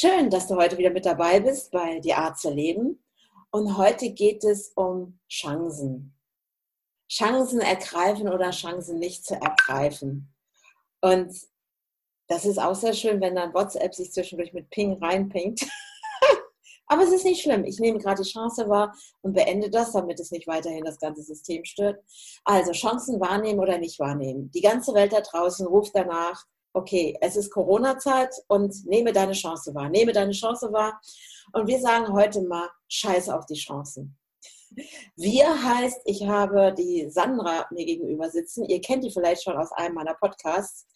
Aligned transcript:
Schön, 0.00 0.30
dass 0.30 0.46
du 0.46 0.54
heute 0.54 0.78
wieder 0.78 0.90
mit 0.90 1.06
dabei 1.06 1.40
bist 1.40 1.72
bei 1.72 1.98
Die 1.98 2.14
Art 2.14 2.38
zu 2.38 2.50
leben. 2.50 3.02
Und 3.50 3.76
heute 3.76 4.10
geht 4.10 4.44
es 4.44 4.70
um 4.76 5.18
Chancen. 5.28 6.16
Chancen 7.10 7.58
ergreifen 7.58 8.28
oder 8.28 8.52
Chancen 8.52 9.00
nicht 9.00 9.26
zu 9.26 9.34
ergreifen. 9.34 10.32
Und 11.00 11.36
das 12.28 12.44
ist 12.44 12.58
auch 12.58 12.76
sehr 12.76 12.92
schön, 12.92 13.20
wenn 13.20 13.34
dann 13.34 13.52
WhatsApp 13.52 13.92
sich 13.92 14.12
zwischendurch 14.12 14.52
mit 14.52 14.70
Ping 14.70 15.02
reinpingt. 15.02 15.62
Aber 16.86 17.02
es 17.02 17.10
ist 17.10 17.24
nicht 17.24 17.42
schlimm. 17.42 17.64
Ich 17.64 17.80
nehme 17.80 17.98
gerade 17.98 18.22
die 18.22 18.30
Chance 18.30 18.68
wahr 18.68 18.94
und 19.22 19.32
beende 19.32 19.68
das, 19.68 19.90
damit 19.90 20.20
es 20.20 20.30
nicht 20.30 20.46
weiterhin 20.46 20.84
das 20.84 21.00
ganze 21.00 21.24
System 21.24 21.64
stört. 21.64 22.00
Also 22.44 22.70
Chancen 22.70 23.18
wahrnehmen 23.18 23.58
oder 23.58 23.78
nicht 23.78 23.98
wahrnehmen. 23.98 24.48
Die 24.52 24.60
ganze 24.60 24.94
Welt 24.94 25.12
da 25.12 25.22
draußen 25.22 25.66
ruft 25.66 25.96
danach, 25.96 26.44
okay, 26.78 27.16
es 27.20 27.36
ist 27.36 27.50
Corona-Zeit 27.50 28.34
und 28.46 28.86
nehme 28.86 29.12
deine 29.12 29.32
Chance 29.32 29.74
wahr. 29.74 29.88
Nehme 29.88 30.12
deine 30.12 30.32
Chance 30.32 30.72
wahr. 30.72 31.00
Und 31.52 31.66
wir 31.66 31.80
sagen 31.80 32.12
heute 32.12 32.42
mal, 32.42 32.68
scheiß 32.88 33.28
auf 33.30 33.46
die 33.46 33.54
Chancen. 33.54 34.16
Wir 35.16 35.64
heißt, 35.64 36.02
ich 36.04 36.26
habe 36.26 36.74
die 36.76 37.08
Sandra 37.10 37.66
mir 37.70 37.84
gegenüber 37.84 38.30
sitzen. 38.30 38.64
Ihr 38.64 38.80
kennt 38.80 39.02
die 39.02 39.10
vielleicht 39.10 39.42
schon 39.42 39.56
aus 39.56 39.72
einem 39.72 39.94
meiner 39.94 40.14
Podcasts, 40.14 40.86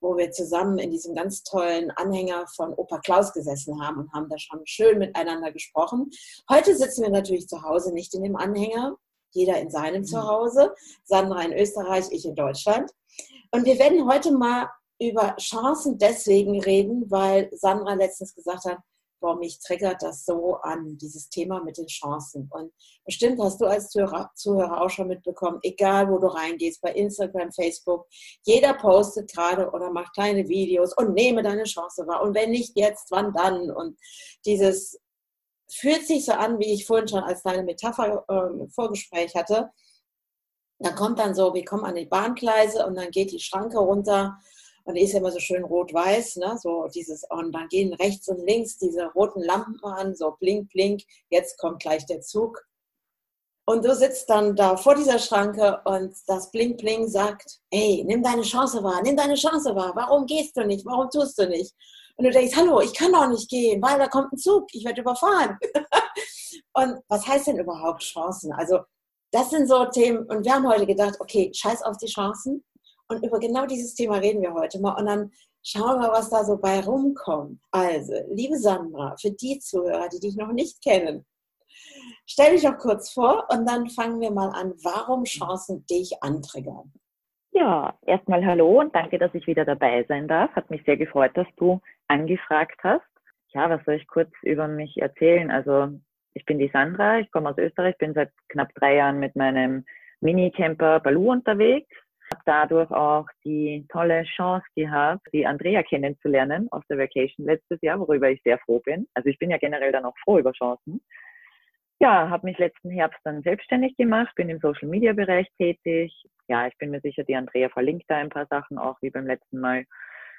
wo 0.00 0.16
wir 0.16 0.30
zusammen 0.30 0.78
in 0.78 0.90
diesem 0.90 1.14
ganz 1.14 1.42
tollen 1.42 1.90
Anhänger 1.92 2.46
von 2.54 2.74
Opa 2.74 2.98
Klaus 2.98 3.32
gesessen 3.32 3.80
haben 3.80 4.00
und 4.00 4.12
haben 4.12 4.28
da 4.28 4.38
schon 4.38 4.60
schön 4.64 4.98
miteinander 4.98 5.52
gesprochen. 5.52 6.10
Heute 6.50 6.76
sitzen 6.76 7.02
wir 7.02 7.10
natürlich 7.10 7.48
zu 7.48 7.62
Hause, 7.62 7.94
nicht 7.94 8.12
in 8.14 8.24
dem 8.24 8.36
Anhänger, 8.36 8.96
jeder 9.30 9.58
in 9.58 9.70
seinem 9.70 10.02
mhm. 10.02 10.06
Zuhause. 10.06 10.74
Sandra 11.04 11.42
in 11.42 11.52
Österreich, 11.52 12.06
ich 12.10 12.26
in 12.26 12.34
Deutschland. 12.34 12.90
Und 13.52 13.64
wir 13.64 13.78
werden 13.78 14.06
heute 14.10 14.32
mal 14.32 14.68
über 15.00 15.34
Chancen 15.36 15.98
deswegen 15.98 16.60
reden, 16.62 17.10
weil 17.10 17.50
Sandra 17.52 17.94
letztens 17.94 18.34
gesagt 18.34 18.64
hat, 18.66 18.78
boah, 19.20 19.36
mich 19.36 19.58
triggert 19.60 20.02
das 20.02 20.24
so 20.24 20.56
an, 20.56 20.96
dieses 20.98 21.28
Thema 21.28 21.62
mit 21.62 21.76
den 21.76 21.86
Chancen. 21.86 22.48
Und 22.50 22.72
bestimmt 23.04 23.40
hast 23.40 23.60
du 23.60 23.66
als 23.66 23.90
Zuhörer, 23.90 24.30
Zuhörer 24.34 24.80
auch 24.80 24.88
schon 24.88 25.08
mitbekommen, 25.08 25.58
egal 25.62 26.10
wo 26.10 26.18
du 26.18 26.26
reingehst, 26.26 26.80
bei 26.80 26.92
Instagram, 26.92 27.52
Facebook, 27.52 28.06
jeder 28.44 28.74
postet 28.74 29.30
gerade 29.30 29.70
oder 29.70 29.90
macht 29.90 30.14
kleine 30.14 30.48
Videos 30.48 30.96
und 30.96 31.14
nehme 31.14 31.42
deine 31.42 31.64
Chance 31.64 32.06
wahr. 32.06 32.22
Und 32.22 32.34
wenn 32.34 32.50
nicht 32.50 32.76
jetzt, 32.76 33.10
wann 33.10 33.32
dann? 33.32 33.70
Und 33.70 33.98
dieses 34.46 34.98
fühlt 35.70 36.06
sich 36.06 36.24
so 36.24 36.32
an, 36.32 36.58
wie 36.58 36.72
ich 36.72 36.86
vorhin 36.86 37.08
schon 37.08 37.22
als 37.22 37.42
kleine 37.42 37.62
Metapher 37.62 38.24
äh, 38.28 38.68
Vorgespräch 38.70 39.34
hatte. 39.34 39.70
Da 40.78 40.92
kommt 40.92 41.18
dann 41.18 41.34
so, 41.34 41.52
wir 41.52 41.64
kommen 41.64 41.84
an 41.84 41.94
die 41.94 42.06
Bahngleise 42.06 42.86
und 42.86 42.96
dann 42.96 43.10
geht 43.10 43.32
die 43.32 43.38
Schranke 43.38 43.78
runter 43.78 44.38
und 44.84 44.94
die 44.94 45.02
ist 45.02 45.12
ja 45.12 45.18
immer 45.18 45.30
so 45.30 45.38
schön 45.38 45.64
rot-weiß, 45.64 46.36
ne? 46.36 46.58
so 46.60 46.88
dieses, 46.94 47.24
und 47.30 47.52
dann 47.52 47.68
gehen 47.68 47.92
rechts 47.94 48.28
und 48.28 48.44
links 48.46 48.78
diese 48.78 49.06
roten 49.12 49.42
Lampen 49.42 49.78
an, 49.84 50.14
so 50.14 50.36
blink, 50.38 50.70
blink, 50.70 51.02
jetzt 51.30 51.58
kommt 51.58 51.80
gleich 51.80 52.06
der 52.06 52.20
Zug. 52.20 52.64
Und 53.66 53.84
du 53.84 53.94
sitzt 53.94 54.28
dann 54.28 54.56
da 54.56 54.76
vor 54.76 54.94
dieser 54.96 55.18
Schranke 55.18 55.80
und 55.84 56.12
das 56.26 56.50
Blink 56.50 56.78
Blink 56.78 57.08
sagt, 57.08 57.60
hey, 57.72 58.02
nimm 58.04 58.22
deine 58.22 58.42
Chance 58.42 58.82
wahr, 58.82 59.00
nimm 59.02 59.16
deine 59.16 59.36
Chance 59.36 59.74
wahr, 59.76 59.92
warum 59.94 60.26
gehst 60.26 60.56
du 60.56 60.64
nicht, 60.64 60.84
warum 60.86 61.08
tust 61.10 61.38
du 61.38 61.48
nicht? 61.48 61.72
Und 62.16 62.24
du 62.24 62.30
denkst, 62.32 62.56
hallo, 62.56 62.80
ich 62.80 62.92
kann 62.92 63.12
doch 63.12 63.28
nicht 63.28 63.48
gehen, 63.48 63.80
weil 63.80 63.98
da 63.98 64.08
kommt 64.08 64.32
ein 64.32 64.38
Zug, 64.38 64.66
ich 64.72 64.84
werde 64.84 65.02
überfahren. 65.02 65.56
und 66.74 66.98
was 67.08 67.26
heißt 67.26 67.46
denn 67.46 67.58
überhaupt 67.58 68.02
Chancen? 68.02 68.52
Also 68.52 68.80
das 69.30 69.50
sind 69.50 69.68
so 69.68 69.84
Themen 69.86 70.26
und 70.26 70.44
wir 70.44 70.52
haben 70.52 70.68
heute 70.68 70.86
gedacht, 70.86 71.14
okay, 71.20 71.52
scheiß 71.54 71.82
auf 71.82 71.96
die 71.98 72.06
Chancen, 72.06 72.64
und 73.10 73.24
über 73.24 73.38
genau 73.38 73.66
dieses 73.66 73.94
Thema 73.94 74.16
reden 74.16 74.42
wir 74.42 74.54
heute 74.54 74.80
mal. 74.80 74.94
Und 74.98 75.06
dann 75.06 75.32
schauen 75.62 76.00
wir, 76.00 76.10
was 76.10 76.30
da 76.30 76.44
so 76.44 76.56
bei 76.58 76.80
rumkommt. 76.80 77.60
Also, 77.70 78.14
liebe 78.30 78.56
Sandra, 78.56 79.16
für 79.20 79.32
die 79.32 79.58
Zuhörer, 79.58 80.08
die 80.08 80.20
dich 80.20 80.36
noch 80.36 80.52
nicht 80.52 80.82
kennen, 80.82 81.26
stell 82.26 82.52
dich 82.52 82.62
doch 82.62 82.78
kurz 82.78 83.12
vor 83.12 83.46
und 83.50 83.68
dann 83.68 83.88
fangen 83.90 84.20
wir 84.20 84.30
mal 84.30 84.50
an, 84.50 84.74
warum 84.82 85.24
Chancen 85.24 85.84
dich 85.86 86.22
antriggern. 86.22 86.92
Ja, 87.52 87.98
erstmal 88.06 88.46
hallo 88.46 88.80
und 88.80 88.94
danke, 88.94 89.18
dass 89.18 89.34
ich 89.34 89.46
wieder 89.48 89.64
dabei 89.64 90.04
sein 90.08 90.28
darf. 90.28 90.52
Hat 90.52 90.70
mich 90.70 90.84
sehr 90.84 90.96
gefreut, 90.96 91.32
dass 91.34 91.48
du 91.56 91.80
angefragt 92.06 92.78
hast. 92.84 93.02
Ja, 93.52 93.68
was 93.68 93.84
soll 93.84 93.94
ich 93.94 94.06
kurz 94.06 94.30
über 94.42 94.68
mich 94.68 94.98
erzählen? 94.98 95.50
Also, 95.50 95.88
ich 96.32 96.44
bin 96.44 96.60
die 96.60 96.70
Sandra, 96.72 97.18
ich 97.18 97.30
komme 97.32 97.50
aus 97.50 97.58
Österreich, 97.58 97.98
bin 97.98 98.14
seit 98.14 98.30
knapp 98.48 98.72
drei 98.76 98.94
Jahren 98.94 99.18
mit 99.18 99.34
meinem 99.34 99.84
Minicamper 100.20 101.00
Balu 101.00 101.32
unterwegs 101.32 101.88
habe 102.32 102.42
dadurch 102.44 102.90
auch 102.90 103.26
die 103.44 103.86
tolle 103.90 104.24
Chance 104.24 104.66
gehabt, 104.76 105.26
die 105.32 105.46
Andrea 105.46 105.82
kennenzulernen 105.82 106.68
aus 106.70 106.84
der 106.88 106.98
Vacation 106.98 107.46
letztes 107.46 107.80
Jahr, 107.82 107.98
worüber 107.98 108.30
ich 108.30 108.40
sehr 108.42 108.58
froh 108.58 108.80
bin. 108.80 109.06
Also 109.14 109.28
ich 109.28 109.38
bin 109.38 109.50
ja 109.50 109.58
generell 109.58 109.92
dann 109.92 110.04
auch 110.04 110.16
froh 110.24 110.38
über 110.38 110.52
Chancen. 110.52 111.00
Ja, 112.00 112.30
habe 112.30 112.46
mich 112.46 112.58
letzten 112.58 112.90
Herbst 112.90 113.20
dann 113.24 113.42
selbstständig 113.42 113.96
gemacht, 113.96 114.34
bin 114.34 114.48
im 114.48 114.58
Social 114.60 114.88
Media 114.88 115.12
Bereich 115.12 115.46
tätig. 115.58 116.24
Ja, 116.48 116.66
ich 116.66 116.76
bin 116.78 116.90
mir 116.90 117.00
sicher, 117.00 117.24
die 117.24 117.36
Andrea 117.36 117.68
verlinkt 117.68 118.04
da 118.08 118.16
ein 118.16 118.30
paar 118.30 118.46
Sachen 118.46 118.78
auch 118.78 118.96
wie 119.02 119.10
beim 119.10 119.26
letzten 119.26 119.60
Mal. 119.60 119.84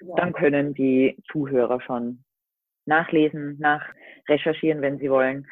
Ja. 0.02 0.16
Dann 0.16 0.34
können 0.34 0.74
die 0.74 1.18
Zuhörer 1.32 1.80
schon 1.82 2.24
nachlesen, 2.86 3.60
nachrecherchieren, 3.60 4.82
wenn 4.82 4.98
sie 4.98 5.12
wollen. 5.12 5.48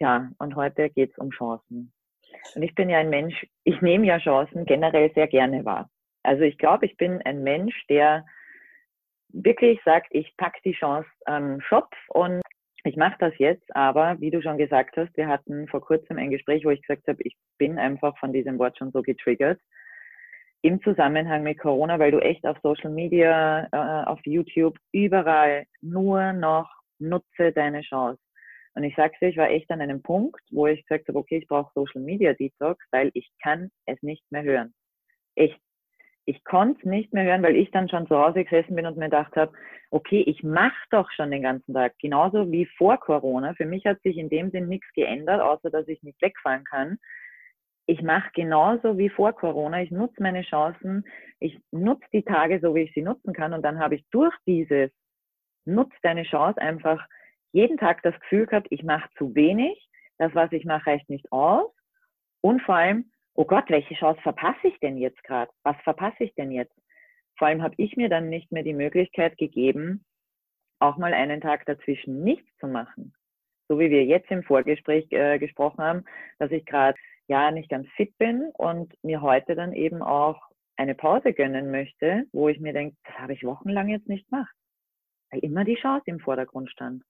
Ja, 0.00 0.32
und 0.38 0.56
heute 0.56 0.90
geht 0.90 1.12
es 1.12 1.18
um 1.18 1.30
Chancen. 1.30 1.92
Und 2.54 2.62
ich 2.62 2.74
bin 2.74 2.90
ja 2.90 2.98
ein 2.98 3.10
Mensch, 3.10 3.46
ich 3.64 3.80
nehme 3.80 4.06
ja 4.06 4.18
Chancen 4.18 4.64
generell 4.64 5.12
sehr 5.14 5.28
gerne 5.28 5.64
wahr. 5.64 5.88
Also 6.22 6.42
ich 6.42 6.58
glaube, 6.58 6.86
ich 6.86 6.96
bin 6.96 7.20
ein 7.22 7.42
Mensch, 7.42 7.74
der 7.88 8.24
wirklich 9.28 9.80
sagt, 9.84 10.08
ich 10.10 10.36
packe 10.36 10.60
die 10.64 10.74
Chance 10.74 11.08
am 11.24 11.60
Schopf 11.60 11.96
und 12.08 12.42
ich 12.84 12.96
mache 12.96 13.16
das 13.18 13.32
jetzt, 13.38 13.74
aber 13.74 14.20
wie 14.20 14.30
du 14.30 14.42
schon 14.42 14.58
gesagt 14.58 14.96
hast, 14.96 15.16
wir 15.16 15.28
hatten 15.28 15.68
vor 15.68 15.80
kurzem 15.80 16.18
ein 16.18 16.30
Gespräch, 16.30 16.64
wo 16.64 16.70
ich 16.70 16.82
gesagt 16.82 17.06
habe, 17.06 17.22
ich 17.22 17.36
bin 17.56 17.78
einfach 17.78 18.18
von 18.18 18.32
diesem 18.32 18.58
Wort 18.58 18.76
schon 18.76 18.90
so 18.90 19.02
getriggert 19.02 19.60
im 20.62 20.80
Zusammenhang 20.82 21.42
mit 21.42 21.58
Corona, 21.58 21.98
weil 21.98 22.12
du 22.12 22.18
echt 22.20 22.46
auf 22.46 22.56
Social 22.62 22.90
Media, 22.90 23.68
äh, 23.72 24.08
auf 24.08 24.20
YouTube, 24.24 24.78
überall 24.92 25.66
nur 25.80 26.32
noch 26.32 26.70
nutze 26.98 27.52
deine 27.52 27.82
Chance. 27.82 28.20
Und 28.74 28.84
ich 28.84 28.94
sag's 28.96 29.18
dir, 29.18 29.28
ich 29.28 29.36
war 29.36 29.50
echt 29.50 29.70
an 29.70 29.80
einem 29.80 30.02
Punkt, 30.02 30.40
wo 30.50 30.66
ich 30.66 30.84
gesagt 30.86 31.08
habe, 31.08 31.18
okay, 31.18 31.38
ich 31.38 31.48
brauche 31.48 31.72
Social 31.74 32.00
Media 32.00 32.32
Detox, 32.32 32.84
weil 32.90 33.10
ich 33.14 33.30
kann 33.42 33.70
es 33.86 34.00
nicht 34.02 34.24
mehr 34.30 34.42
hören. 34.42 34.74
Echt. 35.34 35.58
Ich 36.24 36.44
konnte 36.44 36.78
es 36.78 36.86
nicht 36.86 37.12
mehr 37.12 37.24
hören, 37.24 37.42
weil 37.42 37.56
ich 37.56 37.70
dann 37.72 37.88
schon 37.88 38.06
zu 38.06 38.16
Hause 38.16 38.44
gesessen 38.44 38.76
bin 38.76 38.86
und 38.86 38.96
mir 38.96 39.06
gedacht 39.06 39.34
habe, 39.34 39.52
okay, 39.90 40.22
ich 40.22 40.44
mache 40.44 40.84
doch 40.90 41.10
schon 41.10 41.32
den 41.32 41.42
ganzen 41.42 41.74
Tag, 41.74 41.94
genauso 41.98 42.50
wie 42.52 42.64
vor 42.64 42.98
Corona. 42.98 43.54
Für 43.54 43.66
mich 43.66 43.84
hat 43.86 44.00
sich 44.02 44.16
in 44.16 44.30
dem 44.30 44.50
Sinn 44.50 44.68
nichts 44.68 44.86
geändert, 44.94 45.40
außer 45.40 45.70
dass 45.70 45.88
ich 45.88 46.02
nicht 46.02 46.22
wegfahren 46.22 46.64
kann. 46.64 46.98
Ich 47.86 48.02
mache 48.02 48.30
genauso 48.34 48.96
wie 48.98 49.08
vor 49.08 49.32
Corona. 49.32 49.82
Ich 49.82 49.90
nutze 49.90 50.22
meine 50.22 50.42
Chancen. 50.42 51.04
Ich 51.40 51.58
nutze 51.72 52.06
die 52.12 52.22
Tage 52.22 52.60
so, 52.60 52.74
wie 52.76 52.82
ich 52.82 52.94
sie 52.94 53.02
nutzen 53.02 53.32
kann. 53.32 53.52
Und 53.52 53.62
dann 53.62 53.80
habe 53.80 53.96
ich 53.96 54.04
durch 54.12 54.34
dieses 54.46 54.90
Nutz 55.64 55.92
deine 56.02 56.22
Chance 56.22 56.60
einfach 56.60 57.04
jeden 57.52 57.78
Tag 57.78 58.02
das 58.02 58.18
Gefühl 58.20 58.46
gehabt, 58.46 58.68
ich 58.70 58.82
mache 58.82 59.08
zu 59.16 59.34
wenig, 59.34 59.88
das, 60.18 60.34
was 60.34 60.52
ich 60.52 60.64
mache, 60.64 60.86
reicht 60.86 61.08
nicht 61.08 61.30
aus. 61.32 61.70
Und 62.40 62.62
vor 62.62 62.76
allem, 62.76 63.10
oh 63.34 63.44
Gott, 63.44 63.64
welche 63.68 63.94
Chance 63.94 64.20
verpasse 64.22 64.68
ich 64.68 64.78
denn 64.80 64.96
jetzt 64.96 65.22
gerade? 65.24 65.50
Was 65.62 65.76
verpasse 65.82 66.24
ich 66.24 66.34
denn 66.34 66.50
jetzt? 66.50 66.74
Vor 67.38 67.48
allem 67.48 67.62
habe 67.62 67.74
ich 67.78 67.96
mir 67.96 68.08
dann 68.08 68.28
nicht 68.28 68.52
mehr 68.52 68.62
die 68.62 68.74
Möglichkeit 68.74 69.38
gegeben, 69.38 70.04
auch 70.78 70.96
mal 70.96 71.14
einen 71.14 71.40
Tag 71.40 71.64
dazwischen 71.66 72.22
nichts 72.22 72.48
zu 72.58 72.66
machen. 72.66 73.14
So 73.68 73.78
wie 73.78 73.90
wir 73.90 74.04
jetzt 74.04 74.30
im 74.30 74.42
Vorgespräch 74.42 75.06
äh, 75.12 75.38
gesprochen 75.38 75.82
haben, 75.82 76.04
dass 76.38 76.50
ich 76.50 76.66
gerade 76.66 76.98
ja 77.28 77.50
nicht 77.50 77.70
ganz 77.70 77.88
fit 77.96 78.16
bin 78.18 78.50
und 78.54 78.92
mir 79.02 79.22
heute 79.22 79.54
dann 79.54 79.72
eben 79.72 80.02
auch 80.02 80.40
eine 80.76 80.94
Pause 80.94 81.32
gönnen 81.32 81.70
möchte, 81.70 82.26
wo 82.32 82.48
ich 82.48 82.60
mir 82.60 82.72
denke, 82.72 82.96
das 83.04 83.18
habe 83.18 83.32
ich 83.32 83.44
wochenlang 83.44 83.88
jetzt 83.88 84.08
nicht 84.08 84.28
gemacht, 84.28 84.52
weil 85.30 85.40
immer 85.40 85.64
die 85.64 85.76
Chance 85.76 86.04
im 86.06 86.18
Vordergrund 86.20 86.70
stand. 86.70 87.02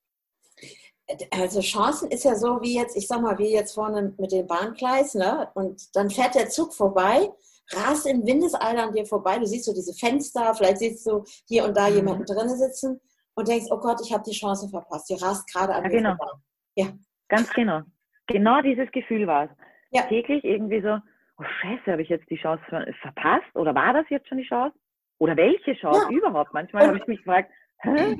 Also 1.30 1.60
Chancen 1.60 2.10
ist 2.10 2.24
ja 2.24 2.34
so 2.34 2.60
wie 2.62 2.76
jetzt, 2.76 2.96
ich 2.96 3.06
sag 3.08 3.20
mal, 3.20 3.38
wie 3.38 3.52
jetzt 3.52 3.74
vorne 3.74 4.14
mit 4.18 4.32
dem 4.32 4.46
Bahngleis, 4.46 5.14
ne? 5.14 5.48
Und 5.54 5.94
dann 5.96 6.10
fährt 6.10 6.34
der 6.34 6.48
Zug 6.48 6.74
vorbei, 6.74 7.28
rast 7.72 8.06
im 8.06 8.24
Windeseil 8.26 8.78
an 8.78 8.92
dir 8.92 9.04
vorbei, 9.04 9.38
du 9.38 9.46
siehst 9.46 9.64
so 9.64 9.74
diese 9.74 9.94
Fenster, 9.94 10.54
vielleicht 10.54 10.78
siehst 10.78 11.06
du 11.06 11.24
hier 11.46 11.64
und 11.64 11.76
da 11.76 11.88
mhm. 11.88 11.96
jemanden 11.96 12.24
drinnen 12.24 12.56
sitzen 12.56 13.00
und 13.34 13.48
denkst, 13.48 13.66
oh 13.70 13.78
Gott, 13.78 14.00
ich 14.04 14.12
habe 14.12 14.22
die 14.24 14.36
Chance 14.36 14.68
verpasst, 14.68 15.08
die 15.10 15.14
rast 15.14 15.52
gerade 15.52 15.74
an 15.74 15.82
ja, 15.84 15.88
mir 15.88 15.96
genau. 15.96 16.16
vorbei. 16.16 16.32
Ja, 16.76 16.86
ganz 17.28 17.52
genau. 17.52 17.82
Genau 18.26 18.62
dieses 18.62 18.90
Gefühl 18.92 19.26
war 19.26 19.44
es. 19.44 19.50
Ja. 19.90 20.02
Täglich 20.02 20.44
irgendwie 20.44 20.80
so, 20.80 20.98
oh 21.38 21.44
Scheiße, 21.60 21.90
habe 21.90 22.02
ich 22.02 22.08
jetzt 22.08 22.28
die 22.30 22.36
Chance 22.36 22.64
verpasst? 23.00 23.54
Oder 23.54 23.74
war 23.74 23.92
das 23.92 24.06
jetzt 24.08 24.28
schon 24.28 24.38
die 24.38 24.46
Chance? 24.48 24.76
Oder 25.18 25.36
welche 25.36 25.74
Chance 25.74 26.06
ja. 26.10 26.16
überhaupt? 26.16 26.54
Manchmal 26.54 26.86
habe 26.86 26.98
ich 26.98 27.06
mich 27.06 27.18
gefragt, 27.18 27.50
Hä? 27.78 28.16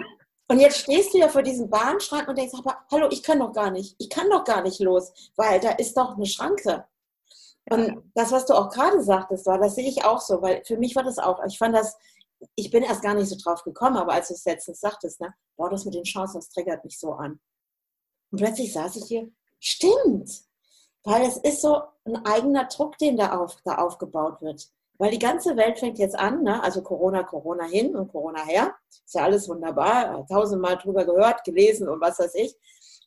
Und 0.53 0.61
jetzt 0.61 0.79
stehst 0.79 1.15
du 1.15 1.19
ja 1.19 1.29
vor 1.29 1.43
diesem 1.43 1.71
Bahnschrank 1.71 2.29
und 2.29 2.37
denkst, 2.37 2.55
aber 2.59 2.79
hallo, 2.91 3.09
ich 3.11 3.23
kann 3.23 3.39
doch 3.39 3.53
gar 3.53 3.71
nicht, 3.71 3.97
ich 3.99 4.11
kann 4.11 4.29
doch 4.31 4.45
gar 4.45 4.63
nicht 4.63 4.81
los, 4.81 5.13
weil 5.37 5.61
da 5.61 5.71
ist 5.71 5.97
doch 5.97 6.17
eine 6.17 6.27
Schranke. 6.27 6.85
Und 7.71 8.11
das, 8.15 8.33
was 8.33 8.45
du 8.45 8.55
auch 8.55 8.69
gerade 8.71 9.03
sagtest, 9.03 9.47
war, 9.47 9.59
das 9.59 9.77
sehe 9.77 9.89
ich 9.89 10.05
auch 10.05 10.21
so, 10.21 10.43
weil 10.43 10.63
für 10.65 10.77
mich 10.77 10.95
war 10.95 11.05
das 11.05 11.19
auch, 11.19 11.43
ich 11.47 11.59
fand 11.59 11.75
das 11.75 11.97
ich 12.55 12.71
bin 12.71 12.83
erst 12.83 13.03
gar 13.03 13.15
nicht 13.15 13.29
so 13.29 13.37
drauf 13.37 13.63
gekommen, 13.63 13.97
aber 13.97 14.13
als 14.13 14.29
du 14.29 14.35
es 14.35 14.45
letztens 14.45 14.81
sagtest, 14.81 15.21
ne, 15.21 15.35
boah, 15.57 15.71
das 15.71 15.85
mit 15.85 15.95
den 15.95 16.05
Chancen, 16.05 16.39
das 16.39 16.51
triggert 16.51 16.85
mich 16.85 16.99
so 16.99 17.13
an. 17.13 17.41
Und 18.31 18.39
plötzlich 18.39 18.73
saß 18.73 18.97
ich 18.97 19.05
hier, 19.05 19.31
stimmt, 19.61 20.43
weil 21.05 21.23
es 21.23 21.37
ist 21.39 21.63
so 21.63 21.83
ein 22.05 22.25
eigener 22.25 22.67
Druck, 22.67 22.99
den 22.99 23.17
da, 23.17 23.39
auf, 23.39 23.57
da 23.65 23.77
aufgebaut 23.77 24.41
wird. 24.41 24.69
Weil 25.03 25.11
die 25.11 25.19
ganze 25.19 25.57
Welt 25.57 25.81
fängt 25.81 25.99
jetzt 25.99 26.17
an, 26.17 26.45
ne? 26.45 26.63
also 26.63 26.81
Corona, 26.81 27.25
Corona 27.25 27.65
hin 27.65 27.97
und 27.97 28.07
Corona 28.07 28.45
her. 28.45 28.73
Ist 28.89 29.17
ja 29.17 29.25
alles 29.25 29.49
wunderbar, 29.49 30.25
tausendmal 30.29 30.79
drüber 30.79 31.05
gehört, 31.05 31.43
gelesen 31.43 31.89
und 31.89 32.01
was 32.01 32.21
weiß 32.21 32.33
ich. 32.37 32.55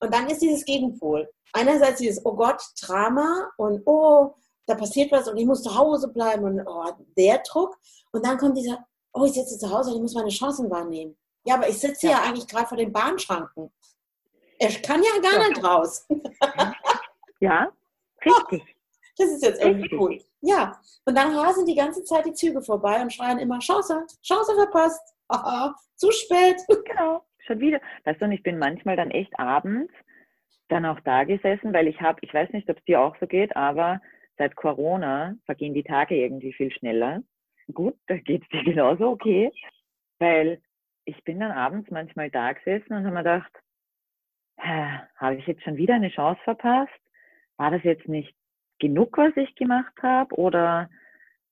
Und 0.02 0.14
dann 0.14 0.28
ist 0.28 0.42
dieses 0.42 0.66
Gegenpol. 0.66 1.30
Einerseits 1.54 2.00
dieses, 2.00 2.26
oh 2.26 2.34
Gott, 2.34 2.62
Drama 2.82 3.50
und 3.56 3.82
oh, 3.86 4.34
da 4.66 4.76
passiert 4.76 5.10
was 5.14 5.30
und 5.30 5.38
ich 5.38 5.46
muss 5.46 5.64
zu 5.64 5.74
Hause 5.74 6.10
bleiben 6.10 6.44
und 6.44 6.68
oh, 6.68 6.84
der 7.16 7.42
Druck. 7.50 7.78
Und 8.12 8.26
dann 8.26 8.38
kommt 8.38 8.58
dieser, 8.58 8.86
oh, 9.14 9.24
ich 9.24 9.32
sitze 9.32 9.58
zu 9.58 9.72
Hause 9.72 9.92
und 9.92 9.96
ich 9.96 10.02
muss 10.02 10.16
meine 10.16 10.28
Chancen 10.28 10.70
wahrnehmen. 10.70 11.16
Ja, 11.46 11.56
aber 11.56 11.70
ich 11.70 11.80
sitze 11.80 12.08
ja, 12.08 12.12
ja 12.12 12.24
eigentlich 12.24 12.50
gerade 12.50 12.68
vor 12.68 12.78
den 12.78 12.92
Bahnschranken. 12.92 13.72
Ich 14.60 14.84
kann 14.84 15.02
ja 15.02 15.22
gar 15.22 15.42
ja. 15.42 15.48
nicht 15.48 15.64
raus. 15.64 16.06
ja, 17.40 17.70
richtig. 18.26 18.75
Das 19.18 19.30
ist 19.30 19.44
jetzt 19.44 19.64
irgendwie 19.64 19.90
gut. 19.90 20.22
Ja, 20.42 20.80
und 21.06 21.18
dann 21.18 21.36
rasen 21.36 21.66
die 21.66 21.76
ganze 21.76 22.04
Zeit 22.04 22.26
die 22.26 22.34
Züge 22.34 22.62
vorbei 22.62 23.02
und 23.02 23.14
schreien 23.14 23.40
immer, 23.40 23.60
Chance, 23.60 24.06
Chance 24.22 24.54
verpasst. 24.56 25.02
Aha, 25.28 25.76
zu 25.96 26.12
spät. 26.12 26.58
Genau, 26.86 27.26
schon 27.46 27.60
wieder. 27.60 27.80
Weißt 28.04 28.22
du, 28.22 28.26
und 28.26 28.32
ich 28.32 28.44
bin 28.44 28.60
manchmal 28.60 28.96
dann 28.96 29.12
echt 29.12 29.38
abends 29.40 29.92
dann 30.68 30.86
auch 30.86 31.00
da 31.02 31.24
gesessen, 31.24 31.74
weil 31.74 31.88
ich 31.88 32.02
habe, 32.02 32.20
ich 32.22 32.34
weiß 32.34 32.52
nicht, 32.52 32.70
ob 32.70 32.78
es 32.78 32.86
dir 32.86 33.00
auch 33.00 33.16
so 33.20 33.28
geht, 33.28 33.56
aber 33.56 34.02
seit 34.38 34.56
Corona 34.56 35.36
vergehen 35.46 35.74
die 35.74 35.84
Tage 35.84 36.16
irgendwie 36.16 36.54
viel 36.54 36.72
schneller. 36.72 37.22
Gut, 37.74 37.96
da 38.08 38.18
geht 38.18 38.44
es 38.44 38.50
dir 38.50 38.64
genauso 38.64 39.10
okay, 39.10 39.52
weil 40.20 40.62
ich 41.06 41.24
bin 41.24 41.40
dann 41.40 41.52
abends 41.52 41.90
manchmal 41.92 42.32
da 42.32 42.54
gesessen 42.54 42.94
und 42.94 43.06
habe 43.06 43.12
mir 43.12 43.24
gedacht, 43.24 43.52
habe 44.58 45.36
ich 45.36 45.46
jetzt 45.46 45.64
schon 45.64 45.78
wieder 45.78 45.96
eine 45.96 46.10
Chance 46.10 46.42
verpasst? 46.44 46.92
War 47.58 47.72
das 47.72 47.84
jetzt 47.84 48.08
nicht 48.08 48.36
genug, 48.80 49.18
was 49.18 49.36
ich 49.36 49.56
gemacht 49.56 49.94
habe? 50.01 50.36
Oder 50.36 50.89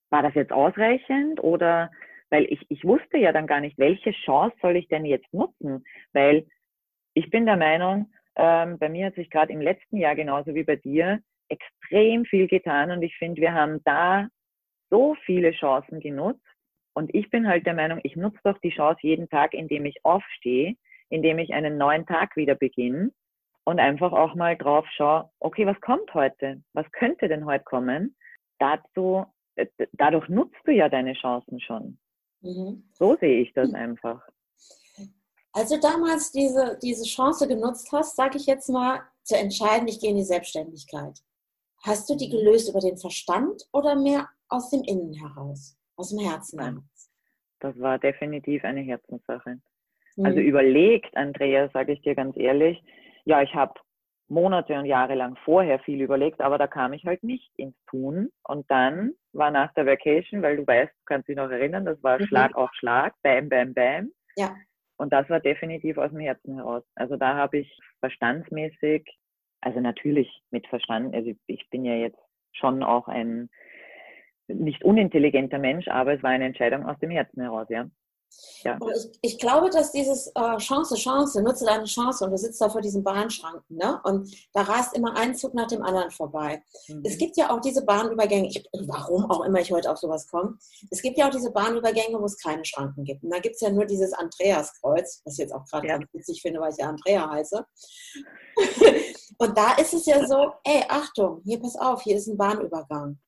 war 0.09 0.23
das 0.23 0.33
jetzt 0.35 0.51
ausreichend? 0.51 1.43
Oder 1.43 1.91
weil 2.29 2.45
ich, 2.45 2.65
ich 2.69 2.83
wusste 2.83 3.17
ja 3.17 3.31
dann 3.31 3.47
gar 3.47 3.59
nicht, 3.59 3.77
welche 3.77 4.11
Chance 4.11 4.55
soll 4.61 4.75
ich 4.75 4.87
denn 4.87 5.05
jetzt 5.05 5.31
nutzen? 5.33 5.83
Weil 6.13 6.47
ich 7.13 7.29
bin 7.29 7.45
der 7.45 7.57
Meinung, 7.57 8.11
ähm, 8.35 8.79
bei 8.79 8.89
mir 8.89 9.07
hat 9.07 9.15
sich 9.15 9.29
gerade 9.29 9.53
im 9.53 9.61
letzten 9.61 9.97
Jahr 9.97 10.15
genauso 10.15 10.55
wie 10.55 10.63
bei 10.63 10.75
dir 10.75 11.19
extrem 11.49 12.25
viel 12.25 12.47
getan 12.47 12.89
und 12.89 13.03
ich 13.03 13.15
finde, 13.17 13.41
wir 13.41 13.53
haben 13.53 13.81
da 13.85 14.27
so 14.89 15.15
viele 15.25 15.51
Chancen 15.51 15.99
genutzt. 15.99 16.41
Und 16.95 17.13
ich 17.13 17.29
bin 17.29 17.47
halt 17.47 17.65
der 17.65 17.73
Meinung, 17.73 17.99
ich 18.03 18.15
nutze 18.15 18.39
doch 18.43 18.57
die 18.59 18.69
Chance 18.69 18.99
jeden 19.01 19.27
Tag, 19.29 19.53
indem 19.53 19.85
ich 19.85 19.95
aufstehe, 20.03 20.75
indem 21.09 21.39
ich 21.39 21.53
einen 21.53 21.77
neuen 21.77 22.05
Tag 22.05 22.35
wieder 22.35 22.55
beginne 22.55 23.11
und 23.65 23.79
einfach 23.79 24.11
auch 24.11 24.35
mal 24.35 24.57
drauf 24.57 24.85
schaue, 24.95 25.29
okay, 25.39 25.65
was 25.65 25.79
kommt 25.81 26.13
heute? 26.13 26.61
Was 26.73 26.85
könnte 26.91 27.27
denn 27.27 27.45
heute 27.45 27.63
kommen? 27.63 28.15
Dazu, 28.59 29.25
äh, 29.55 29.67
dadurch 29.93 30.27
nutzt 30.29 30.59
du 30.65 30.71
ja 30.71 30.89
deine 30.89 31.13
Chancen 31.13 31.59
schon. 31.59 31.97
Mhm. 32.41 32.83
So 32.93 33.15
sehe 33.15 33.41
ich 33.41 33.53
das 33.53 33.73
einfach. 33.73 34.21
Als 35.53 35.69
du 35.69 35.79
damals 35.79 36.31
diese, 36.31 36.77
diese 36.81 37.05
Chance 37.05 37.47
genutzt 37.47 37.91
hast, 37.91 38.15
sage 38.15 38.37
ich 38.37 38.47
jetzt 38.47 38.69
mal, 38.69 39.01
zu 39.23 39.37
entscheiden, 39.37 39.87
ich 39.87 39.99
gehe 39.99 40.09
in 40.09 40.17
die 40.17 40.23
Selbstständigkeit. 40.23 41.19
Hast 41.83 42.09
du 42.09 42.15
die 42.15 42.29
gelöst 42.29 42.69
über 42.69 42.79
den 42.79 42.97
Verstand 42.97 43.63
oder 43.71 43.95
mehr 43.95 44.29
aus 44.49 44.69
dem 44.69 44.83
Innen 44.83 45.13
heraus, 45.13 45.77
aus 45.95 46.09
dem 46.09 46.19
Herzen 46.19 46.57
Nein. 46.57 46.89
Das 47.59 47.79
war 47.79 47.99
definitiv 47.99 48.63
eine 48.63 48.81
Herzenssache. 48.81 49.59
Mhm. 50.17 50.25
Also 50.25 50.39
überlegt, 50.39 51.15
Andrea, 51.15 51.69
sage 51.69 51.93
ich 51.93 52.01
dir 52.01 52.15
ganz 52.15 52.35
ehrlich, 52.35 52.83
ja, 53.25 53.41
ich 53.41 53.53
habe 53.55 53.73
Monate 54.29 54.73
und 54.77 54.85
Jahre 54.85 55.15
lang 55.15 55.37
vorher 55.43 55.79
viel 55.79 56.01
überlegt, 56.01 56.41
aber 56.41 56.57
da 56.57 56.67
kam 56.67 56.93
ich 56.93 57.05
halt 57.05 57.23
nicht 57.23 57.51
ins 57.57 57.75
Tun. 57.87 58.29
Und 58.43 58.69
dann 58.69 59.13
war 59.33 59.51
nach 59.51 59.73
der 59.73 59.85
Vacation, 59.85 60.41
weil 60.41 60.57
du 60.57 60.65
weißt, 60.65 60.91
du 60.91 61.05
kannst 61.05 61.27
dich 61.27 61.35
noch 61.35 61.49
erinnern, 61.49 61.85
das 61.85 62.01
war 62.03 62.19
mhm. 62.19 62.25
Schlag 62.25 62.55
auf 62.55 62.71
Schlag, 62.73 63.13
bam, 63.21 63.49
bam, 63.49 63.73
bam. 63.73 64.11
Ja. 64.35 64.55
Und 64.97 65.11
das 65.11 65.29
war 65.29 65.39
definitiv 65.39 65.97
aus 65.97 66.11
dem 66.11 66.19
Herzen 66.19 66.55
heraus. 66.55 66.83
Also 66.95 67.17
da 67.17 67.35
habe 67.35 67.59
ich 67.59 67.79
verstandsmäßig, 67.99 69.05
also 69.61 69.79
natürlich 69.79 70.41
mit 70.51 70.67
Verstand, 70.67 71.13
also 71.15 71.31
ich 71.47 71.69
bin 71.69 71.85
ja 71.85 71.95
jetzt 71.95 72.19
schon 72.53 72.83
auch 72.83 73.07
ein 73.07 73.49
nicht 74.47 74.83
unintelligenter 74.83 75.57
Mensch, 75.57 75.87
aber 75.87 76.13
es 76.13 76.23
war 76.23 76.31
eine 76.31 76.45
Entscheidung 76.45 76.85
aus 76.85 76.99
dem 76.99 77.09
Herzen 77.11 77.41
heraus, 77.41 77.67
ja. 77.69 77.87
Ja. 78.63 78.79
Ich, 78.95 79.33
ich, 79.33 79.39
glaube, 79.39 79.69
dass 79.69 79.91
dieses 79.91 80.27
äh, 80.35 80.57
Chance, 80.57 80.95
Chance, 80.95 81.41
nutze 81.41 81.65
deine 81.65 81.83
Chance 81.83 82.23
und 82.23 82.31
du 82.31 82.37
sitzt 82.37 82.61
da 82.61 82.69
vor 82.69 82.81
diesen 82.81 83.03
Bahnschranken 83.03 83.77
ne? 83.77 83.99
und 84.03 84.33
da 84.53 84.61
rast 84.61 84.95
immer 84.95 85.17
ein 85.17 85.35
Zug 85.35 85.53
nach 85.53 85.67
dem 85.67 85.83
anderen 85.83 86.11
vorbei. 86.11 86.63
Mhm. 86.87 87.03
Es 87.03 87.17
gibt 87.17 87.35
ja 87.35 87.49
auch 87.49 87.59
diese 87.59 87.83
Bahnübergänge, 87.83 88.47
ich, 88.47 88.63
warum 88.87 89.29
auch 89.29 89.43
immer 89.43 89.59
ich 89.59 89.71
heute 89.71 89.91
auf 89.91 89.97
sowas 89.97 90.27
komme, 90.27 90.57
es 90.91 91.01
gibt 91.01 91.17
ja 91.17 91.27
auch 91.27 91.31
diese 91.31 91.51
Bahnübergänge, 91.51 92.19
wo 92.19 92.25
es 92.25 92.37
keine 92.37 92.63
Schranken 92.63 93.03
gibt. 93.03 93.23
Und 93.23 93.31
da 93.31 93.39
gibt 93.39 93.55
es 93.55 93.61
ja 93.61 93.69
nur 93.69 93.85
dieses 93.85 94.13
Andreaskreuz, 94.13 95.21
was 95.25 95.33
ich 95.33 95.39
jetzt 95.39 95.53
auch 95.53 95.65
gerade 95.65 95.87
ja. 95.87 95.97
ganz 95.97 96.13
witzig 96.13 96.41
finde, 96.41 96.61
weil 96.61 96.71
ich 96.71 96.77
ja 96.77 96.87
Andrea 96.87 97.29
heiße. 97.29 97.65
und 99.39 99.57
da 99.57 99.73
ist 99.73 99.93
es 99.93 100.05
ja 100.05 100.25
so, 100.25 100.53
ey, 100.63 100.83
Achtung, 100.87 101.41
hier 101.43 101.59
pass 101.59 101.75
auf, 101.75 102.01
hier 102.03 102.15
ist 102.15 102.27
ein 102.27 102.37
Bahnübergang. 102.37 103.19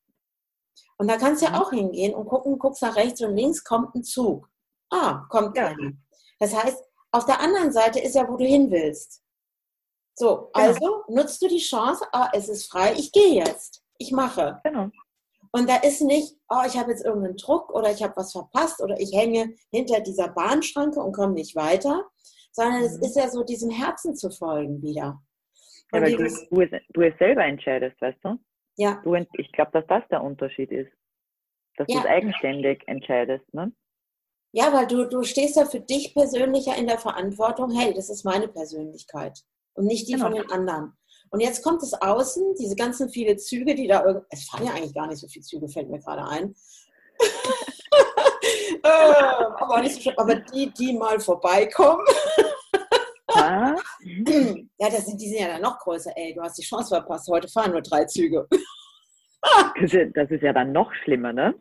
Und 0.97 1.09
da 1.09 1.17
kannst 1.17 1.41
du 1.41 1.47
ja 1.47 1.51
mhm. 1.51 1.57
auch 1.57 1.71
hingehen 1.71 2.13
und 2.13 2.27
gucken, 2.27 2.57
guckst 2.57 2.81
nach 2.81 2.95
rechts 2.95 3.21
und 3.21 3.35
links, 3.35 3.63
kommt 3.63 3.93
ein 3.95 4.03
Zug. 4.03 4.49
Ah, 4.91 5.25
kommt 5.29 5.57
ja. 5.57 5.75
Das 6.39 6.55
heißt, 6.55 6.83
auf 7.11 7.25
der 7.25 7.39
anderen 7.39 7.71
Seite 7.71 7.99
ist 7.99 8.15
ja, 8.15 8.27
wo 8.27 8.37
du 8.37 8.45
hin 8.45 8.69
willst. 8.71 9.23
So, 10.15 10.49
genau. 10.53 10.67
also 10.67 11.03
nutzt 11.09 11.41
du 11.41 11.47
die 11.47 11.59
Chance, 11.59 12.05
ah, 12.13 12.29
es 12.33 12.49
ist 12.49 12.71
frei, 12.71 12.93
ich 12.93 13.11
gehe 13.11 13.35
jetzt, 13.35 13.83
ich 13.97 14.11
mache. 14.11 14.59
Genau. 14.63 14.89
Und 15.51 15.69
da 15.69 15.77
ist 15.77 16.01
nicht, 16.01 16.35
oh, 16.49 16.63
ich 16.67 16.77
habe 16.77 16.91
jetzt 16.91 17.05
irgendeinen 17.05 17.37
Druck 17.37 17.73
oder 17.73 17.91
ich 17.91 18.03
habe 18.03 18.15
was 18.17 18.33
verpasst 18.33 18.81
oder 18.81 18.99
ich 18.99 19.13
hänge 19.13 19.55
hinter 19.71 20.01
dieser 20.01 20.29
Bahnschranke 20.29 20.99
und 20.99 21.13
komme 21.13 21.33
nicht 21.33 21.55
weiter, 21.55 22.05
sondern 22.51 22.79
mhm. 22.79 22.85
es 22.85 22.97
ist 22.97 23.15
ja 23.15 23.29
so, 23.29 23.43
diesem 23.43 23.69
Herzen 23.69 24.15
zu 24.15 24.29
folgen 24.31 24.81
wieder. 24.81 25.21
Ja, 25.93 26.01
weil 26.01 26.11
du, 26.11 26.17
du, 26.17 26.61
es, 26.61 26.81
du 26.89 27.01
es 27.01 27.17
selber 27.19 27.45
entscheidest, 27.45 27.99
weißt 28.01 28.19
du? 28.23 28.37
Ja. 28.77 29.01
Du, 29.03 29.15
ich 29.15 29.51
glaube, 29.53 29.71
dass 29.71 29.87
das 29.87 30.03
der 30.09 30.23
Unterschied 30.23 30.71
ist. 30.71 30.91
Dass 31.77 31.87
ja. 31.89 31.95
du 31.95 32.01
es 32.01 32.05
eigenständig 32.05 32.83
entscheidest, 32.87 33.53
ne? 33.53 33.71
Ja, 34.57 34.71
weil 34.71 34.87
du, 34.87 35.03
du 35.03 35.23
stehst 35.23 35.57
ja 35.57 35.65
für 35.65 35.81
dich 35.81 36.13
persönlich 36.13 36.67
ja 36.67 36.75
in 36.75 36.87
der 36.87 36.97
Verantwortung, 36.97 37.71
hey, 37.71 37.93
das 37.93 38.09
ist 38.09 38.23
meine 38.23 38.47
Persönlichkeit 38.47 39.37
und 39.73 39.85
nicht 39.85 40.07
die 40.07 40.13
genau. 40.13 40.27
von 40.27 40.33
den 40.33 40.49
anderen. 40.49 40.93
Und 41.29 41.41
jetzt 41.41 41.61
kommt 41.61 41.83
es 41.83 41.93
außen, 41.93 42.55
diese 42.57 42.77
ganzen 42.77 43.09
viele 43.09 43.35
Züge, 43.35 43.75
die 43.75 43.85
da 43.85 44.05
irgendwie, 44.05 44.25
es 44.29 44.45
fahren 44.45 44.65
ja 44.65 44.71
eigentlich 44.71 44.93
gar 44.93 45.07
nicht 45.07 45.19
so 45.19 45.27
viele 45.27 45.43
Züge, 45.43 45.67
fällt 45.67 45.89
mir 45.89 45.99
gerade 45.99 46.23
ein. 46.23 46.55
äh, 48.81 48.87
aber, 48.87 49.81
nicht 49.81 49.95
so 49.95 50.01
schön, 50.03 50.17
aber 50.17 50.35
die, 50.35 50.71
die 50.71 50.93
mal 50.93 51.19
vorbeikommen. 51.19 52.05
ja, 53.35 53.75
das 54.79 55.05
sind, 55.05 55.19
die 55.19 55.27
sind 55.31 55.41
ja 55.41 55.49
dann 55.49 55.63
noch 55.63 55.79
größer. 55.79 56.13
Ey, 56.15 56.33
du 56.33 56.41
hast 56.41 56.57
die 56.57 56.63
Chance 56.63 56.95
verpasst, 56.95 57.27
heute 57.27 57.49
fahren 57.49 57.71
nur 57.71 57.81
drei 57.81 58.05
Züge. 58.05 58.47
das 59.81 60.31
ist 60.31 60.43
ja 60.43 60.53
dann 60.53 60.71
noch 60.71 60.93
schlimmer, 61.03 61.33
ne? 61.33 61.53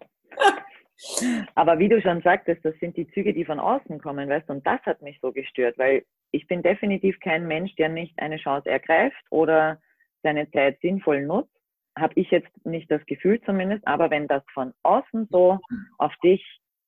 Aber 1.55 1.79
wie 1.79 1.89
du 1.89 2.01
schon 2.01 2.23
sagtest, 2.23 2.65
das 2.65 2.75
sind 2.79 2.97
die 2.97 3.09
Züge, 3.09 3.35
die 3.35 3.45
von 3.45 3.59
außen 3.59 4.01
kommen, 4.01 4.29
weißt 4.29 4.49
du, 4.49 4.55
und 4.55 4.67
das 4.67 4.81
hat 4.83 5.03
mich 5.03 5.19
so 5.21 5.33
gestört, 5.33 5.77
weil 5.79 6.05
ich 6.31 6.47
bin 6.47 6.63
definitiv 6.63 7.19
kein 7.21 7.47
Mensch, 7.47 7.75
der 7.77 7.89
nicht 7.89 8.19
eine 8.19 8.39
Chance 8.39 8.69
ergreift 8.69 9.25
oder 9.31 9.81
seine 10.23 10.51
Zeit 10.51 10.81
sinnvoll 10.81 11.23
nutzt. 11.23 11.51
Habe 11.97 12.15
ich 12.17 12.31
jetzt 12.31 12.67
nicht 12.67 12.91
das 12.91 13.05
Gefühl 13.07 13.41
zumindest, 13.43 13.87
aber 13.87 14.11
wenn 14.11 14.27
das 14.27 14.43
von 14.53 14.73
außen 14.83 15.29
so 15.31 15.61
auf 15.99 16.13
dich 16.23 16.45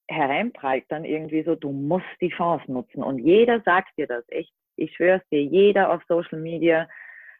hereinprallt, 0.09 0.85
dann 0.89 1.05
irgendwie 1.05 1.43
so, 1.45 1.55
du 1.55 1.71
musst 1.71 2.07
die 2.21 2.31
Chance 2.31 2.71
nutzen. 2.71 3.03
Und 3.03 3.19
jeder 3.19 3.61
sagt 3.61 3.97
dir 3.99 4.07
das, 4.07 4.25
echt. 4.29 4.53
Ich 4.77 4.95
schwöre 4.95 5.19
es 5.19 5.29
dir, 5.31 5.43
jeder 5.43 5.93
auf 5.93 6.03
Social 6.07 6.39
Media 6.39 6.89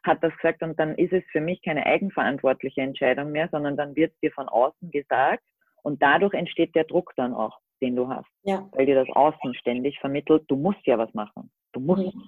hat 0.03 0.23
das 0.23 0.35
gesagt 0.37 0.63
und 0.63 0.79
dann 0.79 0.95
ist 0.95 1.13
es 1.13 1.23
für 1.31 1.41
mich 1.41 1.61
keine 1.61 1.85
eigenverantwortliche 1.85 2.81
Entscheidung 2.81 3.31
mehr, 3.31 3.49
sondern 3.51 3.77
dann 3.77 3.95
wird 3.95 4.13
es 4.13 4.19
dir 4.21 4.31
von 4.31 4.47
außen 4.47 4.89
gesagt 4.89 5.43
und 5.87 6.01
dadurch 6.01 6.33
entsteht 6.33 6.75
der 6.75 6.83
Druck 6.83 7.13
dann 7.15 7.33
auch, 7.33 7.57
den 7.81 7.95
du 7.95 8.09
hast. 8.09 8.27
Ja. 8.43 8.67
Weil 8.73 8.87
dir 8.87 8.95
das 8.95 9.07
Außen 9.15 9.55
ständig 9.55 9.97
vermittelt, 10.01 10.43
du 10.49 10.57
musst 10.57 10.85
ja 10.85 10.97
was 10.97 11.13
machen. 11.13 11.49
Du 11.71 11.79
musst. 11.79 12.13
Mhm. 12.13 12.23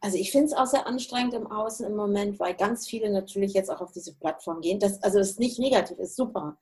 Also 0.00 0.16
ich 0.16 0.32
finde 0.32 0.46
es 0.46 0.52
auch 0.54 0.64
sehr 0.64 0.86
anstrengend 0.86 1.34
im 1.34 1.46
Außen 1.46 1.84
im 1.86 1.94
Moment, 1.94 2.40
weil 2.40 2.54
ganz 2.54 2.88
viele 2.88 3.10
natürlich 3.10 3.52
jetzt 3.52 3.70
auch 3.70 3.82
auf 3.82 3.92
diese 3.92 4.16
Plattform 4.16 4.62
gehen. 4.62 4.80
Das, 4.80 5.02
also 5.02 5.18
ist 5.18 5.38
nicht 5.38 5.58
negativ, 5.58 5.98
ist 5.98 6.16
super. 6.16 6.56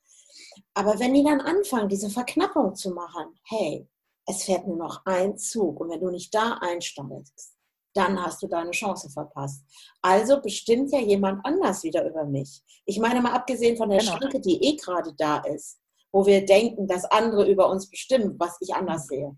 Aber 0.75 0.99
wenn 0.99 1.15
die 1.15 1.23
dann 1.23 1.41
anfangen, 1.41 1.89
diese 1.89 2.11
Verknappung 2.11 2.75
zu 2.75 2.91
machen, 2.91 3.27
hey, 3.49 3.87
es 4.27 4.43
fährt 4.43 4.67
nur 4.67 4.79
noch 4.79 5.07
ein 5.07 5.37
Zug 5.39 5.79
und 5.79 5.91
wenn 5.91 6.01
du 6.01 6.11
nicht 6.11 6.35
da 6.35 6.59
einsteigst, 6.61 7.57
dann 7.95 8.21
hast 8.21 8.43
du 8.43 8.49
deine 8.49 8.73
Chance 8.73 9.11
verpasst. 9.11 9.63
Also 10.03 10.41
bestimmt 10.41 10.91
ja 10.91 10.99
jemand 10.99 11.47
anders 11.47 11.85
wieder 11.85 12.05
über 12.05 12.25
mich. 12.25 12.65
Ich 12.85 12.99
meine 12.99 13.21
mal 13.21 13.35
abgesehen 13.35 13.77
von 13.77 13.91
der 13.91 14.01
genau. 14.01 14.17
Schranke, 14.17 14.41
die 14.41 14.61
eh 14.61 14.75
gerade 14.75 15.15
da 15.17 15.39
ist, 15.39 15.79
wo 16.14 16.25
wir 16.26 16.47
denken, 16.47 16.87
dass 16.87 17.04
andere 17.04 17.44
über 17.50 17.68
uns 17.68 17.90
bestimmen, 17.90 18.37
was 18.38 18.56
ich 18.61 18.73
anders 18.73 19.09
sehe. 19.09 19.37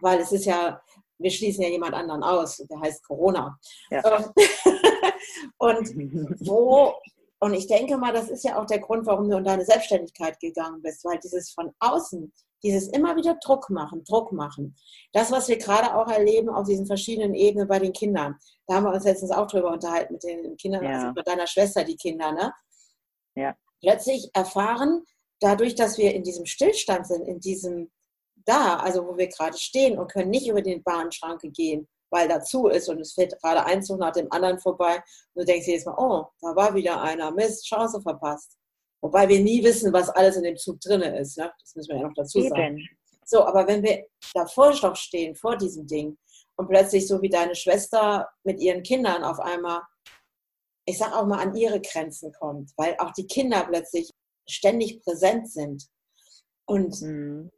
Weil 0.00 0.20
es 0.20 0.32
ist 0.32 0.44
ja, 0.44 0.82
wir 1.16 1.30
schließen 1.30 1.64
ja 1.64 1.70
jemand 1.70 1.94
anderen 1.94 2.22
aus, 2.22 2.58
der 2.58 2.78
heißt 2.78 3.02
Corona. 3.06 3.58
Ja. 3.90 4.02
Ähm, 4.04 4.24
und 5.56 5.88
wo, 6.46 6.92
und 7.38 7.54
ich 7.54 7.68
denke 7.68 7.96
mal, 7.96 8.12
das 8.12 8.28
ist 8.28 8.44
ja 8.44 8.60
auch 8.60 8.66
der 8.66 8.80
Grund, 8.80 9.06
warum 9.06 9.30
du 9.30 9.38
in 9.38 9.44
deine 9.44 9.64
Selbstständigkeit 9.64 10.38
gegangen 10.40 10.82
bist, 10.82 11.02
weil 11.06 11.18
dieses 11.20 11.52
von 11.52 11.72
außen, 11.78 12.30
dieses 12.62 12.88
immer 12.88 13.16
wieder 13.16 13.38
Druck 13.42 13.70
machen, 13.70 14.04
Druck 14.04 14.30
machen. 14.30 14.76
Das, 15.14 15.32
was 15.32 15.48
wir 15.48 15.56
gerade 15.56 15.94
auch 15.94 16.08
erleben 16.08 16.50
auf 16.50 16.66
diesen 16.66 16.86
verschiedenen 16.86 17.32
Ebenen 17.34 17.66
bei 17.66 17.78
den 17.78 17.94
Kindern. 17.94 18.36
Da 18.66 18.74
haben 18.74 18.84
wir 18.84 18.92
uns 18.92 19.04
letztens 19.04 19.30
auch 19.30 19.46
drüber 19.46 19.72
unterhalten 19.72 20.12
mit 20.12 20.22
den 20.22 20.54
Kindern, 20.58 20.84
ja. 20.84 20.90
also 20.90 21.12
mit 21.12 21.26
deiner 21.26 21.46
Schwester, 21.46 21.82
die 21.82 21.96
Kinder, 21.96 22.30
ne? 22.32 22.52
Ja. 23.36 23.56
Plötzlich 23.80 24.30
erfahren, 24.34 25.02
dadurch, 25.40 25.74
dass 25.74 25.98
wir 25.98 26.14
in 26.14 26.22
diesem 26.22 26.46
Stillstand 26.46 27.06
sind, 27.06 27.26
in 27.26 27.40
diesem 27.40 27.90
da, 28.46 28.76
also 28.76 29.06
wo 29.06 29.16
wir 29.16 29.28
gerade 29.28 29.56
stehen 29.56 29.98
und 29.98 30.10
können 30.10 30.30
nicht 30.30 30.48
über 30.48 30.62
den 30.62 30.82
Bahnschranke 30.82 31.50
gehen, 31.50 31.88
weil 32.10 32.28
dazu 32.28 32.68
ist 32.68 32.88
und 32.88 33.00
es 33.00 33.14
fährt 33.14 33.40
gerade 33.40 33.64
ein 33.64 33.82
Zug 33.82 33.98
nach 33.98 34.12
dem 34.12 34.30
anderen 34.30 34.58
vorbei 34.58 34.96
und 35.34 35.42
du 35.42 35.44
denkst 35.44 35.66
jedes 35.66 35.86
Mal, 35.86 35.96
oh, 35.96 36.26
da 36.40 36.54
war 36.54 36.74
wieder 36.74 37.00
einer, 37.00 37.30
Mist, 37.30 37.66
Chance 37.66 38.00
verpasst. 38.02 38.56
Wobei 39.02 39.28
wir 39.28 39.40
nie 39.40 39.62
wissen, 39.64 39.92
was 39.92 40.08
alles 40.10 40.36
in 40.36 40.44
dem 40.44 40.56
Zug 40.56 40.80
drin 40.80 41.02
ist. 41.02 41.36
Ne? 41.36 41.52
Das 41.60 41.74
müssen 41.74 41.90
wir 41.90 41.96
ja 41.96 42.02
noch 42.02 42.14
dazu 42.14 42.40
sagen. 42.40 42.78
Eben. 42.78 42.88
So, 43.26 43.44
aber 43.44 43.66
wenn 43.66 43.82
wir 43.82 44.06
davor 44.34 44.72
doch 44.72 44.96
stehen, 44.96 45.34
vor 45.34 45.56
diesem 45.56 45.86
Ding, 45.86 46.16
und 46.56 46.68
plötzlich 46.68 47.06
so 47.08 47.20
wie 47.20 47.28
deine 47.28 47.54
Schwester 47.54 48.28
mit 48.44 48.60
ihren 48.60 48.82
Kindern 48.82 49.24
auf 49.24 49.40
einmal, 49.40 49.82
ich 50.86 50.98
sag 50.98 51.12
auch 51.12 51.26
mal, 51.26 51.40
an 51.40 51.54
ihre 51.56 51.80
Grenzen 51.80 52.32
kommt, 52.32 52.72
weil 52.76 52.96
auch 52.98 53.12
die 53.12 53.26
Kinder 53.26 53.64
plötzlich 53.64 54.10
ständig 54.48 55.02
präsent 55.02 55.50
sind. 55.50 55.88
Und 56.66 57.00
mhm. 57.02 57.50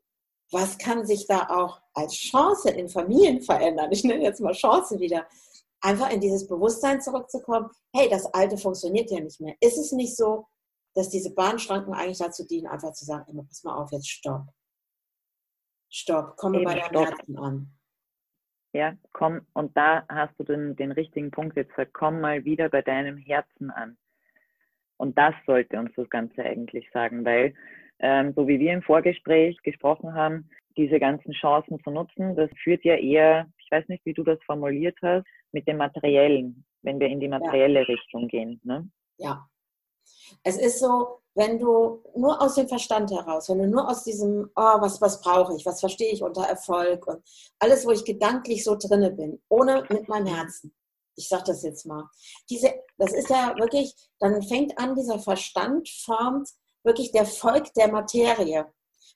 was 0.51 0.79
kann 0.79 1.07
sich 1.07 1.27
da 1.27 1.49
auch 1.49 1.81
als 1.95 2.15
Chance 2.15 2.71
in 2.71 2.89
Familien 2.89 3.41
verändern? 3.43 3.93
Ich 3.93 4.05
nenne 4.05 4.23
jetzt 4.23 4.41
mal 4.41 4.53
Chance 4.53 4.99
wieder. 4.99 5.27
Einfach 5.81 6.11
in 6.11 6.21
dieses 6.21 6.49
Bewusstsein 6.49 7.01
zurückzukommen, 7.01 7.71
hey, 7.95 8.09
das 8.09 8.27
Alte 8.35 8.57
funktioniert 8.57 9.11
ja 9.11 9.21
nicht 9.21 9.41
mehr. 9.41 9.55
Ist 9.61 9.79
es 9.79 9.93
nicht 9.93 10.17
so, 10.17 10.47
dass 10.95 11.11
diese 11.11 11.35
Bahnschranken 11.35 11.93
eigentlich 11.93 12.19
dazu 12.19 12.45
dienen, 12.47 12.67
einfach 12.67 12.93
zu 12.93 13.05
sagen, 13.05 13.31
immer, 13.31 13.45
pass 13.45 13.63
mal 13.63 13.77
auf, 13.77 13.93
jetzt 13.93 14.09
stopp. 14.09 14.47
Stopp, 15.91 16.37
komme 16.37 16.63
bei 16.65 16.75
deinem 16.75 17.05
Herzen 17.05 17.39
an. 17.39 17.73
Ja, 18.73 18.95
komm, 19.13 19.47
und 19.53 19.77
da 19.77 20.05
hast 20.09 20.39
du 20.39 20.45
den, 20.45 20.75
den 20.77 20.93
richtigen 20.93 21.31
Punkt 21.31 21.57
jetzt 21.57 21.71
gesagt, 21.71 21.95
komm 21.95 22.21
mal 22.21 22.45
wieder 22.45 22.69
bei 22.69 22.83
deinem 22.83 23.17
Herzen 23.17 23.71
an. 23.71 23.97
Und 24.99 25.17
das 25.19 25.35
sollte 25.47 25.79
uns 25.79 25.91
das 25.97 26.09
Ganze 26.11 26.43
eigentlich 26.43 26.89
sagen, 26.93 27.25
weil 27.25 27.55
ähm, 27.99 28.33
so 28.35 28.47
wie 28.47 28.59
wir 28.59 28.73
im 28.73 28.83
Vorgespräch 28.83 29.57
gesprochen 29.63 30.15
haben, 30.15 30.49
diese 30.77 31.01
ganzen 31.01 31.33
Chancen 31.33 31.83
zu 31.83 31.91
nutzen, 31.91 32.37
das 32.37 32.51
führt 32.63 32.85
ja 32.85 32.97
eher, 32.97 33.47
ich 33.59 33.71
weiß 33.71 33.89
nicht, 33.89 34.05
wie 34.05 34.13
du 34.13 34.23
das 34.23 34.39
formuliert 34.45 34.97
hast, 35.03 35.27
mit 35.53 35.67
dem 35.67 35.79
Materiellen, 35.79 36.65
wenn 36.83 37.01
wir 37.01 37.09
in 37.09 37.21
die 37.21 37.29
materielle 37.29 37.81
ja. 37.81 37.87
Richtung 37.87 38.29
gehen. 38.29 38.61
Ne? 38.65 38.89
Ja. 39.19 39.49
Es 40.43 40.59
ist 40.59 40.81
so, 40.81 41.21
wenn 41.35 41.59
du 41.59 42.03
nur 42.15 42.41
aus 42.41 42.55
dem 42.55 42.69
Verstand 42.69 43.11
heraus, 43.11 43.49
wenn 43.49 43.59
du 43.59 43.69
nur 43.69 43.89
aus 43.89 44.05
diesem, 44.05 44.51
oh, 44.55 44.81
was, 44.81 45.01
was 45.01 45.21
brauche 45.21 45.55
ich, 45.57 45.65
was 45.65 45.81
verstehe 45.81 46.13
ich 46.13 46.23
unter 46.23 46.43
Erfolg 46.43 47.07
und 47.07 47.23
alles, 47.59 47.87
wo 47.87 47.91
ich 47.91 48.05
gedanklich 48.05 48.63
so 48.65 48.77
drinne 48.77 49.11
bin, 49.11 49.41
ohne 49.49 49.85
mit 49.89 50.09
meinem 50.09 50.27
Herzen, 50.27 50.75
ich 51.17 51.29
sage 51.29 51.45
das 51.47 51.63
jetzt 51.63 51.87
mal, 51.87 52.09
diese, 52.49 52.75
das 52.99 53.13
ist 53.13 53.31
ja 53.31 53.55
wirklich, 53.59 53.95
dann 54.21 54.43
fängt 54.43 54.79
an, 54.79 54.95
dieser 54.95 55.19
Verstand 55.19 55.89
formt 55.89 56.51
wirklich 56.85 57.11
der 57.11 57.27
Volk 57.27 57.73
der 57.75 57.89
Materie. 57.89 58.67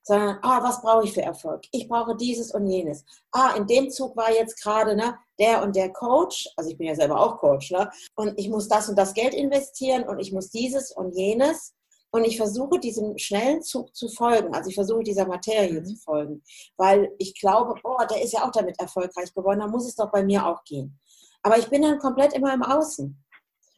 Sondern, 0.03 0.39
ah, 0.43 0.63
was 0.63 0.81
brauche 0.81 1.05
ich 1.05 1.13
für 1.13 1.21
Erfolg? 1.21 1.63
Ich 1.73 1.87
brauche 1.87 2.17
dieses 2.17 2.53
und 2.55 2.67
jenes. 2.67 3.05
Ah, 3.33 3.55
in 3.55 3.67
dem 3.67 3.91
Zug 3.91 4.17
war 4.17 4.33
jetzt 4.33 4.63
gerade 4.63 4.97
ne, 4.97 5.19
der 5.39 5.63
und 5.63 5.77
der 5.77 5.93
Coach, 5.93 6.49
also 6.57 6.71
ich 6.71 6.79
bin 6.79 6.87
ja 6.87 6.95
selber 6.95 7.21
auch 7.21 7.37
Coach, 7.37 7.71
ne? 7.71 7.91
und 8.15 8.39
ich 8.39 8.49
muss 8.49 8.67
das 8.67 8.89
und 8.89 8.97
das 8.97 9.13
Geld 9.13 9.35
investieren 9.35 10.09
und 10.09 10.19
ich 10.19 10.33
muss 10.33 10.49
dieses 10.51 10.91
und 10.91 11.15
jenes. 11.15 11.75
Und 12.13 12.25
ich 12.25 12.37
versuche 12.37 12.81
diesem 12.81 13.17
schnellen 13.19 13.63
Zug 13.63 13.95
zu 13.95 14.09
folgen. 14.09 14.53
Also 14.53 14.69
ich 14.69 14.75
versuche 14.75 15.05
dieser 15.05 15.27
Materie 15.27 15.81
mhm. 15.81 15.85
zu 15.85 15.97
folgen. 15.97 16.43
Weil 16.77 17.13
ich 17.19 17.39
glaube, 17.39 17.75
oh, 17.85 17.99
der 18.11 18.21
ist 18.23 18.33
ja 18.33 18.45
auch 18.45 18.51
damit 18.51 18.81
erfolgreich 18.81 19.33
geworden, 19.33 19.61
dann 19.61 19.71
muss 19.71 19.87
es 19.87 19.95
doch 19.95 20.11
bei 20.11 20.25
mir 20.25 20.45
auch 20.45 20.65
gehen. 20.65 20.99
Aber 21.43 21.59
ich 21.59 21.69
bin 21.69 21.83
dann 21.83 21.99
komplett 21.99 22.33
immer 22.33 22.53
im 22.53 22.63
Außen. 22.63 23.17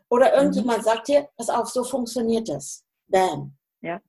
Oder 0.09 0.35
irgendjemand 0.35 0.79
mhm. 0.81 0.85
sagt 0.85 1.09
dir, 1.09 1.29
pass 1.37 1.49
auf, 1.49 1.69
so 1.69 1.85
funktioniert 1.85 2.49
das. 2.49 2.85
Bam. 3.09 3.57
Ja. 3.81 4.01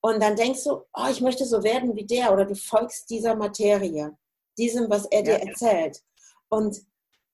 Und 0.00 0.22
dann 0.22 0.36
denkst 0.36 0.64
du, 0.64 0.82
oh, 0.94 1.06
ich 1.10 1.20
möchte 1.20 1.44
so 1.44 1.62
werden 1.62 1.94
wie 1.94 2.06
der 2.06 2.32
oder 2.32 2.46
du 2.46 2.54
folgst 2.54 3.10
dieser 3.10 3.34
Materie, 3.34 4.16
diesem, 4.56 4.88
was 4.88 5.04
er 5.06 5.22
dir 5.22 5.38
ja. 5.38 5.46
erzählt. 5.46 6.02
Und 6.48 6.80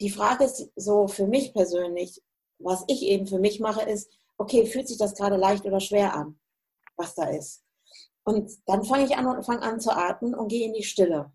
die 0.01 0.11
Frage 0.11 0.45
ist 0.45 0.71
so 0.75 1.07
für 1.07 1.27
mich 1.27 1.55
persönlich, 1.55 2.21
was 2.59 2.85
ich 2.89 3.03
eben 3.03 3.27
für 3.27 3.39
mich 3.39 3.61
mache, 3.61 3.89
ist, 3.89 4.11
okay, 4.39 4.67
fühlt 4.67 4.89
sich 4.89 4.99
das 4.99 5.15
gerade 5.15 5.37
leicht 5.37 5.65
oder 5.65 5.81
schwer 5.81 6.15
an, 6.15 6.39
was 6.97 7.15
da 7.15 7.29
ist? 7.29 7.63
Und 8.25 8.51
dann 8.67 8.83
fange 8.85 9.05
ich 9.05 9.17
an 9.17 9.27
und 9.27 9.45
fange 9.45 9.63
an 9.63 9.81
zu 9.81 9.91
atmen 9.91 10.35
und 10.35 10.49
gehe 10.49 10.67
in 10.67 10.75
die 10.75 10.83
Stille. 10.83 11.33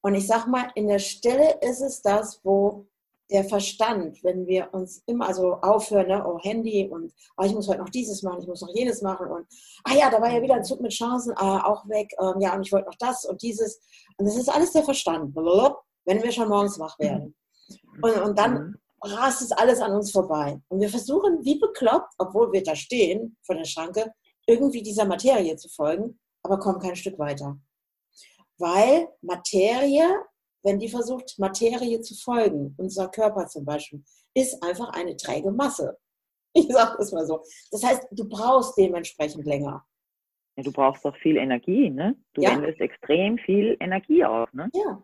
Und 0.00 0.14
ich 0.14 0.26
sag 0.26 0.46
mal, 0.46 0.70
in 0.74 0.88
der 0.88 0.98
Stille 0.98 1.58
ist 1.60 1.80
es 1.80 2.00
das, 2.00 2.40
wo 2.42 2.86
der 3.30 3.44
Verstand, 3.44 4.22
wenn 4.22 4.46
wir 4.46 4.68
uns 4.72 5.02
immer 5.06 5.32
so 5.32 5.54
aufhören, 5.54 6.08
ne, 6.08 6.24
oh 6.26 6.38
Handy 6.40 6.88
und 6.88 7.12
oh, 7.36 7.44
ich 7.44 7.54
muss 7.54 7.68
heute 7.68 7.80
noch 7.80 7.88
dieses 7.88 8.22
machen, 8.22 8.40
ich 8.42 8.46
muss 8.46 8.60
noch 8.60 8.74
jenes 8.74 9.00
machen 9.02 9.28
und 9.28 9.46
ah 9.84 9.94
ja, 9.94 10.10
da 10.10 10.20
war 10.20 10.30
ja 10.30 10.42
wieder 10.42 10.54
ein 10.54 10.64
Zug 10.64 10.80
mit 10.80 10.92
Chancen, 10.92 11.32
ah, 11.36 11.66
auch 11.66 11.88
weg, 11.88 12.12
ähm, 12.20 12.40
ja, 12.40 12.54
und 12.54 12.66
ich 12.66 12.72
wollte 12.72 12.86
noch 12.86 12.98
das 12.98 13.24
und 13.24 13.40
dieses. 13.42 13.80
Und 14.18 14.26
das 14.26 14.36
ist 14.36 14.48
alles 14.48 14.72
der 14.72 14.84
Verstand, 14.84 15.34
wenn 15.34 16.22
wir 16.22 16.32
schon 16.32 16.48
morgens 16.48 16.78
wach 16.78 16.98
werden. 16.98 17.34
Und, 18.02 18.22
und 18.22 18.38
dann 18.38 18.52
mhm. 18.52 18.76
rast 19.00 19.40
es 19.40 19.52
alles 19.52 19.80
an 19.80 19.92
uns 19.92 20.10
vorbei. 20.10 20.60
Und 20.68 20.80
wir 20.80 20.90
versuchen, 20.90 21.44
wie 21.44 21.58
bekloppt, 21.58 22.12
obwohl 22.18 22.52
wir 22.52 22.62
da 22.62 22.76
stehen 22.76 23.36
vor 23.42 23.54
der 23.54 23.64
Schranke, 23.64 24.12
irgendwie 24.46 24.82
dieser 24.82 25.06
Materie 25.06 25.56
zu 25.56 25.68
folgen, 25.70 26.18
aber 26.42 26.58
kommen 26.58 26.78
kein 26.78 26.96
Stück 26.96 27.18
weiter. 27.18 27.58
Weil 28.58 29.08
Materie 29.22 30.08
wenn 30.64 30.78
die 30.78 30.88
versucht, 30.88 31.38
Materie 31.38 32.00
zu 32.00 32.14
folgen, 32.14 32.74
unser 32.78 33.08
Körper 33.08 33.46
zum 33.46 33.64
Beispiel, 33.64 34.02
ist 34.34 34.60
einfach 34.62 34.88
eine 34.90 35.16
träge 35.16 35.52
Masse. 35.52 35.98
Ich 36.56 36.68
sage 36.68 36.94
das 36.98 37.10
mal 37.10 37.26
so. 37.26 37.42
Das 37.72 37.82
heißt, 37.82 38.06
du 38.12 38.28
brauchst 38.28 38.78
dementsprechend 38.78 39.44
länger. 39.44 39.84
Ja, 40.56 40.62
du 40.62 40.70
brauchst 40.70 41.04
doch 41.04 41.16
viel 41.16 41.36
Energie, 41.36 41.90
ne? 41.90 42.14
Du 42.32 42.42
ja. 42.42 42.50
wendest 42.50 42.80
extrem 42.80 43.38
viel 43.38 43.76
Energie 43.80 44.24
auf, 44.24 44.52
ne? 44.52 44.70
Ja. 44.72 45.02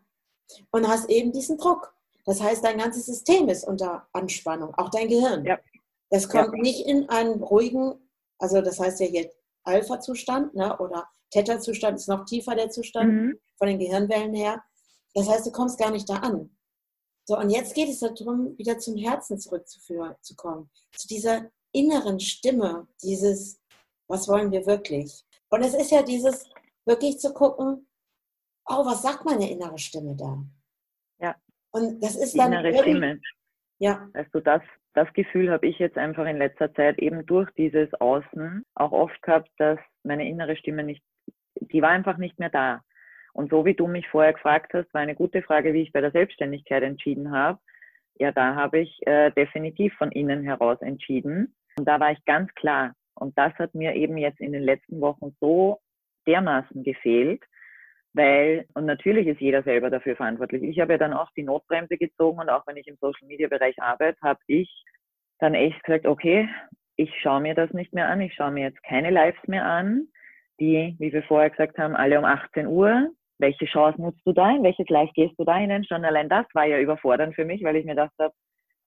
Und 0.71 0.87
hast 0.87 1.11
eben 1.11 1.33
diesen 1.33 1.59
Druck. 1.59 1.93
Das 2.25 2.41
heißt, 2.41 2.65
dein 2.65 2.79
ganzes 2.79 3.07
System 3.07 3.49
ist 3.49 3.67
unter 3.67 4.07
Anspannung, 4.13 4.73
auch 4.77 4.91
dein 4.91 5.09
Gehirn. 5.09 5.45
Ja. 5.45 5.59
Das 6.11 6.29
kommt 6.29 6.55
ja. 6.55 6.63
nicht 6.63 6.87
in 6.87 7.09
einen 7.09 7.43
ruhigen, 7.43 7.95
also 8.39 8.61
das 8.61 8.79
heißt 8.79 9.01
ja 9.01 9.07
hier 9.07 9.31
Alpha-Zustand, 9.65 10.55
ne? 10.55 10.79
oder 10.79 11.09
Theta-Zustand 11.31 11.99
ist 11.99 12.09
noch 12.09 12.27
tiefer 12.27 12.55
der 12.55 12.71
Zustand 12.71 13.13
mhm. 13.13 13.39
von 13.57 13.67
den 13.67 13.81
Gehirnwellen 13.81 14.35
her. 14.35 14.63
Das 15.15 15.29
heißt, 15.29 15.47
du 15.47 15.53
kommst 15.53 15.79
gar 15.79 15.91
nicht 15.91 16.09
da 16.09 16.17
an. 16.17 16.57
So, 17.27 17.39
und 17.39 17.51
jetzt 17.51 17.75
geht 17.75 17.89
es 17.89 18.01
darum, 18.01 18.57
wieder 18.59 18.79
zum 18.79 18.97
Herzen 18.97 19.39
zurückzukommen, 19.39 20.71
zu 20.93 21.07
dieser 21.07 21.51
inneren 21.73 22.19
Stimme, 22.19 22.89
dieses, 23.03 23.61
was 24.09 24.27
wollen 24.29 24.51
wir 24.51 24.67
wirklich? 24.67 25.25
Und 25.51 25.63
es 25.63 25.75
ist 25.75 25.91
ja 25.91 26.03
dieses, 26.03 26.49
wirklich 26.87 27.19
zu 27.19 27.33
gucken, 27.33 27.89
oh, 28.67 28.85
was 28.85 29.03
sagt 29.03 29.25
meine 29.25 29.51
innere 29.51 29.79
Stimme 29.79 30.17
da? 30.17 30.45
Ja. 31.21 31.37
Und 31.73 32.03
das 32.03 32.17
ist 32.17 32.35
Die 32.35 32.39
dann. 32.39 32.53
Innere 32.53 32.77
Stimme. 32.83 33.21
Ja. 33.79 34.09
Also 34.15 34.41
das, 34.41 34.63
das 34.95 35.13
Gefühl 35.15 35.51
habe 35.51 35.67
ich 35.67 35.79
jetzt 35.79 35.97
einfach 35.97 36.27
in 36.27 36.37
letzter 36.37 36.73
Zeit 36.75 36.99
eben 36.99 37.25
durch 37.27 37.51
dieses 37.53 37.93
Außen 37.95 38.65
auch 38.75 38.93
oft 38.93 39.21
gehabt, 39.23 39.51
dass 39.59 39.79
meine 40.03 40.29
innere 40.29 40.57
Stimme 40.57 40.85
nicht, 40.85 41.03
die 41.61 41.81
war 41.81 41.91
einfach 41.91 42.19
nicht 42.19 42.39
mehr 42.39 42.51
da. 42.51 42.83
Und 43.33 43.51
so 43.51 43.65
wie 43.65 43.75
du 43.75 43.87
mich 43.87 44.09
vorher 44.09 44.33
gefragt 44.33 44.73
hast, 44.75 44.93
war 44.93 45.01
eine 45.01 45.15
gute 45.15 45.43
Frage, 45.43 45.73
wie 45.73 45.83
ich 45.83 45.93
bei 45.93 46.01
der 46.01 46.11
Selbstständigkeit 46.11 46.83
entschieden 46.83 47.31
habe. 47.31 47.59
Ja, 48.19 48.33
da 48.33 48.55
habe 48.55 48.81
ich 48.81 49.07
äh, 49.07 49.31
definitiv 49.31 49.95
von 49.95 50.13
innen 50.13 50.43
heraus 50.43 50.81
entschieden. 50.83 51.55
Und 51.79 51.87
da 51.87 52.01
war 52.01 52.13
ich 52.13 52.25
ganz 52.25 52.53
klar. 52.55 52.95
Und 53.15 53.37
das 53.39 53.53
hat 53.55 53.75
mir 53.75 53.95
eben 53.95 54.17
jetzt 54.19 54.41
in 54.41 54.53
den 54.53 54.63
letzten 54.63 55.01
Wochen 55.01 55.37
so 55.41 55.81
dermaßen 56.27 56.83
gefehlt, 56.83 57.43
weil, 58.13 58.67
und 58.75 58.87
natürlich 58.87 59.27
ist 59.27 59.41
jeder 59.41 59.63
selber 59.63 59.91
dafür 59.91 60.17
verantwortlich. 60.17 60.63
Ich 60.63 60.81
habe 60.81 60.93
ja 60.93 60.99
dann 60.99 61.13
auch 61.13 61.31
die 61.37 61.43
Notbremse 61.43 61.97
gezogen 61.97 62.41
und 62.41 62.51
auch 62.51 62.67
wenn 62.67 62.77
ich 62.77 62.89
im 62.89 62.97
Social 63.01 63.29
Media 63.29 63.49
Bereich 63.49 63.81
arbeite, 63.81 64.19
habe 64.21 64.41
ich 64.47 64.85
dann 65.39 65.55
echt 65.55 65.83
gesagt, 65.85 66.07
okay, 66.07 66.49
ich 66.97 67.13
schaue 67.21 67.41
mir 67.41 67.55
das 67.55 67.73
nicht 67.73 67.95
mehr 67.95 68.09
an, 68.09 68.21
ich 68.21 68.35
schaue 68.35 68.51
mir 68.51 68.65
jetzt 68.65 68.83
keine 68.83 69.11
Lives 69.11 69.41
mehr 69.47 69.65
an, 69.65 70.09
die, 70.59 70.97
wie 70.99 71.13
wir 71.13 71.23
vorher 71.23 71.51
gesagt 71.51 71.79
haben, 71.79 71.97
alle 71.97 72.19
um 72.19 72.25
18 72.25 72.67
Uhr 72.67 73.11
welche 73.41 73.67
Chance 73.67 74.01
nutzt 74.01 74.21
du 74.25 74.33
da, 74.33 74.51
in 74.51 74.63
welches 74.63 74.89
Live 74.89 75.11
gehst 75.15 75.39
du 75.39 75.45
da 75.45 75.57
hinein? 75.57 75.85
Schon 75.85 76.05
allein 76.05 76.29
das 76.29 76.47
war 76.55 76.67
ja 76.67 76.79
überfordernd 76.79 77.35
für 77.35 77.45
mich, 77.45 77.63
weil 77.65 77.77
ich 77.77 77.85
mir 77.85 77.95
dachte, 77.95 78.31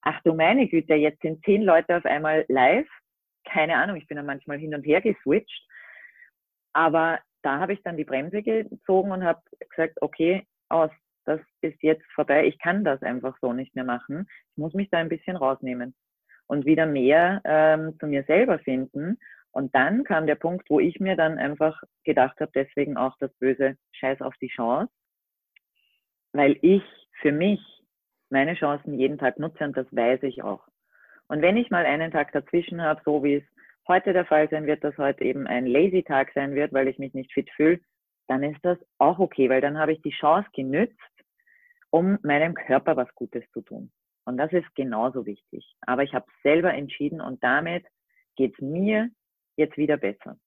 ach 0.01 0.21
du 0.23 0.33
meine 0.33 0.67
Güte, 0.67 0.95
jetzt 0.95 1.21
sind 1.21 1.43
zehn 1.43 1.63
Leute 1.63 1.97
auf 1.97 2.05
einmal 2.05 2.45
live. 2.47 2.87
Keine 3.45 3.75
Ahnung, 3.75 3.97
ich 3.97 4.07
bin 4.07 4.17
dann 4.17 4.25
manchmal 4.25 4.57
hin 4.57 4.73
und 4.75 4.83
her 4.83 5.01
geswitcht. 5.01 5.67
Aber 6.73 7.19
da 7.41 7.59
habe 7.59 7.73
ich 7.73 7.83
dann 7.83 7.97
die 7.97 8.05
Bremse 8.05 8.41
gezogen 8.41 9.11
und 9.11 9.23
habe 9.23 9.41
gesagt, 9.69 10.01
okay, 10.01 10.45
aus, 10.69 10.91
das 11.25 11.39
ist 11.61 11.81
jetzt 11.81 12.05
vorbei. 12.13 12.45
Ich 12.47 12.59
kann 12.59 12.83
das 12.83 13.01
einfach 13.01 13.37
so 13.41 13.53
nicht 13.53 13.75
mehr 13.75 13.83
machen. 13.83 14.27
Ich 14.51 14.57
muss 14.57 14.73
mich 14.73 14.89
da 14.89 14.97
ein 14.97 15.09
bisschen 15.09 15.35
rausnehmen 15.35 15.93
und 16.47 16.65
wieder 16.65 16.85
mehr 16.85 17.41
ähm, 17.45 17.97
zu 17.99 18.07
mir 18.07 18.23
selber 18.23 18.59
finden. 18.59 19.17
Und 19.53 19.73
dann 19.75 20.03
kam 20.03 20.25
der 20.25 20.35
Punkt, 20.35 20.67
wo 20.69 20.79
ich 20.79 20.99
mir 20.99 21.15
dann 21.15 21.37
einfach 21.37 21.81
gedacht 22.03 22.39
habe, 22.41 22.51
deswegen 22.55 22.97
auch 22.97 23.15
das 23.19 23.31
böse 23.35 23.77
Scheiß 23.91 24.21
auf 24.21 24.35
die 24.41 24.47
Chance, 24.47 24.91
weil 26.33 26.57
ich 26.61 26.81
für 27.21 27.31
mich 27.31 27.61
meine 28.31 28.55
Chancen 28.55 28.97
jeden 28.97 29.19
Tag 29.19 29.37
nutze 29.37 29.63
und 29.63 29.77
das 29.77 29.85
weiß 29.91 30.23
ich 30.23 30.43
auch. 30.43 30.67
Und 31.27 31.43
wenn 31.43 31.55
ich 31.55 31.69
mal 31.69 31.85
einen 31.85 32.11
Tag 32.11 32.31
dazwischen 32.31 32.81
habe, 32.81 33.01
so 33.05 33.23
wie 33.23 33.35
es 33.35 33.43
heute 33.87 34.11
der 34.11 34.25
Fall 34.25 34.49
sein 34.49 34.65
wird, 34.65 34.83
dass 34.83 34.97
heute 34.97 35.23
eben 35.23 35.45
ein 35.45 35.67
Lazy 35.67 36.01
Tag 36.01 36.31
sein 36.33 36.55
wird, 36.55 36.73
weil 36.73 36.87
ich 36.87 36.97
mich 36.97 37.13
nicht 37.13 37.31
fit 37.31 37.49
fühle, 37.51 37.79
dann 38.27 38.41
ist 38.41 38.59
das 38.63 38.79
auch 38.97 39.19
okay, 39.19 39.49
weil 39.49 39.61
dann 39.61 39.77
habe 39.77 39.93
ich 39.93 40.01
die 40.01 40.11
Chance 40.11 40.49
genützt, 40.53 40.97
um 41.91 42.17
meinem 42.23 42.55
Körper 42.55 42.97
was 42.97 43.13
Gutes 43.13 43.43
zu 43.51 43.61
tun. 43.61 43.91
Und 44.25 44.37
das 44.37 44.51
ist 44.51 44.73
genauso 44.73 45.27
wichtig. 45.27 45.75
Aber 45.81 46.01
ich 46.01 46.15
habe 46.15 46.25
selber 46.41 46.73
entschieden 46.73 47.21
und 47.21 47.43
damit 47.43 47.85
geht 48.35 48.53
es 48.55 48.61
mir 48.61 49.11
jetzt 49.55 49.77
wieder 49.77 49.97
besser. 49.97 50.37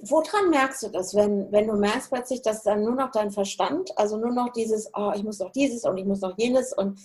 Woran 0.00 0.50
merkst 0.50 0.84
du 0.84 0.88
das, 0.90 1.14
wenn, 1.14 1.50
wenn 1.50 1.66
du 1.66 1.74
merkst 1.74 2.10
plötzlich, 2.12 2.42
dass 2.42 2.62
dann 2.62 2.84
nur 2.84 2.94
noch 2.94 3.10
dein 3.10 3.32
Verstand, 3.32 3.90
also 3.96 4.16
nur 4.16 4.32
noch 4.32 4.52
dieses, 4.52 4.90
oh, 4.94 5.12
ich 5.14 5.24
muss 5.24 5.40
noch 5.40 5.50
dieses 5.50 5.84
und 5.84 5.96
ich 5.98 6.04
muss 6.04 6.20
noch 6.20 6.38
jenes 6.38 6.72
und 6.72 7.00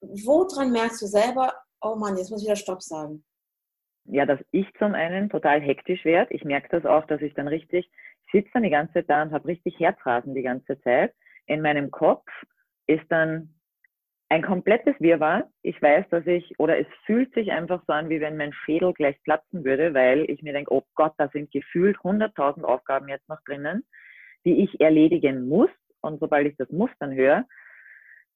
woran 0.00 0.72
merkst 0.72 1.00
du 1.02 1.06
selber, 1.06 1.54
oh 1.80 1.94
Mann, 1.94 2.16
jetzt 2.16 2.30
muss 2.30 2.42
ich 2.42 2.48
wieder 2.48 2.56
Stopp 2.56 2.82
sagen? 2.82 3.24
Ja, 4.06 4.26
dass 4.26 4.40
ich 4.50 4.66
zum 4.78 4.94
einen 4.94 5.30
total 5.30 5.60
hektisch 5.60 6.04
werde. 6.04 6.34
Ich 6.34 6.42
merke 6.42 6.68
das 6.70 6.84
auch, 6.84 7.06
dass 7.06 7.20
ich 7.20 7.34
dann 7.34 7.46
richtig, 7.46 7.88
ich 8.26 8.32
sitze 8.32 8.50
dann 8.54 8.64
die 8.64 8.70
ganze 8.70 8.94
Zeit 8.94 9.08
da 9.08 9.22
und 9.22 9.32
habe 9.32 9.46
richtig 9.46 9.78
Herzrasen 9.78 10.34
die 10.34 10.42
ganze 10.42 10.80
Zeit. 10.80 11.14
In 11.46 11.62
meinem 11.62 11.92
Kopf 11.92 12.26
ist 12.86 13.04
dann 13.08 13.54
ein 14.32 14.40
komplettes 14.40 14.94
Wirrwarr. 14.98 15.50
Ich 15.60 15.80
weiß, 15.82 16.06
dass 16.08 16.26
ich, 16.26 16.58
oder 16.58 16.78
es 16.78 16.86
fühlt 17.04 17.34
sich 17.34 17.52
einfach 17.52 17.82
so 17.86 17.92
an, 17.92 18.08
wie 18.08 18.22
wenn 18.22 18.38
mein 18.38 18.54
Schädel 18.54 18.94
gleich 18.94 19.22
platzen 19.24 19.62
würde, 19.62 19.92
weil 19.92 20.22
ich 20.30 20.42
mir 20.42 20.54
denke, 20.54 20.72
oh 20.72 20.82
Gott, 20.94 21.12
da 21.18 21.28
sind 21.28 21.50
gefühlt 21.50 21.98
100.000 21.98 22.64
Aufgaben 22.64 23.08
jetzt 23.08 23.28
noch 23.28 23.42
drinnen, 23.44 23.84
die 24.46 24.64
ich 24.64 24.80
erledigen 24.80 25.46
muss. 25.48 25.68
Und 26.00 26.18
sobald 26.18 26.46
ich 26.46 26.56
das 26.56 26.70
muss 26.70 26.88
dann 26.98 27.14
höre, 27.14 27.44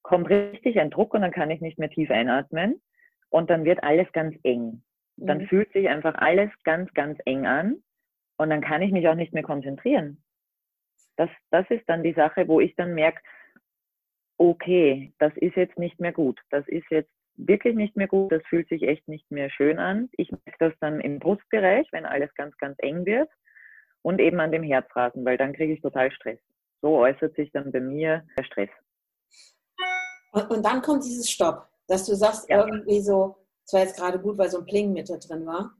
kommt 0.02 0.28
richtig 0.28 0.78
ein 0.78 0.90
Druck 0.90 1.14
und 1.14 1.22
dann 1.22 1.32
kann 1.32 1.50
ich 1.50 1.62
nicht 1.62 1.78
mehr 1.78 1.88
tief 1.88 2.10
einatmen. 2.10 2.82
Und 3.30 3.48
dann 3.48 3.64
wird 3.64 3.82
alles 3.82 4.12
ganz 4.12 4.36
eng. 4.42 4.82
Dann 5.16 5.38
mhm. 5.38 5.46
fühlt 5.46 5.72
sich 5.72 5.88
einfach 5.88 6.14
alles 6.16 6.50
ganz, 6.64 6.92
ganz 6.92 7.18
eng 7.24 7.46
an. 7.46 7.82
Und 8.36 8.50
dann 8.50 8.60
kann 8.60 8.82
ich 8.82 8.92
mich 8.92 9.08
auch 9.08 9.14
nicht 9.14 9.32
mehr 9.32 9.44
konzentrieren. 9.44 10.22
Das, 11.16 11.30
das 11.50 11.64
ist 11.70 11.88
dann 11.88 12.02
die 12.02 12.12
Sache, 12.12 12.48
wo 12.48 12.60
ich 12.60 12.76
dann 12.76 12.94
merke, 12.94 13.22
okay, 14.38 15.12
das 15.18 15.32
ist 15.36 15.56
jetzt 15.56 15.78
nicht 15.78 16.00
mehr 16.00 16.12
gut. 16.12 16.40
Das 16.50 16.66
ist 16.68 16.86
jetzt 16.90 17.10
wirklich 17.36 17.76
nicht 17.76 17.96
mehr 17.96 18.08
gut. 18.08 18.32
Das 18.32 18.42
fühlt 18.48 18.68
sich 18.68 18.82
echt 18.82 19.06
nicht 19.08 19.30
mehr 19.30 19.50
schön 19.50 19.78
an. 19.78 20.08
Ich 20.12 20.30
merke 20.30 20.56
das 20.58 20.72
dann 20.80 21.00
im 21.00 21.18
Brustbereich, 21.18 21.88
wenn 21.92 22.06
alles 22.06 22.32
ganz, 22.34 22.56
ganz 22.58 22.76
eng 22.78 23.04
wird 23.06 23.28
und 24.02 24.20
eben 24.20 24.40
an 24.40 24.52
dem 24.52 24.62
Herzrasen, 24.62 25.24
weil 25.24 25.36
dann 25.36 25.52
kriege 25.52 25.72
ich 25.72 25.80
total 25.80 26.10
Stress. 26.12 26.38
So 26.82 26.98
äußert 26.98 27.34
sich 27.34 27.50
dann 27.52 27.72
bei 27.72 27.80
mir 27.80 28.24
der 28.38 28.44
Stress. 28.44 28.70
Und, 30.32 30.50
und 30.50 30.64
dann 30.64 30.82
kommt 30.82 31.04
dieses 31.04 31.30
Stopp, 31.30 31.68
dass 31.88 32.04
du 32.06 32.14
sagst 32.14 32.48
ja. 32.48 32.66
irgendwie 32.66 33.00
so, 33.00 33.36
es 33.64 33.72
war 33.72 33.80
jetzt 33.80 33.98
gerade 33.98 34.18
gut, 34.20 34.38
weil 34.38 34.50
so 34.50 34.58
ein 34.58 34.66
Pling 34.66 34.92
mit 34.92 35.08
da 35.08 35.16
drin 35.16 35.46
war. 35.46 35.74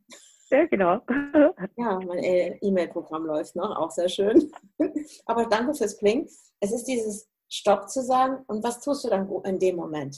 Ja, 0.50 0.64
genau. 0.66 1.00
Ja, 1.76 1.98
mein 2.00 2.58
E-Mail-Programm 2.60 3.26
läuft 3.26 3.56
noch, 3.56 3.74
auch 3.76 3.90
sehr 3.90 4.08
schön. 4.08 4.50
Aber 5.26 5.46
danke 5.46 5.74
fürs 5.74 5.96
Pling. 5.96 6.28
Es 6.60 6.72
ist 6.72 6.84
dieses 6.84 7.28
Stopp 7.48 7.88
zu 7.88 8.02
sagen 8.02 8.44
und 8.46 8.62
was 8.64 8.80
tust 8.80 9.04
du 9.04 9.08
dann 9.08 9.28
in 9.44 9.58
dem 9.58 9.76
Moment? 9.76 10.16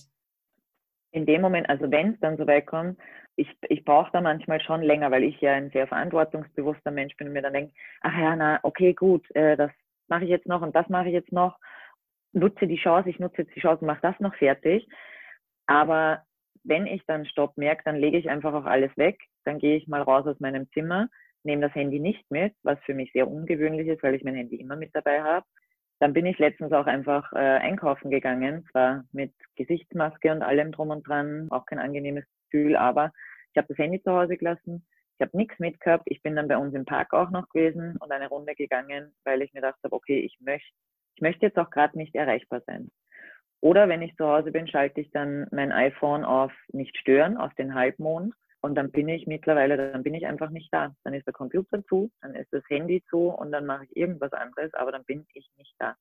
In 1.11 1.27
dem 1.27 1.41
Moment, 1.41 1.69
also 1.69 1.91
wenn 1.91 2.15
es 2.15 2.21
dann 2.21 2.37
so 2.37 2.47
weit 2.47 2.67
kommt, 2.67 2.99
ich, 3.37 3.49
ich 3.69 3.85
brauche 3.85 4.11
da 4.13 4.21
manchmal 4.21 4.61
schon 4.61 4.83
länger, 4.83 5.11
weil 5.11 5.23
ich 5.23 5.41
ja 5.41 5.53
ein 5.53 5.71
sehr 5.71 5.87
verantwortungsbewusster 5.87 6.91
Mensch 6.91 7.17
bin 7.17 7.29
und 7.29 7.33
mir 7.35 7.43
dann 7.43 7.53
denke, 7.53 7.73
ach 8.01 8.19
ja, 8.19 8.35
na, 8.35 8.59
okay, 8.63 8.95
gut, 8.95 9.25
äh, 9.35 9.57
das 9.57 9.71
mache 10.09 10.25
ich 10.25 10.31
jetzt 10.31 10.47
noch 10.47 10.61
und 10.61 10.75
das 10.75 10.89
mache 10.89 11.07
ich 11.09 11.15
jetzt 11.15 11.33
noch. 11.33 11.57
Nutze 12.33 12.67
die 12.67 12.77
Chance, 12.77 13.09
ich 13.09 13.19
nutze 13.19 13.43
jetzt 13.43 13.55
die 13.55 13.61
Chance 13.61 13.81
und 13.83 13.87
mache 13.87 14.03
das 14.03 14.19
noch 14.21 14.35
fertig. 14.35 14.87
Aber 15.67 16.25
wenn 16.65 16.87
ich 16.87 17.03
dann 17.07 17.27
Stopp 17.27 17.57
merke, 17.57 17.83
dann 17.85 17.97
lege 17.97 18.19
ich 18.19 18.29
einfach 18.29 18.53
auch 18.53 18.65
alles 18.65 18.95
weg. 18.97 19.19
Dann 19.45 19.59
gehe 19.59 19.77
ich 19.77 19.87
mal 19.87 20.03
raus 20.03 20.27
aus 20.27 20.41
meinem 20.41 20.69
Zimmer, 20.73 21.09
nehme 21.45 21.63
das 21.63 21.75
Handy 21.75 22.01
nicht 22.01 22.29
mit, 22.31 22.55
was 22.63 22.79
für 22.81 22.95
mich 22.95 23.13
sehr 23.13 23.29
ungewöhnlich 23.29 23.87
ist, 23.87 24.03
weil 24.03 24.15
ich 24.15 24.25
mein 24.25 24.35
Handy 24.35 24.57
immer 24.57 24.77
mit 24.77 24.95
dabei 24.95 25.23
habe. 25.23 25.47
Dann 26.01 26.13
bin 26.13 26.27
ich 26.27 26.39
letztens 26.39 26.73
auch 26.73 26.87
einfach 26.87 27.33
äh, 27.33 27.37
einkaufen 27.37 28.11
gegangen, 28.11 28.67
zwar 28.71 29.05
mit 29.13 29.33
Gesichtsmaske 29.57 30.31
und 30.31 30.43
allem 30.43 30.73
drum 30.73 30.91
und 30.91 31.07
dran, 31.07 31.49
auch 31.51 31.67
kein 31.67 31.79
angenehmes 31.79 32.25
Gefühl, 32.51 32.77
aber 32.77 33.13
ich 33.53 33.59
habe 33.59 33.69
das 33.69 33.79
Handy 33.79 34.01
zu 34.03 34.13
Hause 34.13 34.37
gelassen, 34.37 34.87
ich 35.19 35.27
habe 35.27 35.37
nichts 35.37 35.59
mitgehabt, 35.59 36.05
ich 36.07 36.23
bin 36.23 36.37
dann 36.37 36.47
bei 36.47 36.57
uns 36.57 36.75
im 36.75 36.85
Park 36.85 37.13
auch 37.13 37.31
noch 37.31 37.49
gewesen 37.49 37.97
und 37.99 38.13
eine 38.13 38.29
Runde 38.29 38.55
gegangen, 38.55 39.13
weil 39.25 39.43
ich 39.43 39.53
mir 39.53 39.61
gedacht 39.61 39.81
habe, 39.83 39.95
okay, 39.95 40.21
ich 40.21 40.39
möchte 40.41 40.71
ich 41.19 41.23
möchte 41.23 41.47
jetzt 41.47 41.59
auch 41.59 41.71
gerade 41.71 41.99
nicht 41.99 42.15
erreichbar 42.15 42.63
sein. 42.65 42.93
Oder 43.61 43.89
wenn 43.89 44.03
ich 44.03 44.15
zu 44.15 44.25
Hause 44.25 44.53
bin, 44.53 44.69
schalte 44.69 45.01
ich 45.01 45.11
dann 45.11 45.49
mein 45.51 45.73
iPhone 45.73 46.25
auf 46.25 46.53
nicht 46.69 46.97
stören, 46.97 47.37
auf 47.37 47.53
den 47.55 47.75
Halbmond 47.75 48.35
und 48.61 48.75
dann 48.75 48.91
bin 48.91 49.09
ich 49.09 49.27
mittlerweile, 49.27 49.77
dann 49.77 50.03
bin 50.03 50.15
ich 50.15 50.27
einfach 50.27 50.51
nicht 50.51 50.73
da. 50.73 50.95
Dann 51.05 51.15
ist 51.15 51.27
der 51.27 51.33
Computer 51.33 51.85
zu, 51.87 52.11
dann 52.21 52.35
ist 52.35 52.53
das 52.53 52.63
Handy 52.69 53.05
zu 53.09 53.29
und 53.29 53.53
dann 53.53 53.67
mache 53.67 53.85
ich 53.85 53.97
irgendwas 53.97 54.33
anderes, 54.33 54.73
aber 54.75 54.93
dann 54.93 55.05
bin 55.05 55.27
ich 55.35 55.49
nicht 55.57 55.75
da. 55.79 55.97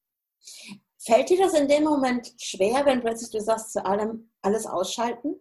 Fällt 1.00 1.30
dir 1.30 1.38
das 1.38 1.54
in 1.60 1.68
dem 1.68 1.84
Moment 1.84 2.34
schwer, 2.42 2.86
wenn 2.86 3.02
plötzlich 3.02 3.32
du 3.32 3.40
sagst, 3.40 3.74
zu 3.74 3.86
allem 3.86 4.32
alles 4.42 4.66
ausschalten? 4.66 5.36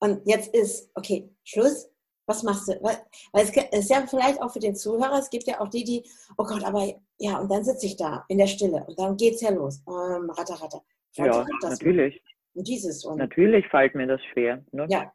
Und 0.00 0.22
jetzt 0.26 0.54
ist, 0.54 0.90
okay, 0.94 1.30
Schluss. 1.44 1.90
Was 2.26 2.42
machst 2.42 2.68
du? 2.68 2.82
Weil 2.82 2.96
es 3.34 3.50
ist 3.50 3.90
ja 3.90 4.06
vielleicht 4.06 4.40
auch 4.40 4.50
für 4.50 4.58
den 4.58 4.74
Zuhörer, 4.74 5.18
es 5.18 5.28
gibt 5.28 5.46
ja 5.46 5.60
auch 5.60 5.68
die, 5.68 5.84
die, 5.84 6.02
oh 6.38 6.44
Gott, 6.44 6.64
aber 6.64 6.90
ja, 7.18 7.38
und 7.38 7.50
dann 7.50 7.64
sitze 7.64 7.84
ich 7.84 7.96
da 7.96 8.24
in 8.28 8.38
der 8.38 8.46
Stille 8.46 8.82
und 8.86 8.98
dann 8.98 9.18
geht 9.18 9.34
es 9.34 9.42
ja 9.42 9.50
los. 9.50 9.82
Ähm, 9.86 10.30
ratter, 10.30 10.54
ratter. 10.54 10.82
ja, 11.16 11.44
natürlich. 11.60 12.22
Und 12.54 12.66
dieses. 12.66 13.04
Und 13.04 13.18
natürlich 13.18 13.66
fällt 13.68 13.94
mir 13.94 14.06
das 14.06 14.22
schwer. 14.32 14.64
Ne? 14.72 14.86
Ja, 14.88 15.12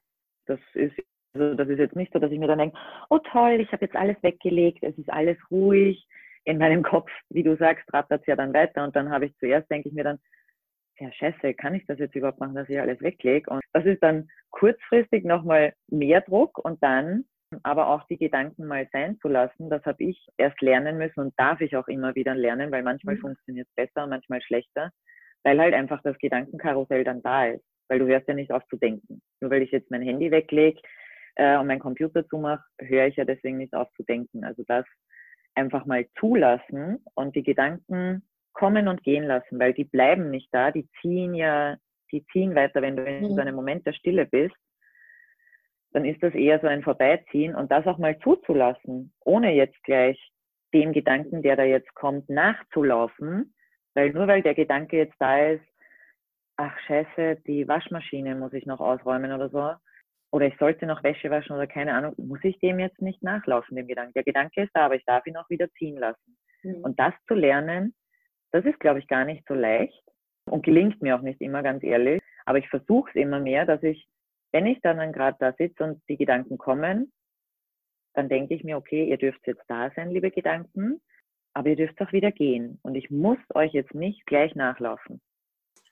das 0.50 0.60
ist, 0.74 0.96
also 1.34 1.54
das 1.54 1.70
ist 1.70 1.80
jetzt 1.80 1.96
nicht 1.96 2.12
so, 2.12 2.20
dass 2.20 2.32
ich 2.32 2.40
mir 2.40 2.48
dann 2.48 2.60
denke, 2.60 2.78
oh 3.10 3.20
toll, 3.20 3.60
ich 3.60 3.72
habe 3.72 3.86
jetzt 3.86 3.96
alles 3.96 4.18
weggelegt, 4.22 4.84
es 4.84 4.98
ist 4.98 5.12
alles 5.12 5.38
ruhig. 5.52 6.08
In 6.46 6.58
meinem 6.58 6.84
Kopf, 6.84 7.12
wie 7.30 7.44
du 7.44 7.56
sagst, 7.58 7.94
rattert 7.94 8.22
es 8.22 8.28
ja 8.28 8.36
dann 8.36 8.54
weiter 8.54 8.84
und 8.84 8.96
dann 8.96 9.12
habe 9.12 9.26
ich 9.26 9.38
zuerst, 9.38 9.70
denke 9.70 9.90
ich 9.90 9.94
mir 9.94 10.06
dann, 10.06 10.20
ja 10.98 11.12
scheiße, 11.12 11.54
kann 11.54 11.76
ich 11.76 11.86
das 11.86 12.00
jetzt 12.00 12.16
überhaupt 12.16 12.40
machen, 12.40 12.56
dass 12.56 12.70
ich 12.70 12.80
alles 12.80 13.00
weglege? 13.02 13.50
Und 13.52 13.62
das 13.74 13.86
ist 13.86 14.02
dann 14.02 14.30
kurzfristig 14.50 15.26
nochmal 15.26 15.74
mehr 15.88 16.22
Druck 16.22 16.58
und 16.58 16.82
dann 16.82 17.26
aber 17.64 17.88
auch 17.88 18.04
die 18.08 18.18
Gedanken 18.18 18.66
mal 18.66 18.88
sein 18.92 19.18
zu 19.20 19.28
lassen, 19.28 19.70
das 19.70 19.84
habe 19.86 20.04
ich 20.04 20.28
erst 20.38 20.62
lernen 20.62 20.98
müssen 20.98 21.20
und 21.20 21.34
darf 21.38 21.62
ich 21.62 21.76
auch 21.76 21.88
immer 21.88 22.16
wieder 22.16 22.36
lernen, 22.36 22.72
weil 22.72 22.84
manchmal 22.84 23.16
mhm. 23.16 23.22
funktioniert 23.22 23.68
es 23.68 23.76
besser 23.76 24.04
und 24.04 24.12
manchmal 24.12 24.42
schlechter, 24.42 24.92
weil 25.44 25.60
halt 25.60 25.74
einfach 25.74 26.02
das 26.04 26.18
Gedankenkarussell 26.20 27.04
dann 27.04 27.22
da 27.22 27.48
ist 27.48 27.66
weil 27.90 28.00
du 28.00 28.08
hörst 28.08 28.28
ja 28.28 28.34
nicht 28.34 28.52
auf 28.52 28.66
zu 28.68 28.78
denken. 28.78 29.22
Nur 29.42 29.52
weil 29.52 29.64
ich 29.64 29.72
jetzt 29.72 29.92
mein 29.92 30.02
Handy 30.02 30.32
weglege 30.32 30.80
äh, 31.36 31.58
und 31.58 31.68
meinen 31.68 31.80
Computer 31.80 32.26
zumache, 32.28 32.64
höre 32.80 33.08
ich 33.08 33.18
ja 33.18 33.26
deswegen 33.26 33.58
nicht 33.58 33.74
auf 33.74 33.92
zu 33.98 34.04
denken. 34.04 34.44
Also 34.44 34.64
das 34.68 34.86
einfach 35.56 35.86
mal 35.86 36.08
zulassen 36.20 37.04
und 37.16 37.36
die 37.36 37.44
Gedanken 37.44 38.24
kommen 38.54 38.88
und 38.88 39.04
gehen 39.04 39.24
lassen, 39.24 39.60
weil 39.60 39.74
die 39.74 39.84
bleiben 39.84 40.30
nicht 40.30 40.50
da, 40.52 40.72
die 40.72 40.88
ziehen 41.02 41.34
ja, 41.34 41.78
die 42.12 42.26
ziehen 42.28 42.56
weiter, 42.56 42.82
wenn 42.82 42.98
du 42.98 43.04
in 43.04 43.24
mhm. 43.24 43.36
so 43.36 43.42
einem 43.42 43.56
Moment 43.56 43.86
der 43.86 43.94
Stille 43.94 44.26
bist, 44.26 44.56
dann 45.92 46.06
ist 46.06 46.22
das 46.22 46.34
eher 46.34 46.60
so 46.60 46.68
ein 46.68 46.84
Vorbeiziehen 46.84 47.56
und 47.56 47.72
das 47.72 47.88
auch 47.88 47.98
mal 47.98 48.18
zuzulassen, 48.20 49.14
ohne 49.22 49.54
jetzt 49.54 49.82
gleich 49.84 50.20
dem 50.74 50.94
Gedanken, 50.94 51.42
der 51.42 51.56
da 51.56 51.64
jetzt 51.64 51.94
kommt, 51.96 52.30
nachzulaufen, 52.30 53.56
weil 53.96 54.12
nur 54.12 54.28
weil 54.28 54.44
der 54.44 54.54
Gedanke 54.54 54.98
jetzt 54.98 55.16
da 55.20 55.40
ist, 55.48 55.66
ach 56.60 56.78
scheiße, 56.88 57.38
die 57.48 57.68
Waschmaschine 57.68 58.36
muss 58.36 58.52
ich 58.52 58.66
noch 58.66 58.82
ausräumen 58.82 59.32
oder 59.32 59.50
so. 59.50 59.72
Oder 60.32 60.48
ich 60.48 60.58
sollte 60.58 60.86
noch 60.86 61.04
Wäsche 61.04 61.32
waschen 61.32 61.56
oder 61.56 61.66
keine 61.66 61.94
Ahnung, 61.94 62.14
muss 62.18 62.44
ich 62.44 62.60
dem 62.60 62.80
jetzt 62.80 63.02
nicht 63.02 63.24
nachlaufen, 63.24 63.76
dem 63.76 63.88
Gedanken. 63.88 64.14
Der 64.14 64.26
Gedanke 64.26 64.64
ist 64.64 64.72
da, 64.74 64.86
aber 64.86 64.96
ich 64.96 65.06
darf 65.06 65.26
ihn 65.26 65.38
auch 65.38 65.50
wieder 65.50 65.72
ziehen 65.72 65.98
lassen. 65.98 66.38
Mhm. 66.62 66.82
Und 66.82 67.00
das 67.00 67.14
zu 67.28 67.34
lernen, 67.34 67.96
das 68.52 68.66
ist, 68.66 68.80
glaube 68.80 69.00
ich, 69.00 69.08
gar 69.08 69.26
nicht 69.26 69.44
so 69.48 69.54
leicht 69.54 70.04
und 70.46 70.64
gelingt 70.64 71.02
mir 71.02 71.16
auch 71.16 71.22
nicht 71.22 71.42
immer, 71.42 71.64
ganz 71.64 71.82
ehrlich. 71.84 72.22
Aber 72.46 72.58
ich 72.58 72.70
versuche 72.70 73.10
es 73.10 73.16
immer 73.16 73.40
mehr, 73.40 73.66
dass 73.66 73.82
ich, 73.82 74.08
wenn 74.52 74.68
ich 74.68 74.82
dann 74.82 75.14
gerade 75.14 75.38
da 75.40 75.54
sitze 75.54 75.84
und 75.84 76.02
die 76.10 76.18
Gedanken 76.18 76.58
kommen, 76.58 77.12
dann 78.14 78.28
denke 78.28 78.54
ich 78.54 78.64
mir, 78.64 78.78
okay, 78.78 79.06
ihr 79.06 79.18
dürft 79.18 79.48
jetzt 79.48 79.64
da 79.68 79.92
sein, 79.96 80.12
liebe 80.12 80.30
Gedanken, 80.30 81.02
aber 81.54 81.70
ihr 81.70 81.76
dürft 81.78 82.00
auch 82.02 82.12
wieder 82.12 82.32
gehen. 82.32 82.80
Und 82.84 82.96
ich 82.96 83.10
muss 83.10 83.40
euch 83.56 83.72
jetzt 83.72 83.96
nicht 83.96 84.26
gleich 84.26 84.54
nachlaufen. 84.56 85.22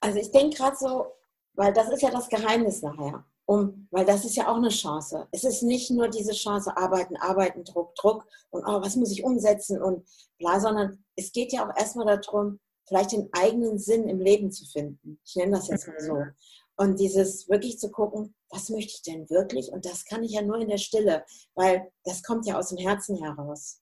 Also 0.07 0.19
ich 0.19 0.31
denke 0.31 0.55
gerade 0.55 0.77
so, 0.77 1.07
weil 1.55 1.73
das 1.73 1.89
ist 1.89 2.01
ja 2.01 2.09
das 2.09 2.29
Geheimnis 2.29 2.81
nachher. 2.81 3.25
um, 3.45 3.87
weil 3.91 4.05
das 4.05 4.23
ist 4.23 4.37
ja 4.37 4.49
auch 4.49 4.55
eine 4.55 4.69
Chance. 4.69 5.27
Es 5.31 5.43
ist 5.43 5.63
nicht 5.63 5.91
nur 5.91 6.07
diese 6.07 6.31
Chance, 6.31 6.75
arbeiten, 6.77 7.17
arbeiten, 7.17 7.65
Druck, 7.65 7.93
Druck 7.95 8.25
und 8.51 8.63
oh, 8.65 8.81
was 8.81 8.95
muss 8.95 9.11
ich 9.11 9.23
umsetzen 9.23 9.81
und 9.81 10.07
bla, 10.37 10.59
sondern 10.61 11.03
es 11.17 11.33
geht 11.33 11.51
ja 11.51 11.65
auch 11.65 11.77
erstmal 11.77 12.05
darum, 12.05 12.59
vielleicht 12.87 13.11
den 13.11 13.29
eigenen 13.33 13.79
Sinn 13.79 14.07
im 14.07 14.21
Leben 14.21 14.49
zu 14.49 14.65
finden. 14.65 15.19
Ich 15.25 15.35
nenne 15.35 15.57
das 15.57 15.67
jetzt 15.67 15.87
mal 15.87 15.99
so. 15.99 16.13
Mhm. 16.13 16.31
Und 16.77 16.99
dieses 16.99 17.49
wirklich 17.49 17.79
zu 17.79 17.91
gucken, 17.91 18.33
was 18.49 18.69
möchte 18.69 18.93
ich 18.93 19.01
denn 19.01 19.29
wirklich? 19.29 19.71
Und 19.73 19.85
das 19.85 20.05
kann 20.05 20.23
ich 20.23 20.31
ja 20.31 20.41
nur 20.41 20.57
in 20.57 20.69
der 20.69 20.77
Stille, 20.77 21.25
weil 21.55 21.91
das 22.05 22.23
kommt 22.23 22.45
ja 22.45 22.57
aus 22.57 22.69
dem 22.69 22.77
Herzen 22.77 23.17
heraus. 23.17 23.81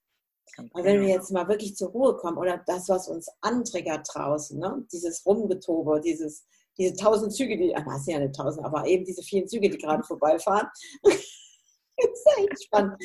Aber 0.58 0.84
wenn 0.84 1.02
wir 1.02 1.10
jetzt 1.10 1.32
mal 1.32 1.48
wirklich 1.48 1.76
zur 1.76 1.90
Ruhe 1.90 2.16
kommen 2.18 2.38
oder 2.38 2.62
das, 2.66 2.88
was 2.90 3.08
uns 3.08 3.30
antriggert 3.42 4.08
draußen, 4.12 4.58
ne? 4.58 4.86
dieses 4.92 5.26
Rumgetobe, 5.26 6.02
dieses, 6.02 6.46
diese 6.78 6.96
tausend 6.96 7.34
Züge, 7.34 7.58
die, 7.58 7.76
ach, 7.76 7.84
das 7.86 8.06
sind 8.06 8.14
ja 8.14 8.20
nicht 8.20 8.36
tausend, 8.36 8.66
aber 8.66 8.86
eben 8.86 9.06
diese 9.06 9.22
vielen 9.22 9.48
Züge, 9.48 9.70
die 9.70 9.78
gerade 9.78 10.04
vorbeifahren. 10.04 10.68
das 11.04 11.16
ist 11.16 12.28
echt 12.38 12.64
spannend. 12.66 12.96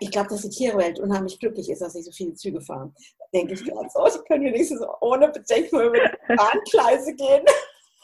Ich 0.00 0.10
glaube, 0.10 0.28
dass 0.28 0.42
die 0.42 0.50
Tierwelt 0.50 1.00
unheimlich 1.00 1.38
glücklich 1.38 1.68
ist, 1.68 1.82
dass 1.82 1.94
sie 1.94 2.02
so 2.02 2.12
viele 2.12 2.34
Züge 2.34 2.60
fahren. 2.60 2.94
Da 3.18 3.24
denke 3.34 3.54
ich 3.54 3.64
gerade 3.64 3.88
so, 3.92 4.04
die 4.06 4.24
können 4.26 4.44
wenigstens 4.44 4.82
ohne 5.00 5.28
Bedenken 5.28 5.80
über 5.80 5.98
die 5.98 6.36
Bahngleise 6.36 7.14
gehen. 7.14 7.44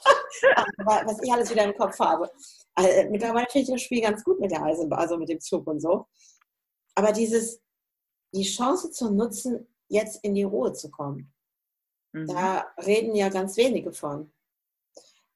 aber 0.78 1.06
was 1.06 1.22
ich 1.22 1.32
alles 1.32 1.50
wieder 1.50 1.64
im 1.64 1.76
Kopf 1.76 1.98
habe. 1.98 2.30
Also, 2.74 3.10
mittlerweile 3.10 3.46
finde 3.50 3.64
ich 3.64 3.70
das 3.70 3.82
Spiel 3.82 4.02
ganz 4.02 4.24
gut 4.24 4.40
mit 4.40 4.50
der 4.50 4.62
Eisenbahn, 4.62 4.98
also 4.98 5.16
mit 5.16 5.28
dem 5.28 5.40
Zug 5.40 5.66
und 5.66 5.80
so. 5.80 6.06
Aber 6.94 7.12
dieses, 7.12 7.60
die 8.34 8.44
Chance 8.44 8.90
zu 8.90 9.10
nutzen, 9.10 9.66
jetzt 9.88 10.22
in 10.24 10.34
die 10.34 10.44
Ruhe 10.44 10.72
zu 10.72 10.90
kommen. 10.90 11.32
Mhm. 12.12 12.26
Da 12.26 12.66
reden 12.84 13.14
ja 13.14 13.28
ganz 13.28 13.56
wenige 13.56 13.92
von. 13.92 14.32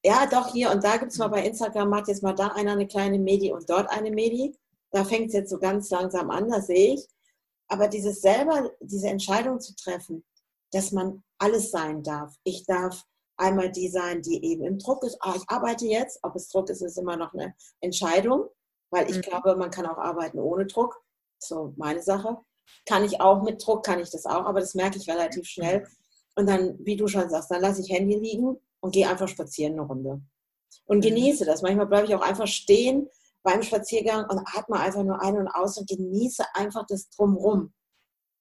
Ja, 0.04 0.26
doch, 0.26 0.52
hier 0.52 0.70
und 0.70 0.82
da 0.82 0.96
gibt 0.96 1.12
es 1.12 1.18
mal 1.18 1.28
bei 1.28 1.46
Instagram, 1.46 1.88
macht 1.88 2.08
jetzt 2.08 2.22
mal 2.22 2.34
da 2.34 2.48
einer 2.48 2.72
eine 2.72 2.88
kleine 2.88 3.18
Medi 3.18 3.52
und 3.52 3.70
dort 3.70 3.88
eine 3.90 4.10
Medi. 4.10 4.56
Da 4.90 5.04
fängt 5.04 5.28
es 5.28 5.34
jetzt 5.34 5.50
so 5.50 5.58
ganz 5.58 5.90
langsam 5.90 6.30
an, 6.30 6.50
das 6.50 6.66
sehe 6.66 6.94
ich. 6.94 7.08
Aber 7.68 7.88
dieses 7.88 8.20
selber, 8.20 8.70
diese 8.80 9.08
Entscheidung 9.08 9.60
zu 9.60 9.74
treffen, 9.76 10.24
dass 10.72 10.92
man 10.92 11.22
alles 11.38 11.70
sein 11.70 12.02
darf. 12.02 12.34
Ich 12.44 12.66
darf 12.66 13.04
einmal 13.36 13.70
die 13.70 13.88
sein, 13.88 14.22
die 14.22 14.44
eben 14.44 14.64
im 14.64 14.78
Druck 14.78 15.04
ist. 15.04 15.16
Ah, 15.20 15.34
ich 15.36 15.44
arbeite 15.46 15.86
jetzt. 15.86 16.18
Ob 16.22 16.34
es 16.36 16.48
Druck 16.48 16.68
ist, 16.68 16.82
ist 16.82 16.98
immer 16.98 17.16
noch 17.16 17.32
eine 17.32 17.54
Entscheidung, 17.80 18.48
weil 18.90 19.08
ich 19.08 19.16
mhm. 19.16 19.22
glaube, 19.22 19.56
man 19.56 19.70
kann 19.70 19.86
auch 19.86 19.98
arbeiten 19.98 20.38
ohne 20.38 20.66
Druck. 20.66 21.02
So 21.38 21.72
meine 21.76 22.02
Sache. 22.02 22.38
Kann 22.86 23.04
ich 23.04 23.20
auch 23.20 23.42
mit 23.42 23.64
Druck, 23.64 23.84
kann 23.84 24.00
ich 24.00 24.10
das 24.10 24.26
auch, 24.26 24.44
aber 24.44 24.60
das 24.60 24.74
merke 24.74 24.98
ich 24.98 25.08
relativ 25.08 25.46
schnell. 25.46 25.86
Und 26.34 26.48
dann, 26.48 26.78
wie 26.80 26.96
du 26.96 27.06
schon 27.08 27.28
sagst, 27.28 27.50
dann 27.50 27.60
lasse 27.60 27.82
ich 27.82 27.90
Handy 27.90 28.16
liegen 28.16 28.56
und 28.80 28.92
gehe 28.92 29.08
einfach 29.08 29.28
spazieren 29.28 29.74
eine 29.74 29.82
Runde. 29.82 30.22
Und 30.86 30.98
mhm. 30.98 31.02
genieße 31.02 31.44
das. 31.44 31.62
Manchmal 31.62 31.86
bleibe 31.86 32.06
ich 32.06 32.14
auch 32.14 32.22
einfach 32.22 32.46
stehen 32.46 33.08
beim 33.42 33.62
Spaziergang 33.62 34.24
und 34.28 34.40
atme 34.56 34.78
einfach 34.78 35.02
nur 35.02 35.20
ein 35.20 35.36
und 35.36 35.48
aus 35.48 35.76
und 35.78 35.88
genieße 35.88 36.44
einfach 36.54 36.86
das 36.86 37.10
Drumrum. 37.10 37.72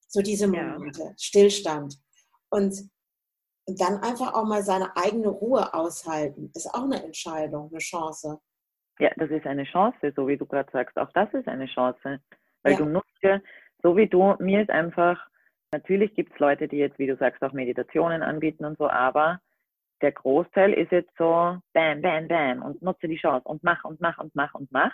So 0.07 0.21
diese 0.21 0.47
Momente, 0.47 1.01
ja. 1.01 1.13
Stillstand. 1.17 1.97
Und, 2.49 2.89
und 3.65 3.81
dann 3.81 3.97
einfach 3.99 4.33
auch 4.33 4.45
mal 4.45 4.63
seine 4.63 4.95
eigene 4.97 5.29
Ruhe 5.29 5.73
aushalten, 5.73 6.51
ist 6.53 6.73
auch 6.73 6.83
eine 6.83 7.03
Entscheidung, 7.03 7.69
eine 7.69 7.79
Chance. 7.79 8.39
Ja, 8.99 9.09
das 9.17 9.31
ist 9.31 9.45
eine 9.45 9.63
Chance, 9.63 10.13
so 10.15 10.27
wie 10.27 10.37
du 10.37 10.45
gerade 10.45 10.69
sagst. 10.71 10.97
Auch 10.97 11.11
das 11.13 11.33
ist 11.33 11.47
eine 11.47 11.65
Chance. 11.67 12.19
Weil 12.63 12.73
ja. 12.73 12.77
du 12.77 12.85
nutzt 12.85 13.17
ja 13.21 13.39
so 13.83 13.97
wie 13.97 14.07
du, 14.07 14.35
mir 14.39 14.61
ist 14.61 14.69
einfach, 14.69 15.27
natürlich 15.71 16.13
gibt 16.15 16.33
es 16.33 16.39
Leute, 16.39 16.67
die 16.67 16.77
jetzt, 16.77 16.99
wie 16.99 17.07
du 17.07 17.15
sagst, 17.17 17.41
auch 17.43 17.53
Meditationen 17.53 18.23
anbieten 18.23 18.65
und 18.65 18.77
so, 18.77 18.89
aber 18.89 19.39
der 20.01 20.11
Großteil 20.11 20.73
ist 20.73 20.91
jetzt 20.91 21.15
so 21.17 21.57
bam, 21.73 22.01
bam, 22.01 22.27
bam 22.27 22.61
und 22.63 22.81
nutze 22.81 23.07
die 23.07 23.17
Chance 23.17 23.47
und 23.47 23.63
mach 23.63 23.83
und 23.83 24.01
mach 24.01 24.17
und 24.17 24.33
mach 24.35 24.53
und 24.53 24.71
mach. 24.71 24.93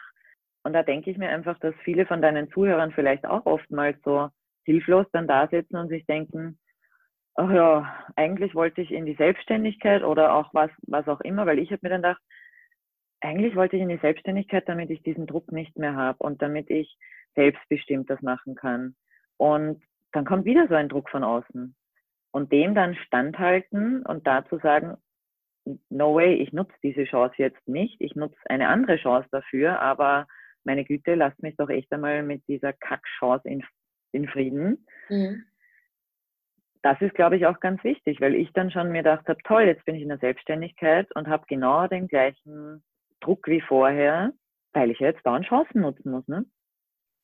Und 0.64 0.74
da 0.74 0.84
denke 0.84 1.10
ich 1.10 1.18
mir 1.18 1.30
einfach, 1.30 1.58
dass 1.60 1.74
viele 1.84 2.06
von 2.06 2.22
deinen 2.22 2.52
Zuhörern 2.52 2.92
vielleicht 2.92 3.26
auch 3.26 3.46
oftmals 3.46 3.98
so 4.04 4.30
hilflos 4.66 5.06
dann 5.14 5.28
da 5.28 5.48
sitzen 5.48 5.78
und 5.78 5.88
sich 5.88 6.06
denken, 6.06 6.60
ach 7.36 7.52
ja, 7.52 8.06
eigentlich 8.16 8.54
wollte 8.54 8.82
ich 8.82 8.92
in 8.92 9.06
die 9.06 9.16
Selbstständigkeit 9.16 10.04
oder 10.04 10.34
auch 10.34 10.54
was, 10.54 10.72
was 10.82 11.08
auch 11.08 11.22
immer, 11.22 11.46
weil 11.46 11.60
ich 11.60 11.72
habe 11.72 11.80
mir 11.84 11.90
dann 11.90 12.02
gedacht, 12.02 12.22
eigentlich 13.22 13.56
wollte 13.56 13.78
ich 13.78 13.82
in 13.82 13.90
die 13.90 13.98
Selbstständigkeit, 13.98 14.68
damit 14.68 14.90
ich 14.90 15.02
diesen 15.04 15.26
Druck 15.26 15.52
nicht 15.52 15.78
mehr 15.78 15.96
habe 15.96 16.22
und 16.22 16.42
damit 16.42 16.70
ich 16.70 16.98
selbstbestimmt 17.36 18.10
das 18.10 18.22
machen 18.22 18.56
kann. 18.56 18.96
Und 19.38 19.84
dann 20.12 20.26
kommt 20.26 20.46
wieder 20.46 20.68
so 20.68 20.76
ein 20.76 20.90
Druck 20.90 21.10
von 21.10 21.24
außen. 21.24 21.76
Und 22.32 22.52
dem 22.52 22.76
dann 22.76 22.96
standhalten 22.96 24.06
und 24.06 24.28
dazu 24.28 24.58
sagen, 24.60 24.98
no 25.90 26.16
way, 26.16 26.36
ich 26.36 26.54
nutze 26.54 26.76
diese 26.84 27.06
Chance 27.06 27.36
jetzt 27.38 27.68
nicht, 27.68 28.00
ich 28.00 28.16
nutze 28.16 28.38
eine 28.46 28.70
andere 28.70 28.98
Chance 28.98 29.28
dafür, 29.32 29.80
aber 29.80 30.28
meine 30.64 30.86
Güte, 30.86 31.16
lasst 31.16 31.42
mich 31.42 31.56
doch 31.56 31.70
echt 31.70 31.92
einmal 31.92 32.24
mit 32.24 32.48
dieser 32.48 32.74
Kackchance 32.74 33.48
in, 33.48 33.64
in 34.12 34.28
Frieden. 34.28 34.86
Mhm. 35.10 35.46
Das 36.84 37.02
ist, 37.02 37.16
glaube 37.16 37.38
ich, 37.38 37.46
auch 37.46 37.60
ganz 37.60 37.84
wichtig, 37.84 38.22
weil 38.22 38.36
ich 38.36 38.52
dann 38.54 38.72
schon 38.72 38.92
mir 38.92 39.00
gedacht 39.00 39.28
habe, 39.28 39.40
toll, 39.44 39.64
jetzt 39.64 39.84
bin 39.86 39.96
ich 39.96 40.04
in 40.04 40.10
der 40.10 40.20
Selbstständigkeit 40.20 41.14
und 41.16 41.28
habe 41.28 41.46
genau 41.48 41.88
den 41.88 42.08
gleichen 42.08 42.84
Druck 43.20 43.48
wie 43.48 43.62
vorher, 43.62 44.32
weil 44.74 44.92
ich 44.92 45.00
jetzt 45.00 45.26
dauernd 45.26 45.48
Chancen 45.48 45.82
nutzen 45.82 46.12
muss. 46.12 46.28
Ne? 46.28 46.46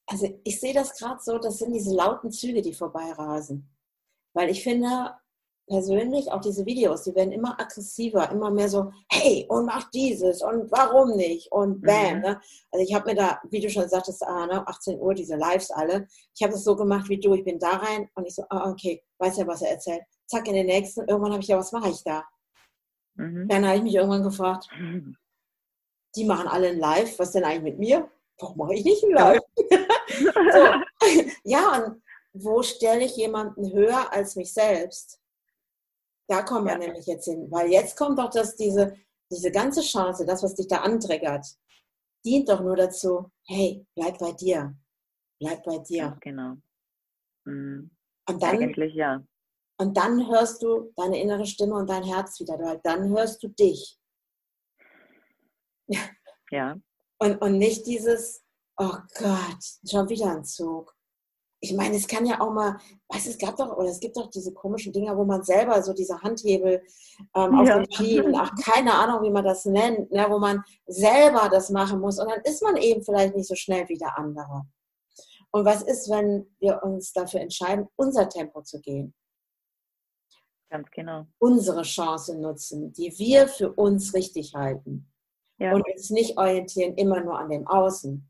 Also 0.07 0.39
ich 0.43 0.59
sehe 0.59 0.73
das 0.73 0.97
gerade 0.97 1.21
so, 1.21 1.37
das 1.37 1.59
sind 1.59 1.73
diese 1.73 1.95
lauten 1.95 2.31
Züge, 2.31 2.61
die 2.61 2.73
vorbeirasen. 2.73 3.69
Weil 4.33 4.49
ich 4.49 4.63
finde 4.63 5.15
persönlich 5.67 6.31
auch 6.31 6.41
diese 6.41 6.65
Videos, 6.65 7.03
die 7.03 7.15
werden 7.15 7.31
immer 7.31 7.59
aggressiver, 7.59 8.29
immer 8.31 8.51
mehr 8.51 8.67
so, 8.67 8.91
hey, 9.09 9.45
und 9.47 9.65
mach 9.65 9.89
dieses 9.91 10.41
und 10.41 10.69
warum 10.71 11.15
nicht 11.15 11.51
und 11.51 11.81
bam. 11.81 12.17
Mhm. 12.17 12.21
Ne? 12.21 12.41
Also 12.71 12.85
ich 12.85 12.93
habe 12.93 13.11
mir 13.11 13.15
da, 13.15 13.39
wie 13.49 13.61
du 13.61 13.69
schon 13.69 13.87
sagtest, 13.87 14.23
ah, 14.23 14.45
ne, 14.45 14.67
18 14.67 14.99
Uhr, 14.99 15.13
diese 15.13 15.35
Lives 15.35 15.71
alle, 15.71 16.07
ich 16.35 16.43
habe 16.43 16.53
das 16.53 16.63
so 16.63 16.75
gemacht 16.75 17.07
wie 17.09 17.19
du, 17.19 17.33
ich 17.33 17.43
bin 17.43 17.59
da 17.59 17.77
rein 17.77 18.09
und 18.15 18.25
ich 18.25 18.35
so, 18.35 18.43
ah, 18.49 18.69
okay, 18.69 19.01
weiß 19.19 19.37
ja, 19.37 19.47
was 19.47 19.61
er 19.61 19.71
erzählt. 19.71 20.01
Zack, 20.25 20.47
in 20.47 20.53
den 20.55 20.65
nächsten, 20.65 21.07
irgendwann 21.07 21.31
habe 21.31 21.41
ich 21.41 21.47
ja, 21.47 21.57
was 21.57 21.71
mache 21.71 21.89
ich 21.89 22.03
da? 22.03 22.23
Mhm. 23.15 23.47
Dann 23.47 23.65
habe 23.65 23.77
ich 23.77 23.83
mich 23.83 23.95
irgendwann 23.95 24.23
gefragt, 24.23 24.67
mhm. 24.77 25.15
die 26.15 26.25
machen 26.25 26.47
alle 26.47 26.69
ein 26.69 26.79
Live, 26.79 27.17
was 27.19 27.31
denn 27.31 27.45
eigentlich 27.45 27.63
mit 27.63 27.79
mir? 27.79 28.11
Warum 28.43 28.57
mache 28.57 28.73
ich 28.73 28.83
nicht 28.83 29.03
ein 29.05 29.11
Live? 29.11 29.41
so. 30.09 31.31
Ja, 31.45 31.77
und 31.77 32.03
wo 32.33 32.61
stelle 32.61 33.05
ich 33.05 33.15
jemanden 33.15 33.71
höher 33.71 34.11
als 34.11 34.35
mich 34.35 34.53
selbst? 34.53 35.21
Da 36.27 36.41
kommen 36.41 36.65
wir 36.65 36.73
ja. 36.73 36.79
nämlich 36.79 37.05
jetzt 37.05 37.25
hin. 37.25 37.49
Weil 37.49 37.71
jetzt 37.71 37.95
kommt 37.97 38.19
doch 38.19 38.29
das, 38.29 38.55
diese, 38.55 38.97
diese 39.31 39.49
ganze 39.49 39.81
Chance, 39.81 40.25
das, 40.25 40.43
was 40.43 40.55
dich 40.55 40.67
da 40.67 40.81
anträgert, 40.81 41.45
dient 42.25 42.49
doch 42.49 42.59
nur 42.59 42.75
dazu, 42.75 43.31
hey, 43.45 43.85
bleib 43.95 44.17
bei 44.19 44.33
dir. 44.33 44.75
Bleib 45.39 45.63
bei 45.63 45.77
dir. 45.79 46.17
Genau. 46.19 46.57
Mhm. 47.45 47.91
Und 48.27 48.43
dann, 48.43 48.55
Eigentlich 48.57 48.93
ja. 48.93 49.23
Und 49.77 49.95
dann 49.95 50.29
hörst 50.29 50.61
du 50.63 50.91
deine 50.97 51.21
innere 51.21 51.45
Stimme 51.45 51.75
und 51.75 51.89
dein 51.89 52.03
Herz 52.03 52.39
wieder. 52.41 52.57
Dann 52.83 53.09
hörst 53.09 53.41
du 53.41 53.47
dich. 53.47 53.97
Ja. 56.51 56.77
Und, 57.23 57.41
und 57.41 57.57
nicht 57.57 57.87
dieses, 57.87 58.43
oh 58.77 58.97
Gott, 59.17 59.63
schon 59.89 60.09
wieder 60.09 60.31
ein 60.31 60.43
Zug. 60.43 60.93
Ich 61.61 61.73
meine, 61.73 61.95
es 61.95 62.05
kann 62.05 62.25
ja 62.25 62.41
auch 62.41 62.51
mal, 62.51 62.77
weißt 63.07 63.27
es 63.27 63.37
gab 63.37 63.55
doch, 63.55 63.77
oder 63.77 63.87
es 63.87 64.01
gibt 64.01 64.17
doch 64.17 64.29
diese 64.29 64.53
komischen 64.53 64.91
Dinger, 64.91 65.15
wo 65.17 65.23
man 65.23 65.41
selber 65.41 65.81
so 65.81 65.93
diese 65.93 66.21
Handhebel 66.21 66.83
ähm, 67.33 67.55
auf 67.57 67.65
ja. 67.65 67.79
den 67.79 67.89
Schienen, 67.93 68.35
ach, 68.35 68.51
keine 68.61 68.93
Ahnung, 68.93 69.23
wie 69.23 69.31
man 69.31 69.45
das 69.45 69.63
nennt, 69.63 70.11
ne, 70.11 70.25
wo 70.29 70.37
man 70.37 70.61
selber 70.85 71.47
das 71.49 71.69
machen 71.69 72.01
muss. 72.01 72.19
Und 72.19 72.29
dann 72.29 72.41
ist 72.41 72.61
man 72.61 72.75
eben 72.75 73.01
vielleicht 73.05 73.37
nicht 73.37 73.47
so 73.47 73.55
schnell 73.55 73.87
wie 73.87 73.97
der 73.97 74.17
andere. 74.17 74.63
Und 75.51 75.63
was 75.63 75.81
ist, 75.83 76.09
wenn 76.09 76.53
wir 76.59 76.83
uns 76.83 77.13
dafür 77.13 77.39
entscheiden, 77.39 77.87
unser 77.95 78.27
Tempo 78.27 78.63
zu 78.63 78.81
gehen? 78.81 79.13
Ganz 80.69 80.89
genau. 80.91 81.27
Unsere 81.37 81.83
Chance 81.83 82.37
nutzen, 82.37 82.91
die 82.91 83.17
wir 83.17 83.47
für 83.47 83.71
uns 83.71 84.13
richtig 84.13 84.53
halten. 84.55 85.12
Ja. 85.57 85.73
Und 85.73 85.85
uns 85.87 86.09
nicht 86.09 86.37
orientieren 86.37 86.95
immer 86.95 87.21
nur 87.21 87.37
an 87.37 87.49
dem 87.49 87.67
Außen. 87.67 88.29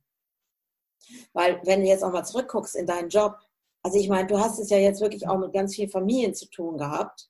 Weil 1.34 1.60
wenn 1.64 1.82
du 1.82 1.88
jetzt 1.88 2.04
auch 2.04 2.12
mal 2.12 2.24
zurückguckst 2.24 2.76
in 2.76 2.86
deinen 2.86 3.10
Job, 3.10 3.38
also 3.82 3.98
ich 3.98 4.10
meine, 4.10 4.28
du 4.28 4.40
hast 4.40 4.60
es 4.60 4.70
ja 4.70 4.78
jetzt 4.78 5.02
wirklich 5.02 5.28
auch 5.28 5.38
mit 5.38 5.54
ganz 5.54 5.76
vielen 5.76 5.90
Familien 5.90 6.34
zu 6.34 6.50
tun 6.50 6.78
gehabt, 6.78 7.30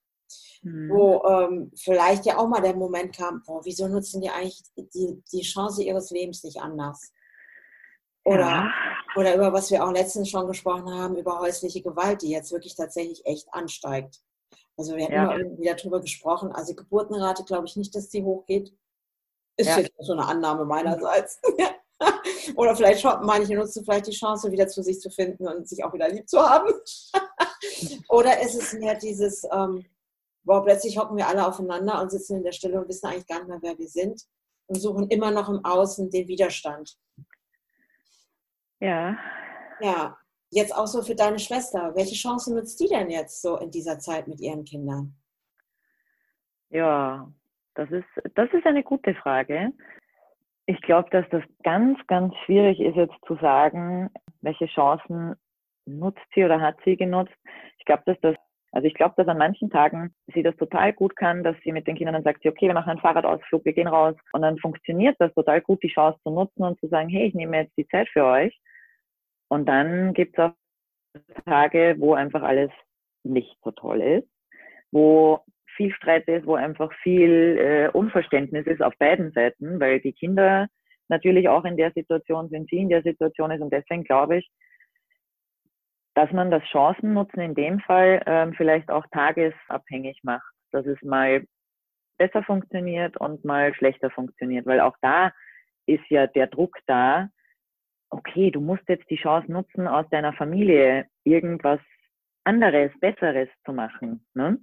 mhm. 0.62 0.90
wo 0.90 1.24
ähm, 1.26 1.72
vielleicht 1.76 2.26
ja 2.26 2.38
auch 2.38 2.48
mal 2.48 2.62
der 2.62 2.76
Moment 2.76 3.16
kam, 3.16 3.42
boah, 3.44 3.66
wieso 3.66 3.88
nutzen 3.88 4.22
die 4.22 4.30
eigentlich 4.30 4.64
die, 4.76 5.24
die 5.32 5.42
Chance 5.42 5.84
ihres 5.84 6.12
Lebens 6.12 6.44
nicht 6.44 6.62
anders? 6.62 7.12
Oder, 8.26 8.40
ja. 8.40 8.72
oder 9.18 9.36
über 9.36 9.52
was 9.52 9.70
wir 9.70 9.84
auch 9.84 9.92
letztens 9.92 10.30
schon 10.30 10.48
gesprochen 10.48 10.94
haben, 10.94 11.18
über 11.18 11.40
häusliche 11.40 11.82
Gewalt, 11.82 12.22
die 12.22 12.30
jetzt 12.30 12.52
wirklich 12.52 12.76
tatsächlich 12.76 13.26
echt 13.26 13.48
ansteigt. 13.52 14.22
Also 14.78 14.96
wir 14.96 15.04
hatten 15.04 15.14
ja. 15.14 15.32
immer 15.34 15.58
wieder 15.58 15.76
darüber 15.76 16.00
gesprochen. 16.00 16.52
Also 16.52 16.74
Geburtenrate 16.74 17.44
glaube 17.44 17.68
ich 17.68 17.76
nicht, 17.76 17.94
dass 17.96 18.10
die 18.10 18.24
hochgeht. 18.24 18.74
Ist 19.56 19.68
ja. 19.68 19.80
jetzt 19.80 19.94
so 20.00 20.14
eine 20.14 20.26
Annahme 20.26 20.66
meinerseits. 20.66 21.40
Oder 22.56 22.76
vielleicht 22.76 23.04
manche 23.04 23.56
nutzen 23.56 23.84
vielleicht 23.86 24.08
die 24.08 24.12
Chance, 24.12 24.52
wieder 24.52 24.68
zu 24.68 24.84
sich 24.84 25.00
zu 25.00 25.10
finden 25.10 25.48
und 25.48 25.68
sich 25.68 25.84
auch 25.84 25.94
wieder 25.94 26.10
lieb 26.10 26.28
zu 26.28 26.40
haben. 26.40 26.72
Oder 28.10 28.42
ist 28.42 28.56
es 28.56 28.74
mehr 28.74 28.96
dieses, 28.96 29.44
ähm, 29.52 29.86
boah, 30.44 30.64
plötzlich 30.64 30.98
hocken 30.98 31.18
wir 31.18 31.28
alle 31.28 31.46
aufeinander 31.48 32.02
und 32.02 32.12
sitzen 32.12 32.38
in 32.38 32.44
der 32.44 32.52
Stille 32.52 32.80
und 32.80 32.88
wissen 32.88 33.08
eigentlich 33.08 33.28
gar 33.28 33.40
nicht 33.40 33.48
mehr, 33.48 33.60
wer 33.62 33.78
wir 33.78 33.88
sind. 33.88 34.22
und 34.68 34.80
suchen 34.80 35.10
immer 35.10 35.32
noch 35.32 35.50
im 35.50 35.64
Außen 35.64 36.10
den 36.10 36.28
Widerstand. 36.28 36.98
Ja. 38.80 39.18
Ja, 39.82 40.18
jetzt 40.50 40.76
auch 40.76 40.88
so 40.88 41.02
für 41.02 41.16
deine 41.16 41.40
Schwester. 41.40 41.94
Welche 41.96 42.16
Chancen 42.16 42.56
nutzt 42.56 42.80
die 42.80 42.88
denn 42.88 43.10
jetzt 43.10 43.42
so 43.42 43.58
in 43.58 43.72
dieser 43.72 44.00
Zeit 44.00 44.28
mit 44.28 44.40
ihren 44.40 44.64
Kindern? 44.64 45.16
Ja, 46.70 47.32
das 47.76 47.90
ist, 47.92 48.06
das 48.36 48.52
ist 48.54 48.66
eine 48.66 48.84
gute 48.84 49.16
Frage. 49.16 49.72
Ich 50.66 50.82
glaube, 50.82 51.10
dass 51.10 51.28
das 51.30 51.44
ganz, 51.64 52.00
ganz 52.08 52.34
schwierig 52.46 52.80
ist 52.80 52.96
jetzt 52.96 53.16
zu 53.28 53.36
sagen, 53.36 54.10
welche 54.42 54.68
Chancen 54.68 55.36
nutzt 55.86 56.24
sie 56.34 56.46
oder 56.46 56.62
hat 56.62 56.78
sie 56.86 56.96
genutzt. 56.96 57.36
Ich 57.80 57.86
glaube, 57.86 58.04
dass 58.06 58.20
das, 58.22 58.36
also 58.72 58.88
ich 58.88 58.94
glaube, 58.94 59.16
dass 59.18 59.28
an 59.28 59.38
manchen 59.38 59.70
Tagen 59.70 60.14
sie 60.34 60.44
das 60.44 60.56
total 60.56 60.94
gut 60.94 61.16
kann, 61.16 61.44
dass 61.44 61.58
sie 61.64 61.72
mit 61.72 61.88
den 61.88 61.96
Kindern 61.96 62.14
dann 62.14 62.24
sagt, 62.24 62.46
okay, 62.46 62.68
wir 62.68 62.74
machen 62.74 62.92
einen 62.92 63.02
Fahrradausflug, 63.02 63.66
wir 63.66 63.74
gehen 63.74 63.88
raus 63.88 64.16
und 64.32 64.42
dann 64.42 64.58
funktioniert 64.58 65.16
das 65.20 65.34
total 65.34 65.62
gut, 65.62 65.84
die 65.84 65.94
Chance 65.94 66.20
zu 66.24 66.32
nutzen 66.32 66.64
und 66.64 66.80
zu 66.80 66.88
sagen, 66.88 67.10
hey, 67.10 67.28
ich 67.28 67.34
nehme 67.34 67.58
jetzt 67.58 67.78
die 67.78 67.88
Zeit 67.88 68.08
für 68.10 68.24
euch. 68.24 68.58
Und 69.50 69.66
dann 69.68 70.14
gibt 70.14 70.38
es 70.38 70.46
auch 70.46 70.54
Tage, 71.46 71.96
wo 72.00 72.14
einfach 72.14 72.42
alles 72.42 72.72
nicht 73.24 73.58
so 73.64 73.72
toll 73.72 74.02
ist, 74.02 74.28
wo 74.92 75.44
viel 75.76 75.94
Streit 75.94 76.28
ist, 76.28 76.46
wo 76.46 76.56
einfach 76.56 76.92
viel 77.02 77.58
äh, 77.60 77.90
Unverständnis 77.90 78.66
ist 78.68 78.82
auf 78.82 78.94
beiden 78.98 79.32
Seiten, 79.32 79.80
weil 79.80 80.00
die 80.00 80.14
Kinder 80.14 80.68
natürlich 81.10 81.50
auch 81.50 81.66
in 81.66 81.78
der 81.78 81.92
Situation 81.92 82.50
sind, 82.50 82.70
sie 82.70 82.78
in 82.78 82.90
der 82.90 83.04
Situation 83.04 83.52
ist. 83.52 83.62
Und 83.62 83.72
deswegen 83.74 84.04
glaube 84.04 84.38
ich, 84.38 84.50
dass 86.16 86.32
man 86.32 86.52
das 86.52 86.64
Chancennutzen 86.70 87.42
in 87.42 87.56
dem 87.56 87.80
Fall 87.80 88.22
ähm, 88.26 88.54
vielleicht 88.54 88.90
auch 88.90 89.06
tagesabhängig 89.12 90.20
macht, 90.24 90.54
dass 90.72 90.86
es 90.86 91.02
mal 91.02 91.46
besser 92.18 92.44
funktioniert 92.44 93.18
und 93.18 93.44
mal 93.44 93.74
schlechter 93.74 94.10
funktioniert, 94.12 94.66
weil 94.66 94.80
auch 94.80 94.96
da 95.02 95.32
ist 95.86 96.08
ja 96.10 96.28
der 96.28 96.48
Druck 96.48 96.78
da, 96.86 97.30
okay, 98.10 98.52
du 98.52 98.62
musst 98.62 98.88
jetzt 98.88 99.10
die 99.10 99.18
Chance 99.18 99.52
nutzen, 99.52 99.88
aus 99.88 100.08
deiner 100.10 100.34
Familie 100.34 101.08
irgendwas 101.24 101.80
anderes, 102.44 102.92
Besseres 103.00 103.50
zu 103.66 103.74
machen. 103.74 104.26
Ne? 104.34 104.60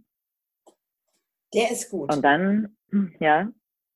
Der 1.54 1.70
ist 1.70 1.90
gut. 1.90 2.14
Und 2.14 2.22
dann, 2.24 2.76
ja, 3.20 3.48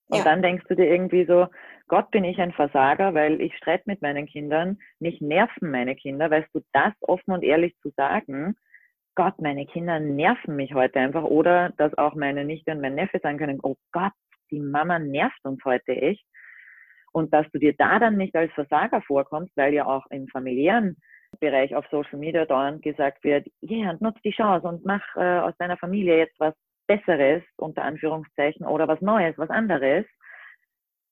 und 0.08 0.18
Ja. 0.18 0.24
dann 0.24 0.42
denkst 0.42 0.64
du 0.68 0.76
dir 0.76 0.86
irgendwie 0.86 1.24
so, 1.24 1.48
Gott, 1.88 2.10
bin 2.10 2.24
ich 2.24 2.38
ein 2.38 2.52
Versager, 2.52 3.14
weil 3.14 3.40
ich 3.40 3.56
streite 3.56 3.84
mit 3.86 4.02
meinen 4.02 4.26
Kindern, 4.26 4.78
mich 5.00 5.20
nerven 5.20 5.70
meine 5.70 5.94
Kinder, 5.96 6.30
weißt 6.30 6.48
du, 6.54 6.60
das 6.72 6.92
offen 7.00 7.32
und 7.32 7.42
ehrlich 7.42 7.76
zu 7.80 7.90
sagen, 7.96 8.56
Gott, 9.14 9.40
meine 9.40 9.66
Kinder 9.66 10.00
nerven 10.00 10.56
mich 10.56 10.74
heute 10.74 10.98
einfach, 10.98 11.24
oder 11.24 11.70
dass 11.76 11.96
auch 11.96 12.14
meine 12.14 12.44
Nichte 12.44 12.72
und 12.72 12.80
mein 12.80 12.94
Neffe 12.96 13.20
sagen 13.22 13.38
können, 13.38 13.60
oh 13.62 13.76
Gott, 13.92 14.12
die 14.50 14.60
Mama 14.60 14.98
nervt 14.98 15.38
uns 15.44 15.64
heute 15.64 15.92
echt. 15.92 16.24
Und 17.12 17.32
dass 17.32 17.46
du 17.52 17.58
dir 17.58 17.74
da 17.76 17.98
dann 18.00 18.16
nicht 18.16 18.34
als 18.34 18.52
Versager 18.54 19.00
vorkommst, 19.02 19.56
weil 19.56 19.72
ja 19.72 19.86
auch 19.86 20.04
im 20.10 20.26
familiären 20.28 20.96
Bereich 21.38 21.74
auf 21.76 21.86
Social 21.90 22.18
Media 22.18 22.44
dauernd 22.44 22.82
gesagt 22.82 23.22
wird, 23.24 23.46
ja, 23.60 23.76
yeah, 23.76 23.96
nutz 24.00 24.20
die 24.24 24.32
Chance 24.32 24.66
und 24.66 24.84
mach 24.84 25.02
äh, 25.16 25.38
aus 25.40 25.54
deiner 25.58 25.76
Familie 25.76 26.18
jetzt 26.18 26.38
was 26.40 26.54
Besseres, 26.86 27.42
unter 27.56 27.82
Anführungszeichen, 27.82 28.66
oder 28.66 28.88
was 28.88 29.00
Neues, 29.00 29.36
was 29.38 29.50
anderes, 29.50 30.04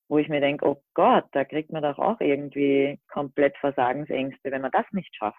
wo 0.08 0.18
ich 0.18 0.28
mir 0.28 0.40
denke, 0.40 0.66
oh 0.66 0.82
Gott, 0.94 1.24
da 1.32 1.44
kriegt 1.44 1.72
man 1.72 1.82
doch 1.82 1.98
auch 1.98 2.20
irgendwie 2.20 3.00
komplett 3.10 3.56
Versagensängste, 3.58 4.50
wenn 4.50 4.62
man 4.62 4.70
das 4.70 4.84
nicht 4.92 5.14
schafft. 5.16 5.38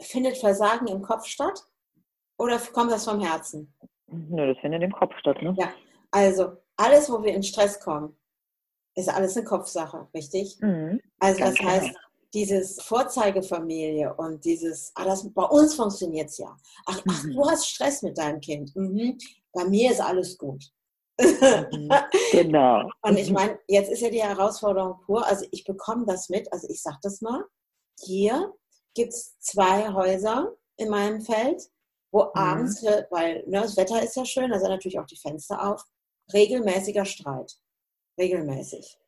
Findet 0.00 0.36
Versagen 0.38 0.86
im 0.88 1.02
Kopf 1.02 1.26
statt? 1.26 1.60
Oder 2.38 2.58
kommt 2.58 2.90
das 2.90 3.04
vom 3.04 3.20
Herzen? 3.20 3.72
Nö, 4.08 4.52
das 4.52 4.58
findet 4.60 4.82
im 4.82 4.92
Kopf 4.92 5.16
statt, 5.18 5.40
ne? 5.42 5.54
Ja. 5.58 5.72
Also, 6.10 6.58
alles, 6.76 7.10
wo 7.10 7.22
wir 7.22 7.34
in 7.34 7.42
Stress 7.42 7.80
kommen, 7.80 8.16
ist 8.94 9.08
alles 9.08 9.36
eine 9.36 9.46
Kopfsache, 9.46 10.08
richtig? 10.14 10.58
Mhm. 10.60 11.00
Also, 11.18 11.40
Ganz 11.40 11.56
das 11.56 11.66
heißt, 11.66 11.86
genau. 11.88 12.05
Dieses 12.34 12.80
Vorzeigefamilie 12.82 14.14
und 14.14 14.44
dieses, 14.44 14.92
ah, 14.94 15.04
das, 15.04 15.32
bei 15.32 15.44
uns 15.44 15.74
funktioniert 15.74 16.28
es 16.30 16.38
ja. 16.38 16.56
Ach, 16.86 17.02
ach, 17.08 17.22
Mhm. 17.24 17.32
du 17.34 17.48
hast 17.48 17.66
Stress 17.66 18.02
mit 18.02 18.18
deinem 18.18 18.40
Kind. 18.40 18.74
Mhm. 18.76 19.18
Bei 19.52 19.64
mir 19.64 19.90
ist 19.92 20.00
alles 20.00 20.36
gut. 20.36 20.64
Mhm. 21.18 21.88
Genau. 22.32 22.90
Und 23.02 23.16
ich 23.18 23.30
meine, 23.30 23.58
jetzt 23.68 23.90
ist 23.90 24.00
ja 24.02 24.10
die 24.10 24.22
Herausforderung 24.22 25.00
pur. 25.06 25.26
Also 25.26 25.46
ich 25.50 25.64
bekomme 25.64 26.04
das 26.06 26.28
mit. 26.28 26.52
Also 26.52 26.68
ich 26.68 26.82
sage 26.82 26.98
das 27.02 27.22
mal. 27.22 27.42
Hier 28.02 28.52
gibt 28.94 29.14
es 29.14 29.38
zwei 29.40 29.92
Häuser 29.94 30.52
in 30.76 30.90
meinem 30.90 31.22
Feld, 31.22 31.62
wo 32.12 32.24
Mhm. 32.24 32.30
abends, 32.34 32.82
weil 33.10 33.44
ne, 33.46 33.62
das 33.62 33.76
Wetter 33.78 34.02
ist 34.02 34.16
ja 34.16 34.26
schön, 34.26 34.50
da 34.50 34.58
sind 34.58 34.68
natürlich 34.68 34.98
auch 34.98 35.06
die 35.06 35.16
Fenster 35.16 35.70
auf, 35.72 35.82
regelmäßiger 36.34 37.06
Streit. 37.06 37.56
Regelmäßig. 38.18 38.98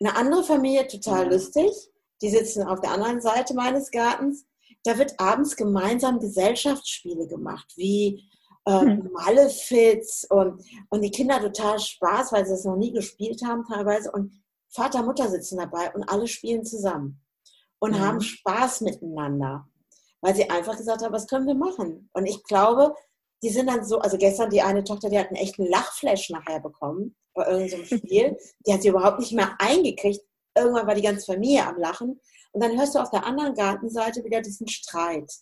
Eine 0.00 0.16
andere 0.16 0.42
Familie, 0.44 0.86
total 0.86 1.30
lustig, 1.30 1.70
die 2.22 2.30
sitzen 2.30 2.62
auf 2.62 2.80
der 2.80 2.92
anderen 2.92 3.20
Seite 3.20 3.54
meines 3.54 3.90
Gartens. 3.90 4.44
Da 4.84 4.98
wird 4.98 5.18
abends 5.18 5.56
gemeinsam 5.56 6.20
Gesellschaftsspiele 6.20 7.26
gemacht, 7.26 7.72
wie 7.76 8.24
äh, 8.66 8.80
Hm. 8.80 9.10
Malefiz 9.12 10.26
und, 10.30 10.62
und 10.90 11.02
die 11.02 11.10
Kinder 11.10 11.40
total 11.40 11.78
Spaß, 11.78 12.32
weil 12.32 12.46
sie 12.46 12.54
es 12.54 12.64
noch 12.64 12.76
nie 12.76 12.92
gespielt 12.92 13.42
haben 13.44 13.64
teilweise. 13.64 14.10
Und 14.12 14.32
Vater, 14.68 15.02
Mutter 15.02 15.28
sitzen 15.28 15.58
dabei 15.58 15.92
und 15.94 16.04
alle 16.08 16.28
spielen 16.28 16.64
zusammen 16.64 17.20
und 17.80 17.92
Mhm. 17.92 18.00
haben 18.00 18.20
Spaß 18.20 18.82
miteinander, 18.82 19.66
weil 20.20 20.34
sie 20.36 20.48
einfach 20.50 20.76
gesagt 20.76 21.02
haben, 21.02 21.12
was 21.12 21.26
können 21.26 21.46
wir 21.46 21.54
machen? 21.54 22.08
Und 22.12 22.26
ich 22.26 22.42
glaube, 22.44 22.94
die 23.42 23.48
sind 23.48 23.68
dann 23.68 23.84
so, 23.84 23.98
also 23.98 24.18
gestern 24.18 24.50
die 24.50 24.60
eine 24.62 24.84
Tochter, 24.84 25.08
die 25.08 25.18
hat 25.18 25.28
einen 25.28 25.36
echten 25.36 25.64
Lachflash 25.66 26.28
nachher 26.30 26.60
bekommen 26.60 27.16
bei 27.34 27.46
irgendeinem 27.50 27.84
Spiel. 27.86 28.38
Die 28.66 28.72
hat 28.74 28.82
sie 28.82 28.88
überhaupt 28.88 29.18
nicht 29.18 29.32
mehr 29.32 29.56
eingekriegt. 29.58 30.20
Irgendwann 30.60 30.86
war 30.86 30.94
die 30.94 31.02
ganze 31.02 31.26
Familie 31.26 31.66
am 31.66 31.78
Lachen. 31.78 32.20
Und 32.52 32.62
dann 32.62 32.76
hörst 32.78 32.94
du 32.94 32.98
auf 32.98 33.10
der 33.10 33.24
anderen 33.24 33.54
Gartenseite 33.54 34.24
wieder 34.24 34.40
diesen 34.40 34.68
Streit. 34.68 35.32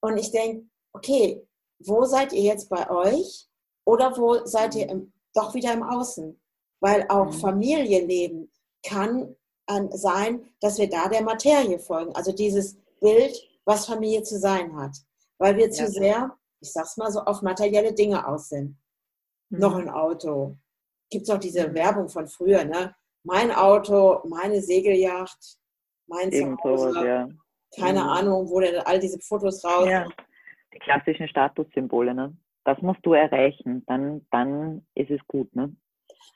Und 0.00 0.16
ich 0.16 0.30
denke, 0.30 0.66
okay, 0.92 1.46
wo 1.78 2.04
seid 2.04 2.32
ihr 2.32 2.42
jetzt 2.42 2.68
bei 2.68 2.88
euch? 2.90 3.46
Oder 3.84 4.16
wo 4.16 4.44
seid 4.46 4.74
ihr 4.74 4.88
im, 4.88 5.12
doch 5.34 5.54
wieder 5.54 5.72
im 5.72 5.82
Außen? 5.82 6.40
Weil 6.80 7.06
auch 7.08 7.26
Mhm. 7.26 7.32
Familienleben 7.40 8.50
kann 8.86 9.36
an- 9.66 9.90
sein, 9.92 10.48
dass 10.60 10.78
wir 10.78 10.88
da 10.88 11.08
der 11.08 11.22
Materie 11.22 11.78
folgen. 11.78 12.14
Also 12.14 12.32
dieses 12.32 12.76
Bild, 13.00 13.36
was 13.64 13.86
Familie 13.86 14.22
zu 14.22 14.38
sein 14.38 14.76
hat. 14.76 14.96
Weil 15.38 15.56
wir 15.56 15.70
zu 15.70 15.82
Ja. 15.84 15.90
sehr, 15.90 16.38
ich 16.60 16.72
sag's 16.72 16.96
mal 16.96 17.10
so, 17.12 17.20
auf 17.20 17.40
materielle 17.42 17.92
Dinge 17.94 18.26
aus 18.26 18.48
sind. 18.48 18.76
Noch 19.48 19.74
Mhm. 19.74 19.82
ein 19.82 19.90
Auto. 19.90 20.56
Gibt 21.10 21.24
es 21.24 21.30
auch 21.30 21.38
diese 21.38 21.68
Mhm. 21.68 21.74
Werbung 21.74 22.08
von 22.08 22.26
früher, 22.28 22.64
ne? 22.64 22.94
Mein 23.22 23.52
Auto, 23.52 24.20
meine 24.28 24.60
Segelyacht, 24.62 25.58
mein 26.06 26.30
Irgend 26.30 26.60
sowas, 26.62 26.80
Zuhause. 26.92 27.06
ja. 27.06 27.28
Keine 27.76 28.00
Mhm. 28.02 28.08
Ahnung, 28.08 28.48
wo 28.50 28.60
denn 28.60 28.80
all 28.80 28.98
diese 28.98 29.20
Fotos 29.20 29.64
raus. 29.64 29.86
Ja, 29.88 30.08
die 30.74 30.78
klassischen 30.78 31.28
Statussymbole, 31.28 32.14
ne? 32.14 32.36
Das 32.64 32.80
musst 32.82 33.00
du 33.04 33.12
erreichen, 33.12 33.84
dann, 33.86 34.26
dann 34.30 34.86
ist 34.94 35.10
es 35.10 35.20
gut, 35.28 35.54
ne? 35.54 35.74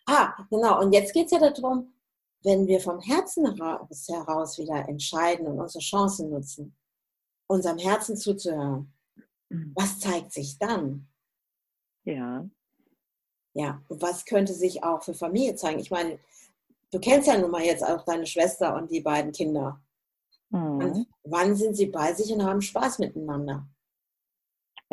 Ah, 0.06 0.32
genau. 0.50 0.80
Und 0.80 0.92
jetzt 0.92 1.12
geht 1.12 1.26
es 1.26 1.32
ja 1.32 1.38
darum, 1.50 1.92
wenn 2.42 2.66
wir 2.66 2.78
vom 2.80 3.00
Herzen 3.00 3.52
heraus, 3.56 4.06
heraus 4.08 4.58
wieder 4.58 4.88
entscheiden 4.88 5.46
und 5.46 5.58
unsere 5.60 5.82
Chancen 5.82 6.30
nutzen, 6.30 6.76
unserem 7.46 7.78
Herzen 7.78 8.16
zuzuhören, 8.16 8.92
was 9.74 9.98
zeigt 9.98 10.32
sich 10.32 10.58
dann? 10.58 11.08
Ja, 12.04 12.46
Ja, 13.54 13.80
und 13.88 14.02
was 14.02 14.24
könnte 14.24 14.52
sich 14.52 14.82
auch 14.84 15.02
für 15.02 15.14
Familie 15.14 15.54
zeigen? 15.56 15.78
Ich 15.80 15.90
meine, 15.90 16.18
du 16.94 17.00
kennst 17.00 17.28
ja 17.28 17.38
nun 17.38 17.50
mal 17.50 17.62
jetzt 17.62 17.82
auch 17.82 18.04
deine 18.04 18.26
Schwester 18.26 18.74
und 18.76 18.90
die 18.90 19.00
beiden 19.00 19.32
Kinder. 19.32 19.80
mhm. 20.50 20.78
Und 20.78 21.06
wann 21.24 21.54
sind 21.54 21.74
sie 21.74 21.86
bei 21.86 22.12
sich 22.12 22.32
und 22.32 22.44
haben 22.44 22.62
Spaß 22.62 22.98
miteinander? 23.00 23.66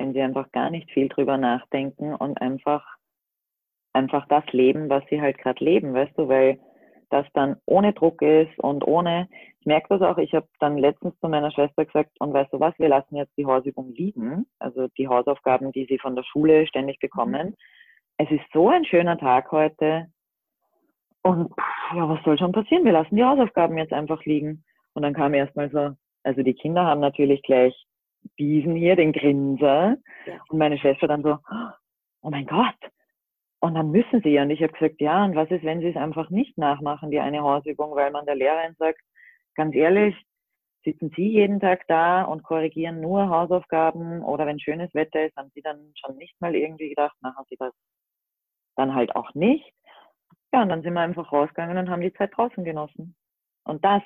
wenn 0.02 0.14
sie 0.14 0.22
einfach 0.22 0.52
gar 0.52 0.70
nicht 0.70 0.90
viel 0.92 1.10
drüber 1.10 1.38
nachdenken 1.38 2.16
und 2.16 2.42
einfach, 2.42 2.84
einfach 3.94 4.28
das 4.28 4.44
leben, 4.52 4.90
was 4.90 5.04
sie 5.10 5.22
halt 5.22 5.38
gerade 5.38 5.64
leben, 5.64 5.94
weißt 5.94 6.18
du, 6.18 6.28
weil 6.28 6.60
das 7.10 7.26
dann 7.34 7.58
ohne 7.66 7.94
Druck 7.94 8.22
ist 8.22 8.58
und 8.58 8.88
ohne, 8.88 9.28
ich 9.60 9.66
merke 9.66 9.88
das 9.90 10.02
auch, 10.02 10.18
ich 10.18 10.34
habe 10.34 10.48
dann 10.60 10.78
letztens 10.78 11.14
zu 11.20 11.28
meiner 11.28 11.52
Schwester 11.52 11.86
gesagt, 11.86 12.12
und 12.20 12.34
weißt 12.34 12.54
du 12.54 12.60
was, 12.60 12.74
wir 12.80 12.88
lassen 12.88 13.18
jetzt 13.18 13.38
die 13.38 13.46
Hausübung 13.46 13.94
liegen, 13.94 14.46
also 14.60 14.88
die 14.98 15.08
Hausaufgaben, 15.08 15.72
die 15.72 15.86
sie 15.86 16.00
von 16.00 16.16
der 16.16 16.24
Schule 16.24 16.66
ständig 16.68 17.00
bekommen. 17.00 17.56
Es 18.18 18.32
ist 18.32 18.46
so 18.54 18.70
ein 18.70 18.86
schöner 18.86 19.18
Tag 19.18 19.52
heute 19.52 20.08
und 21.24 21.50
pff, 21.50 21.96
ja, 21.96 22.10
was 22.10 22.24
soll 22.24 22.38
schon 22.38 22.52
passieren? 22.52 22.86
Wir 22.86 22.94
lassen 22.94 23.16
die 23.16 23.24
Hausaufgaben 23.24 23.78
jetzt 23.78 23.94
einfach 23.94 24.24
liegen. 24.26 24.64
Und 24.94 25.04
dann 25.04 25.14
kam 25.14 25.34
erstmal 25.34 25.70
so, 25.70 25.92
also 26.24 26.44
die 26.44 26.54
Kinder 26.54 26.86
haben 26.86 27.02
natürlich 27.02 27.42
gleich 27.44 27.76
diesen 28.40 28.76
hier, 28.76 28.96
den 28.96 29.14
Grinser. 29.14 29.98
Ja. 30.26 30.34
Und 30.50 30.58
meine 30.58 30.78
Schwester 30.78 31.08
dann 31.08 31.24
so, 31.24 31.38
oh 32.22 32.30
mein 32.30 32.46
Gott. 32.46 32.76
Und 33.60 33.76
dann 33.76 33.92
müssen 33.92 34.22
sie. 34.24 34.40
Und 34.40 34.50
ich 34.50 34.62
habe 34.64 34.74
gesagt, 34.74 35.00
ja, 35.00 35.24
und 35.24 35.36
was 35.36 35.52
ist, 35.52 35.64
wenn 35.64 35.82
sie 35.82 35.90
es 35.90 35.96
einfach 35.96 36.30
nicht 36.30 36.58
nachmachen, 36.58 37.12
die 37.12 37.20
eine 37.20 37.42
Hausübung, 37.42 37.96
weil 37.96 38.12
man 38.12 38.26
der 38.26 38.36
Lehrerin 38.36 38.76
sagt, 38.80 39.00
ganz 39.56 39.76
ehrlich, 39.76 40.16
sitzen 40.84 41.12
sie 41.16 41.28
jeden 41.28 41.60
Tag 41.60 41.88
da 41.88 42.24
und 42.24 42.44
korrigieren 42.44 43.02
nur 43.02 43.30
Hausaufgaben 43.30 44.24
oder 44.24 44.48
wenn 44.48 44.60
schönes 44.60 44.92
Wetter 44.96 45.26
ist, 45.26 45.36
haben 45.38 45.52
sie 45.54 45.62
dann 45.62 45.94
schon 45.96 46.18
nicht 46.18 46.40
mal 46.42 46.56
irgendwie 46.56 46.90
gedacht, 46.90 47.16
machen 47.22 47.46
sie 47.50 47.56
das 47.58 47.74
dann 48.76 48.96
halt 48.96 49.16
auch 49.16 49.34
nicht. 49.36 49.72
Ja, 50.54 50.62
und 50.64 50.70
dann 50.70 50.82
sind 50.82 50.94
wir 50.94 51.02
einfach 51.02 51.32
rausgegangen 51.32 51.78
und 51.78 51.90
haben 51.90 52.02
die 52.02 52.14
Zeit 52.14 52.36
draußen 52.36 52.64
genossen. 52.64 53.16
Und 53.64 53.84
das 53.86 54.02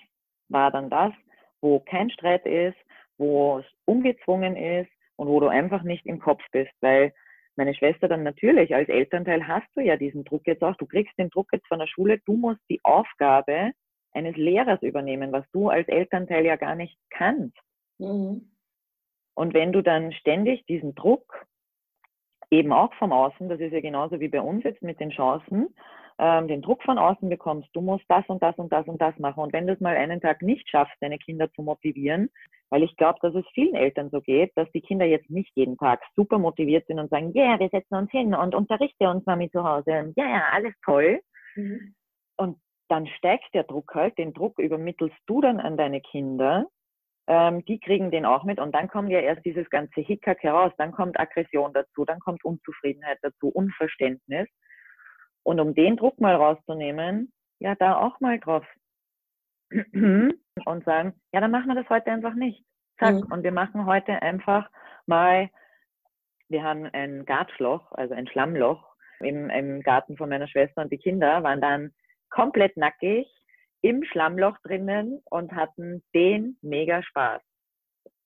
war 0.50 0.72
dann 0.72 0.90
das, 0.90 1.14
wo 1.62 1.80
kein 1.80 2.10
Streit 2.10 2.46
ist, 2.46 2.78
wo 3.18 3.60
es 3.60 3.66
ungezwungen 3.86 4.56
ist 4.56 4.92
und 5.16 5.28
wo 5.28 5.40
du 5.40 5.48
einfach 5.48 5.84
nicht 5.84 6.06
im 6.06 6.20
Kopf 6.20 6.44
bist, 6.52 6.74
weil 6.82 7.14
meine 7.56 7.74
Schwester 7.74 8.08
dann 8.08 8.24
natürlich 8.24 8.76
als 8.76 8.90
Elternteil 8.90 9.48
hast 9.48 9.68
du 9.76 9.82
ja 9.82 9.96
diesen 9.96 10.26
Druck 10.26 10.46
jetzt 10.46 10.64
auch. 10.64 10.76
Du 10.76 10.86
kriegst 10.86 11.18
den 11.18 11.30
Druck 11.30 11.48
jetzt 11.54 11.68
von 11.68 11.80
der 11.80 11.88
Schule. 11.88 12.20
Du 12.26 12.36
musst 12.36 12.62
die 12.70 12.82
Aufgabe 12.84 13.72
eines 14.12 14.36
Lehrers 14.36 14.82
übernehmen, 14.82 15.32
was 15.32 15.50
du 15.52 15.70
als 15.70 15.88
Elternteil 15.88 16.46
ja 16.46 16.58
gar 16.58 16.76
nicht 16.76 16.98
kannst. 17.10 17.58
Mhm. 17.98 18.52
Und 19.36 19.54
wenn 19.54 19.72
du 19.72 19.82
dann 19.82 20.12
ständig 20.14 20.66
diesen 20.66 20.96
Druck 20.96 21.46
eben 22.52 22.72
auch 22.72 22.94
vom 22.96 23.12
Außen, 23.12 23.50
das 23.50 23.60
ist 23.60 23.74
ja 23.74 23.82
genauso 23.82 24.20
wie 24.20 24.30
bei 24.30 24.42
uns 24.42 24.64
jetzt 24.64 24.82
mit 24.82 25.00
den 25.00 25.10
Chancen, 25.10 25.74
ähm, 26.18 26.48
den 26.48 26.62
Druck 26.62 26.82
von 26.84 26.98
außen 26.98 27.30
bekommst, 27.30 27.70
du 27.74 27.82
musst 27.82 28.06
das 28.08 28.24
und 28.28 28.42
das 28.42 28.56
und 28.58 28.72
das 28.72 28.88
und 28.88 29.02
das 29.02 29.18
machen. 29.20 29.44
Und 29.44 29.54
wenn 29.54 29.68
du 29.68 29.74
es 29.74 29.82
mal 29.82 29.96
einen 29.96 30.22
Tag 30.22 30.42
nicht 30.42 30.70
schaffst, 30.70 30.96
deine 31.02 31.18
Kinder 31.18 31.52
zu 31.54 31.62
motivieren, 31.62 32.30
weil 32.70 32.84
ich 32.84 32.96
glaube, 32.96 33.20
dass 33.22 33.36
es 33.36 33.46
vielen 33.54 33.76
Eltern 33.76 34.10
so 34.10 34.22
geht, 34.22 34.52
dass 34.56 34.72
die 34.72 34.82
Kinder 34.82 35.06
jetzt 35.06 35.30
nicht 35.30 35.52
jeden 35.56 35.78
Tag 35.78 36.02
super 36.16 36.40
motiviert 36.40 36.88
sind 36.88 37.00
und 37.00 37.10
sagen, 37.10 37.32
ja, 37.34 37.44
yeah, 37.44 37.60
wir 37.60 37.70
setzen 37.70 37.96
uns 37.96 38.12
hin 38.12 38.34
und 38.34 38.56
unterrichte 38.56 39.10
uns 39.10 39.26
Mami 39.26 39.50
zu 39.52 39.64
Hause. 39.64 40.14
Ja, 40.16 40.26
ja, 40.28 40.44
alles 40.52 40.74
toll. 40.84 41.20
Mhm. 41.56 41.94
Und 42.38 42.58
dann 42.88 43.08
steigt 43.08 43.54
der 43.54 43.64
Druck 43.64 43.94
halt, 43.94 44.18
den 44.18 44.34
Druck 44.34 44.60
übermittelst 44.60 45.18
du 45.26 45.42
dann 45.42 45.60
an 45.60 45.78
deine 45.78 46.02
Kinder. 46.02 46.68
Ähm, 47.28 47.66
die 47.66 47.80
kriegen 47.80 48.12
den 48.12 48.26
auch 48.26 48.44
mit 48.44 48.60
und 48.60 48.74
dann 48.74 48.88
kommt 48.88 49.10
ja 49.10 49.20
erst 49.20 49.44
dieses 49.46 49.68
ganze 49.72 50.02
Hickhack 50.02 50.44
heraus, 50.44 50.72
dann 50.78 50.92
kommt 50.92 51.20
Aggression 51.20 51.74
dazu, 51.74 52.06
dann 52.06 52.20
kommt 52.20 52.46
Unzufriedenheit 52.46 53.18
dazu, 53.24 53.50
Unverständnis. 53.50 54.48
Und 55.46 55.60
um 55.60 55.76
den 55.76 55.96
Druck 55.96 56.20
mal 56.20 56.36
rauszunehmen, 56.36 57.32
ja, 57.60 57.76
da 57.76 57.98
auch 57.98 58.20
mal 58.20 58.40
drauf 58.40 58.66
und 59.70 60.86
sagen, 60.86 61.14
ja, 61.32 61.40
dann 61.40 61.52
machen 61.52 61.68
wir 61.68 61.76
das 61.76 61.90
heute 61.90 62.12
einfach 62.12 62.34
nicht. 62.34 62.66
Zack. 62.98 63.14
Mhm. 63.16 63.32
Und 63.32 63.44
wir 63.44 63.52
machen 63.52 63.86
heute 63.86 64.22
einfach 64.24 64.70
mal, 65.06 65.50
wir 66.50 66.64
haben 66.64 66.86
ein 66.92 67.26
Gartschloch, 67.26 67.92
also 67.92 68.16
ein 68.16 68.28
Schlammloch 68.28 68.96
im, 69.20 69.52
im 69.52 69.82
Garten 69.82 70.18
von 70.18 70.30
meiner 70.30 70.48
Schwester 70.48 70.82
und 70.82 70.92
die 70.92 70.98
Kinder 70.98 71.44
waren 71.44 71.62
dann 71.62 71.94
komplett 72.32 72.76
nackig 72.76 73.28
im 73.82 74.04
Schlammloch 74.04 74.58
drinnen 74.64 75.22
und 75.26 75.52
hatten 75.52 76.04
den 76.16 76.58
mega 76.64 77.04
Spaß. 77.04 77.42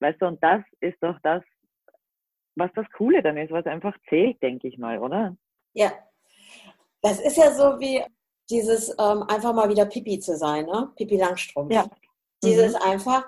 Weißt 0.00 0.22
du, 0.22 0.26
und 0.26 0.42
das 0.42 0.62
ist 0.80 0.96
doch 1.02 1.18
das, 1.22 1.42
was 2.56 2.72
das 2.72 2.90
Coole 2.92 3.22
dann 3.22 3.36
ist, 3.36 3.50
was 3.50 3.66
einfach 3.66 3.96
zählt, 4.08 4.42
denke 4.42 4.68
ich 4.68 4.78
mal, 4.78 4.98
oder? 4.98 5.36
Ja, 5.74 5.92
das 7.02 7.20
ist 7.20 7.36
ja 7.36 7.52
so 7.54 7.78
wie 7.80 8.02
dieses 8.50 8.90
ähm, 8.98 9.22
einfach 9.28 9.52
mal 9.54 9.68
wieder 9.68 9.86
Pipi 9.86 10.18
zu 10.18 10.36
sein, 10.36 10.66
ne? 10.66 10.90
Pipi 10.96 11.16
Langstrumpf. 11.16 11.72
Ja. 11.72 11.86
Dieses 12.42 12.72
mhm. 12.72 12.82
einfach, 12.82 13.24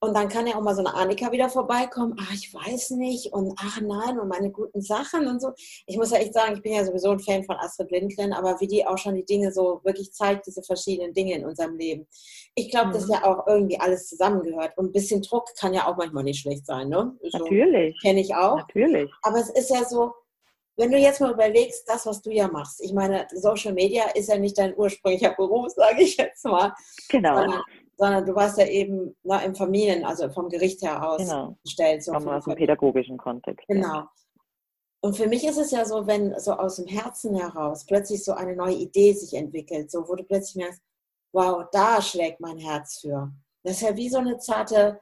und 0.00 0.14
dann 0.16 0.28
kann 0.28 0.48
ja 0.48 0.56
auch 0.56 0.62
mal 0.62 0.74
so 0.74 0.80
eine 0.80 0.94
Annika 0.94 1.30
wieder 1.30 1.48
vorbeikommen. 1.48 2.16
Ach, 2.18 2.32
ich 2.32 2.52
weiß 2.52 2.90
nicht. 2.90 3.32
Und 3.32 3.54
ach 3.56 3.80
nein, 3.80 4.18
und 4.18 4.26
meine 4.26 4.50
guten 4.50 4.82
Sachen 4.82 5.28
und 5.28 5.40
so. 5.40 5.52
Ich 5.86 5.96
muss 5.96 6.10
ja 6.10 6.18
echt 6.18 6.34
sagen, 6.34 6.56
ich 6.56 6.62
bin 6.62 6.72
ja 6.72 6.84
sowieso 6.84 7.10
ein 7.10 7.20
Fan 7.20 7.44
von 7.44 7.56
Astrid 7.56 7.92
Lindgren, 7.92 8.32
aber 8.32 8.58
wie 8.60 8.66
die 8.66 8.84
auch 8.84 8.98
schon 8.98 9.14
die 9.14 9.24
Dinge 9.24 9.52
so 9.52 9.80
wirklich 9.84 10.12
zeigt, 10.12 10.48
diese 10.48 10.64
verschiedenen 10.64 11.12
Dinge 11.12 11.36
in 11.36 11.44
unserem 11.44 11.76
Leben. 11.76 12.08
Ich 12.56 12.70
glaube, 12.72 12.88
mhm. 12.88 12.92
dass 12.94 13.08
ja 13.08 13.24
auch 13.24 13.46
irgendwie 13.46 13.78
alles 13.78 14.08
zusammengehört. 14.08 14.76
Und 14.76 14.86
ein 14.86 14.92
bisschen 14.92 15.22
Druck 15.22 15.48
kann 15.56 15.72
ja 15.72 15.86
auch 15.86 15.96
manchmal 15.96 16.24
nicht 16.24 16.40
schlecht 16.40 16.66
sein, 16.66 16.88
ne? 16.88 17.16
So, 17.22 17.38
Natürlich. 17.38 18.00
Kenne 18.02 18.20
ich 18.20 18.34
auch. 18.34 18.56
Natürlich. 18.56 19.08
Aber 19.22 19.38
es 19.38 19.50
ist 19.50 19.70
ja 19.70 19.84
so, 19.84 20.12
wenn 20.76 20.90
du 20.90 20.98
jetzt 20.98 21.20
mal 21.20 21.32
überlegst, 21.32 21.88
das, 21.88 22.06
was 22.06 22.22
du 22.22 22.30
ja 22.30 22.48
machst, 22.48 22.80
ich 22.80 22.92
meine, 22.92 23.26
Social 23.34 23.72
Media 23.72 24.04
ist 24.14 24.28
ja 24.28 24.38
nicht 24.38 24.56
dein 24.56 24.76
ursprünglicher 24.76 25.34
Beruf, 25.34 25.68
sage 25.76 26.02
ich 26.02 26.16
jetzt 26.16 26.44
mal. 26.44 26.72
Genau. 27.08 27.36
Sondern, 27.36 27.62
sondern 27.96 28.26
du 28.26 28.34
warst 28.34 28.58
ja 28.58 28.66
eben 28.66 29.14
na, 29.22 29.42
im 29.42 29.54
Familien, 29.54 30.04
also 30.04 30.30
vom 30.30 30.48
Gericht 30.48 30.82
her 30.82 31.06
aus 31.06 31.22
genau. 31.22 31.56
gestellt. 31.62 32.02
So 32.02 32.12
aus 32.12 32.44
dem 32.44 32.54
pädagogischen 32.54 33.18
Kontext. 33.18 33.66
Genau. 33.68 33.94
Ja. 33.94 34.10
Und 35.04 35.16
für 35.16 35.26
mich 35.26 35.44
ist 35.44 35.58
es 35.58 35.72
ja 35.72 35.84
so, 35.84 36.06
wenn 36.06 36.38
so 36.38 36.52
aus 36.52 36.76
dem 36.76 36.86
Herzen 36.86 37.34
heraus 37.34 37.84
plötzlich 37.84 38.24
so 38.24 38.32
eine 38.32 38.54
neue 38.54 38.76
Idee 38.76 39.12
sich 39.12 39.34
entwickelt, 39.34 39.90
so 39.90 40.08
wo 40.08 40.14
du 40.14 40.22
plötzlich 40.22 40.54
merkst, 40.56 40.80
wow, 41.32 41.64
da 41.72 42.00
schlägt 42.00 42.40
mein 42.40 42.58
Herz 42.58 43.00
für. 43.00 43.32
Das 43.64 43.74
ist 43.74 43.82
ja 43.82 43.96
wie 43.96 44.08
so 44.08 44.18
eine 44.18 44.38
zarte 44.38 45.00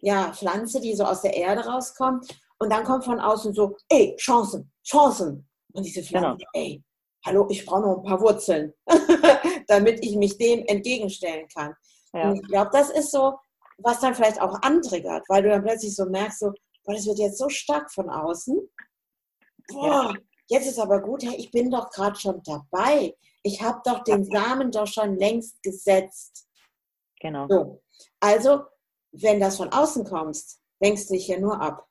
ja, 0.00 0.32
Pflanze, 0.32 0.80
die 0.80 0.94
so 0.94 1.04
aus 1.04 1.22
der 1.22 1.34
Erde 1.34 1.66
rauskommt 1.66 2.40
und 2.58 2.70
dann 2.70 2.84
kommt 2.84 3.04
von 3.04 3.20
außen 3.20 3.54
so, 3.54 3.76
ey, 3.88 4.16
Chancen, 4.16 4.72
Chancen. 4.84 5.48
Und 5.72 5.84
diese 5.84 6.02
Pflanze, 6.02 6.38
genau. 6.38 6.50
ey, 6.54 6.82
hallo, 7.24 7.46
ich 7.50 7.64
brauche 7.64 7.82
noch 7.82 7.98
ein 7.98 8.02
paar 8.02 8.20
Wurzeln, 8.20 8.72
damit 9.68 10.04
ich 10.04 10.16
mich 10.16 10.38
dem 10.38 10.64
entgegenstellen 10.66 11.46
kann. 11.48 11.74
Ja. 12.12 12.30
Und 12.30 12.36
ich 12.36 12.48
glaube, 12.48 12.70
das 12.72 12.90
ist 12.90 13.10
so, 13.10 13.38
was 13.78 14.00
dann 14.00 14.14
vielleicht 14.14 14.40
auch 14.40 14.60
antriggert, 14.62 15.24
weil 15.28 15.42
du 15.42 15.50
dann 15.50 15.62
plötzlich 15.62 15.94
so 15.94 16.06
merkst, 16.06 16.40
so, 16.40 16.52
boah, 16.84 16.94
das 16.94 17.06
wird 17.06 17.18
jetzt 17.18 17.38
so 17.38 17.48
stark 17.48 17.92
von 17.92 18.10
außen. 18.10 18.58
Boah, 19.68 19.86
ja. 19.86 20.14
jetzt 20.48 20.66
ist 20.66 20.78
aber 20.78 21.00
gut, 21.00 21.22
hey, 21.22 21.36
ich 21.36 21.50
bin 21.50 21.70
doch 21.70 21.90
gerade 21.90 22.18
schon 22.18 22.42
dabei. 22.42 23.14
Ich 23.42 23.62
habe 23.62 23.80
doch 23.84 24.02
den 24.02 24.24
Samen 24.24 24.72
doch 24.72 24.86
schon 24.86 25.16
längst 25.16 25.62
gesetzt. 25.62 26.48
Genau. 27.20 27.46
So. 27.48 27.82
Also, 28.20 28.62
wenn 29.12 29.38
das 29.38 29.58
von 29.58 29.72
außen 29.72 30.04
kommst, 30.04 30.60
lenkst 30.80 31.08
du 31.08 31.14
dich 31.14 31.28
ja 31.28 31.38
nur 31.38 31.60
ab 31.60 31.87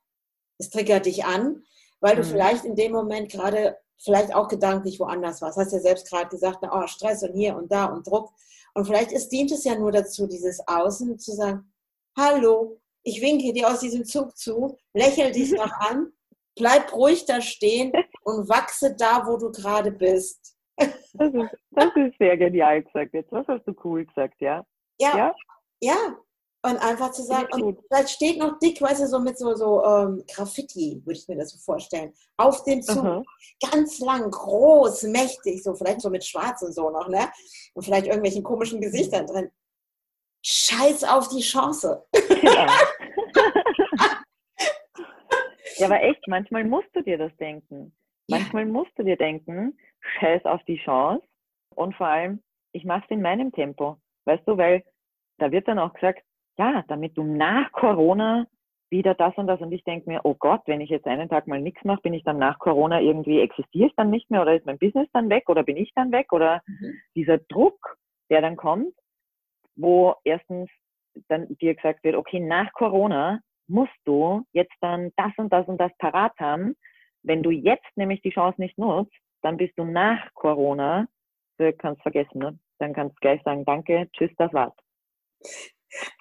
es 0.57 0.69
triggert 0.69 1.05
dich 1.05 1.25
an, 1.25 1.63
weil 1.99 2.15
du 2.15 2.23
mhm. 2.23 2.27
vielleicht 2.27 2.65
in 2.65 2.75
dem 2.75 2.91
Moment 2.91 3.31
gerade 3.31 3.77
vielleicht 3.97 4.33
auch 4.33 4.47
gedanklich 4.47 4.99
woanders 4.99 5.41
warst. 5.41 5.57
Hast 5.57 5.73
ja 5.73 5.79
selbst 5.79 6.09
gerade 6.09 6.29
gesagt, 6.29 6.59
na, 6.61 6.83
oh, 6.83 6.87
Stress 6.87 7.23
und 7.23 7.33
hier 7.33 7.55
und 7.55 7.71
da 7.71 7.85
und 7.85 8.05
Druck. 8.05 8.31
Und 8.73 8.85
vielleicht 8.85 9.11
ist, 9.11 9.29
dient 9.29 9.51
es 9.51 9.63
ja 9.63 9.75
nur 9.75 9.91
dazu, 9.91 10.27
dieses 10.27 10.65
Außen 10.67 11.17
zu 11.17 11.31
sagen, 11.31 11.71
hallo, 12.15 12.79
ich 13.03 13.21
winke 13.21 13.53
dir 13.53 13.67
aus 13.67 13.79
diesem 13.79 14.05
Zug 14.05 14.37
zu, 14.37 14.77
lächel 14.93 15.31
dich 15.31 15.51
noch 15.51 15.71
an, 15.79 16.11
bleib 16.55 16.93
ruhig 16.93 17.25
da 17.25 17.41
stehen 17.41 17.91
und 18.23 18.49
wachse 18.49 18.95
da, 18.95 19.25
wo 19.25 19.37
du 19.37 19.51
gerade 19.51 19.91
bist. 19.91 20.55
Das 20.75 21.33
ist, 21.33 21.57
das 21.71 21.95
ist 21.95 22.17
sehr 22.19 22.37
genial 22.37 22.83
gesagt 22.83 23.13
jetzt. 23.13 23.31
Was 23.31 23.47
hast 23.47 23.65
du 23.65 23.73
cool 23.83 24.05
gesagt, 24.05 24.39
ja? 24.39 24.63
Ja, 24.99 25.17
ja, 25.17 25.35
ja. 25.81 26.17
Und 26.67 26.75
einfach 26.79 27.11
zu 27.11 27.23
sagen, 27.23 27.47
und 27.53 27.79
vielleicht 27.87 28.09
steht 28.09 28.37
noch 28.37 28.59
dick, 28.59 28.81
weißt 28.81 29.01
du, 29.01 29.07
so 29.07 29.19
mit 29.19 29.37
so, 29.37 29.55
so 29.55 29.81
ähm, 29.85 30.21
Graffiti, 30.27 31.01
würde 31.05 31.17
ich 31.17 31.25
mir 31.29 31.37
das 31.37 31.51
so 31.51 31.59
vorstellen, 31.59 32.13
auf 32.35 32.61
dem 32.65 32.81
Zug. 32.81 33.05
-huh. 33.05 33.23
Ganz 33.71 33.99
lang, 33.99 34.29
groß, 34.29 35.03
mächtig, 35.03 35.63
so 35.63 35.73
vielleicht 35.75 36.01
so 36.01 36.09
mit 36.09 36.25
Schwarz 36.25 36.61
und 36.63 36.73
so 36.73 36.89
noch, 36.89 37.07
ne? 37.07 37.29
Und 37.73 37.83
vielleicht 37.83 38.07
irgendwelchen 38.07 38.43
komischen 38.43 38.81
Gesichtern 38.81 39.25
drin. 39.27 39.49
Scheiß 40.43 41.05
auf 41.05 41.29
die 41.29 41.39
Chance. 41.39 42.05
Ja. 42.43 42.67
ja, 45.77 45.85
aber 45.85 46.03
echt, 46.03 46.27
manchmal 46.27 46.65
musst 46.65 46.89
du 46.93 47.01
dir 47.01 47.17
das 47.17 47.31
denken. 47.37 47.95
Manchmal 48.27 48.65
ja. 48.65 48.73
musst 48.73 48.91
du 48.97 49.03
dir 49.03 49.15
denken, 49.15 49.79
scheiß 50.19 50.43
auf 50.43 50.61
die 50.65 50.79
Chance. 50.83 51.25
Und 51.75 51.95
vor 51.95 52.07
allem, 52.07 52.43
ich 52.73 52.83
mache 52.83 53.05
es 53.05 53.11
in 53.11 53.21
meinem 53.21 53.53
Tempo. 53.53 53.95
Weißt 54.25 54.45
du, 54.45 54.57
weil 54.57 54.83
da 55.37 55.49
wird 55.49 55.69
dann 55.69 55.79
auch 55.79 55.93
gesagt, 55.93 56.23
ja, 56.57 56.83
damit 56.87 57.17
du 57.17 57.23
nach 57.23 57.71
Corona 57.71 58.45
wieder 58.89 59.13
das 59.13 59.35
und 59.37 59.47
das. 59.47 59.59
Und 59.59 59.71
ich 59.71 59.83
denke 59.83 60.09
mir, 60.09 60.21
oh 60.23 60.35
Gott, 60.35 60.61
wenn 60.65 60.81
ich 60.81 60.89
jetzt 60.89 61.07
einen 61.07 61.29
Tag 61.29 61.47
mal 61.47 61.61
nichts 61.61 61.83
mache, 61.83 62.01
bin 62.01 62.13
ich 62.13 62.23
dann 62.23 62.37
nach 62.37 62.59
Corona 62.59 63.01
irgendwie, 63.01 63.41
existiere 63.41 63.87
ich 63.87 63.95
dann 63.95 64.09
nicht 64.09 64.29
mehr 64.31 64.41
oder 64.41 64.55
ist 64.55 64.65
mein 64.65 64.79
Business 64.79 65.07
dann 65.13 65.29
weg 65.29 65.49
oder 65.49 65.63
bin 65.63 65.77
ich 65.77 65.91
dann 65.93 66.11
weg? 66.11 66.31
Oder 66.31 66.61
mhm. 66.67 66.93
dieser 67.15 67.37
Druck, 67.37 67.97
der 68.29 68.41
dann 68.41 68.55
kommt, 68.55 68.93
wo 69.75 70.15
erstens 70.23 70.69
dann 71.27 71.47
dir 71.57 71.75
gesagt 71.75 72.03
wird, 72.03 72.15
okay, 72.15 72.39
nach 72.39 72.71
Corona 72.73 73.39
musst 73.67 73.97
du 74.05 74.43
jetzt 74.53 74.75
dann 74.81 75.11
das 75.17 75.31
und 75.37 75.51
das 75.51 75.67
und 75.67 75.79
das 75.79 75.91
parat 75.97 76.33
haben. 76.39 76.75
Wenn 77.23 77.43
du 77.43 77.51
jetzt 77.51 77.85
nämlich 77.95 78.21
die 78.21 78.29
Chance 78.29 78.61
nicht 78.61 78.77
nutzt, 78.77 79.13
dann 79.41 79.57
bist 79.57 79.77
du 79.77 79.83
nach 79.83 80.33
Corona, 80.33 81.07
du 81.57 81.73
kannst 81.73 82.01
vergessen, 82.01 82.39
ne? 82.39 82.59
dann 82.79 82.93
kannst 82.93 83.15
du 83.17 83.19
gleich 83.19 83.41
sagen, 83.43 83.65
danke, 83.65 84.09
tschüss, 84.13 84.31
das 84.37 84.53
war's. 84.53 84.73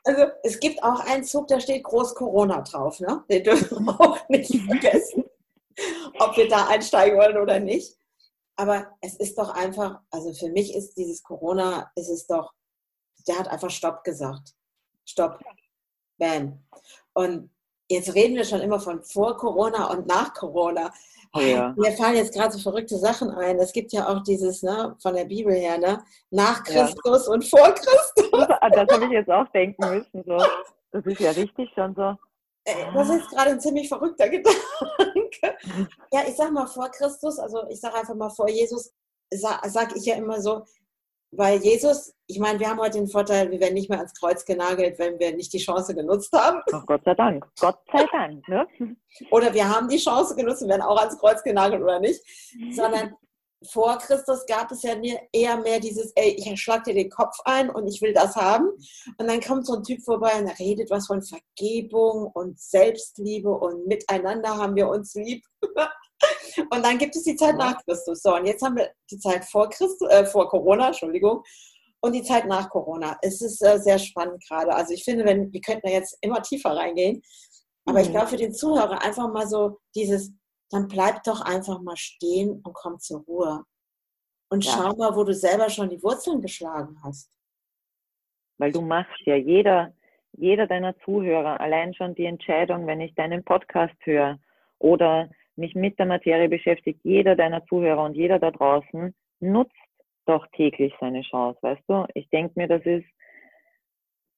Also 0.04 0.26
es 0.42 0.60
gibt 0.60 0.82
auch 0.82 1.00
einen 1.00 1.24
Zug, 1.24 1.48
da 1.48 1.60
steht 1.60 1.84
groß 1.84 2.14
Corona 2.14 2.62
drauf. 2.62 3.00
Ne? 3.00 3.24
Den 3.30 3.44
dürfen 3.44 3.84
wir 3.84 4.00
auch 4.00 4.28
nicht 4.28 4.54
vergessen, 4.64 5.24
ob 6.18 6.36
wir 6.36 6.48
da 6.48 6.68
einsteigen 6.68 7.18
wollen 7.18 7.36
oder 7.36 7.58
nicht. 7.60 7.96
Aber 8.56 8.96
es 9.02 9.16
ist 9.16 9.36
doch 9.38 9.50
einfach, 9.50 10.00
also 10.10 10.32
für 10.32 10.50
mich 10.50 10.74
ist 10.74 10.94
dieses 10.96 11.22
Corona, 11.22 11.90
ist 11.94 12.08
es 12.08 12.26
doch, 12.26 12.52
der 13.28 13.38
hat 13.38 13.48
einfach 13.48 13.70
Stopp 13.70 14.02
gesagt. 14.02 14.54
Stopp. 15.04 15.40
Bam. 16.18 16.64
Und 17.12 17.50
jetzt 17.88 18.14
reden 18.14 18.36
wir 18.36 18.44
schon 18.44 18.60
immer 18.60 18.80
von 18.80 19.02
vor 19.02 19.36
Corona 19.36 19.90
und 19.90 20.06
nach 20.06 20.32
Corona. 20.32 20.92
Oh 21.36 21.40
ja. 21.40 21.74
Mir 21.76 21.92
fallen 21.92 22.16
jetzt 22.16 22.34
gerade 22.34 22.52
so 22.52 22.58
verrückte 22.58 22.96
Sachen 22.98 23.30
ein. 23.30 23.58
Es 23.58 23.72
gibt 23.72 23.92
ja 23.92 24.08
auch 24.08 24.22
dieses, 24.22 24.62
ne, 24.62 24.96
von 25.00 25.14
der 25.14 25.24
Bibel 25.24 25.52
her, 25.52 25.78
ne, 25.78 26.02
nach 26.30 26.64
Christus 26.64 27.26
ja. 27.26 27.32
und 27.32 27.44
vor 27.44 27.72
Christus. 27.74 28.30
Das 28.32 28.88
habe 28.90 29.04
ich 29.04 29.10
jetzt 29.12 29.30
auch 29.30 29.48
denken 29.48 29.88
müssen. 29.88 30.24
So. 30.26 30.38
Das 30.92 31.04
ist 31.04 31.20
ja 31.20 31.30
richtig 31.30 31.70
schon 31.74 31.94
so. 31.94 32.14
Das 32.94 33.08
ist 33.10 33.30
gerade 33.30 33.50
ein 33.50 33.60
ziemlich 33.60 33.88
verrückter 33.88 34.28
Gedanke. 34.30 34.56
Ja, 36.12 36.22
ich 36.26 36.36
sag 36.36 36.50
mal 36.52 36.66
vor 36.66 36.88
Christus, 36.90 37.38
also 37.38 37.64
ich 37.68 37.80
sage 37.80 37.94
einfach 37.94 38.14
mal 38.14 38.30
vor 38.30 38.48
Jesus, 38.48 38.92
sage 39.30 39.70
sag 39.70 39.94
ich 39.94 40.04
ja 40.04 40.16
immer 40.16 40.40
so, 40.40 40.64
weil 41.36 41.58
Jesus, 41.62 42.14
ich 42.26 42.38
meine, 42.38 42.58
wir 42.58 42.68
haben 42.68 42.80
heute 42.80 42.98
den 42.98 43.08
Vorteil, 43.08 43.50
wir 43.50 43.60
werden 43.60 43.74
nicht 43.74 43.88
mehr 43.88 43.98
ans 43.98 44.14
Kreuz 44.14 44.44
genagelt, 44.44 44.98
wenn 44.98 45.18
wir 45.18 45.34
nicht 45.34 45.52
die 45.52 45.58
Chance 45.58 45.94
genutzt 45.94 46.32
haben. 46.32 46.60
Ach, 46.72 46.86
Gott 46.86 47.02
sei 47.04 47.14
Dank. 47.14 47.46
Gott 47.60 47.78
sei 47.92 48.04
Dank. 48.12 48.48
Ne? 48.48 48.66
Oder 49.30 49.52
wir 49.54 49.68
haben 49.68 49.88
die 49.88 49.98
Chance 49.98 50.34
genutzt 50.34 50.62
und 50.62 50.68
werden 50.68 50.82
auch 50.82 50.98
ans 50.98 51.18
Kreuz 51.18 51.42
genagelt 51.42 51.82
oder 51.82 52.00
nicht. 52.00 52.20
Sondern 52.72 53.14
vor 53.64 53.98
Christus 53.98 54.44
gab 54.46 54.70
es 54.70 54.82
ja 54.82 54.94
eher 55.32 55.56
mehr 55.58 55.80
dieses, 55.80 56.12
ey, 56.14 56.36
ich 56.38 56.60
schlag 56.60 56.84
dir 56.84 56.94
den 56.94 57.10
Kopf 57.10 57.38
ein 57.44 57.70
und 57.70 57.86
ich 57.86 58.00
will 58.02 58.12
das 58.12 58.36
haben. 58.36 58.68
Und 59.18 59.28
dann 59.28 59.40
kommt 59.40 59.66
so 59.66 59.76
ein 59.76 59.82
Typ 59.82 60.02
vorbei 60.02 60.38
und 60.38 60.46
er 60.46 60.58
redet 60.58 60.90
was 60.90 61.06
von 61.06 61.22
Vergebung 61.22 62.30
und 62.34 62.58
Selbstliebe 62.60 63.50
und 63.50 63.86
miteinander 63.86 64.56
haben 64.56 64.76
wir 64.76 64.88
uns 64.88 65.14
lieb. 65.14 65.44
Und 66.70 66.84
dann 66.84 66.98
gibt 66.98 67.14
es 67.16 67.24
die 67.24 67.36
Zeit 67.36 67.56
nach 67.56 67.82
Christus. 67.84 68.22
So, 68.22 68.34
und 68.34 68.46
jetzt 68.46 68.62
haben 68.62 68.76
wir 68.76 68.90
die 69.10 69.18
Zeit 69.18 69.44
vor 69.44 69.68
Christus, 69.68 70.08
äh, 70.08 70.24
vor 70.24 70.48
Corona, 70.48 70.88
Entschuldigung, 70.88 71.42
und 72.00 72.14
die 72.14 72.22
Zeit 72.22 72.46
nach 72.46 72.70
Corona. 72.70 73.18
Es 73.22 73.40
ist 73.40 73.62
äh, 73.62 73.78
sehr 73.78 73.98
spannend 73.98 74.42
gerade. 74.46 74.74
Also 74.74 74.94
ich 74.94 75.04
finde, 75.04 75.24
wenn, 75.24 75.52
wir 75.52 75.60
könnten 75.60 75.86
da 75.86 75.92
jetzt 75.92 76.16
immer 76.20 76.42
tiefer 76.42 76.70
reingehen. 76.70 77.22
Aber 77.84 77.98
mhm. 77.98 78.04
ich 78.04 78.10
glaube, 78.10 78.28
für 78.28 78.36
den 78.36 78.54
Zuhörer 78.54 79.02
einfach 79.02 79.30
mal 79.32 79.46
so 79.46 79.78
dieses, 79.94 80.32
dann 80.70 80.88
bleib 80.88 81.22
doch 81.24 81.40
einfach 81.40 81.80
mal 81.80 81.96
stehen 81.96 82.60
und 82.62 82.72
komm 82.74 82.98
zur 82.98 83.20
Ruhe. 83.24 83.64
Und 84.50 84.64
ja. 84.64 84.72
schau 84.72 84.96
mal, 84.96 85.14
wo 85.16 85.24
du 85.24 85.34
selber 85.34 85.68
schon 85.68 85.90
die 85.90 86.02
Wurzeln 86.02 86.40
geschlagen 86.40 86.98
hast. 87.02 87.30
Weil 88.58 88.72
du 88.72 88.80
machst 88.80 89.20
ja 89.24 89.36
jeder, 89.36 89.92
jeder 90.32 90.66
deiner 90.66 90.96
Zuhörer 91.00 91.60
allein 91.60 91.94
schon 91.94 92.14
die 92.14 92.24
Entscheidung, 92.24 92.86
wenn 92.86 93.00
ich 93.00 93.14
deinen 93.14 93.44
Podcast 93.44 93.94
höre 94.04 94.38
oder 94.78 95.28
mich 95.56 95.74
mit 95.74 95.98
der 95.98 96.06
Materie 96.06 96.48
beschäftigt, 96.48 97.00
jeder 97.02 97.36
deiner 97.36 97.64
Zuhörer 97.66 98.04
und 98.04 98.14
jeder 98.14 98.38
da 98.38 98.50
draußen 98.50 99.14
nutzt 99.40 99.74
doch 100.26 100.46
täglich 100.48 100.92
seine 101.00 101.22
Chance, 101.22 101.58
weißt 101.62 101.82
du? 101.88 102.06
Ich 102.14 102.28
denke 102.30 102.52
mir, 102.56 102.68
das 102.68 102.84
ist, 102.84 103.06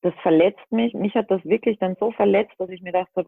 das 0.02 0.14
verletzt 0.22 0.70
mich. 0.70 0.94
Mich 0.94 1.14
hat 1.14 1.30
das 1.30 1.44
wirklich 1.44 1.78
dann 1.78 1.96
so 1.98 2.12
verletzt, 2.12 2.54
dass 2.58 2.70
ich 2.70 2.82
mir 2.82 2.92
dachte, 2.92 3.26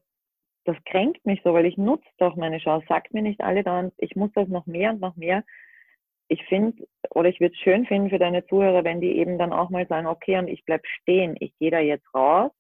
das 0.65 0.77
kränkt 0.85 1.25
mich 1.25 1.41
so, 1.43 1.55
weil 1.55 1.67
ich 1.67 1.79
nutze 1.79 2.09
doch 2.19 2.37
meine 2.37 2.59
Chance. 2.59 2.87
Sagt 2.89 3.15
mir 3.15 3.23
nicht 3.23 3.41
alle 3.41 3.65
dann, 3.65 3.93
ich 3.97 4.15
muss 4.15 4.31
das 4.35 4.49
noch 4.49 4.67
mehr 4.67 4.91
und 4.91 5.01
noch 5.01 5.17
mehr. 5.17 5.43
Ich 6.29 6.45
finde, 6.45 6.87
oder 7.11 7.29
ich 7.29 7.41
würde 7.41 7.55
es 7.55 7.61
schön 7.61 7.87
finden 7.87 8.11
für 8.11 8.19
deine 8.19 8.47
Zuhörer, 8.47 8.85
wenn 8.85 9.01
die 9.01 9.17
eben 9.17 9.39
dann 9.39 9.53
auch 9.53 9.71
mal 9.71 9.87
sagen, 9.89 10.07
okay, 10.07 10.39
und 10.39 10.49
ich 10.49 10.65
bleib 10.65 10.87
stehen, 10.87 11.37
ich 11.41 11.57
gehe 11.59 11.71
da 11.71 11.81
jetzt 11.81 12.07
raus 12.15 12.53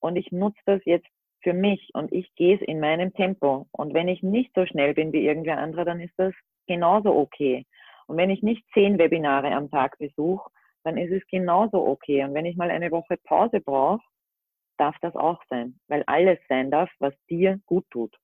und 0.00 0.16
ich 0.16 0.30
nutze 0.30 0.60
das 0.66 0.80
jetzt 0.84 1.08
für 1.42 1.52
mich 1.52 1.90
und 1.94 2.12
ich 2.12 2.34
gehe 2.34 2.56
es 2.56 2.62
in 2.62 2.80
meinem 2.80 3.12
Tempo. 3.14 3.66
Und 3.72 3.94
wenn 3.94 4.08
ich 4.08 4.22
nicht 4.22 4.52
so 4.54 4.66
schnell 4.66 4.94
bin 4.94 5.12
wie 5.12 5.26
irgendwer 5.26 5.58
andere, 5.58 5.84
dann 5.84 6.00
ist 6.00 6.14
das 6.16 6.34
genauso 6.66 7.14
okay. 7.14 7.66
Und 8.06 8.16
wenn 8.16 8.30
ich 8.30 8.42
nicht 8.42 8.64
zehn 8.74 8.98
Webinare 8.98 9.52
am 9.52 9.70
Tag 9.70 9.98
besuche, 9.98 10.50
dann 10.84 10.96
ist 10.96 11.12
es 11.12 11.26
genauso 11.28 11.86
okay. 11.86 12.24
Und 12.24 12.34
wenn 12.34 12.46
ich 12.46 12.56
mal 12.56 12.70
eine 12.70 12.90
Woche 12.90 13.16
Pause 13.24 13.60
brauche, 13.60 14.02
darf 14.78 14.96
das 15.02 15.14
auch 15.14 15.42
sein, 15.48 15.78
weil 15.88 16.02
alles 16.06 16.38
sein 16.48 16.70
darf, 16.70 16.90
was 16.98 17.14
dir 17.28 17.60
gut 17.66 17.84
tut. 17.90 18.16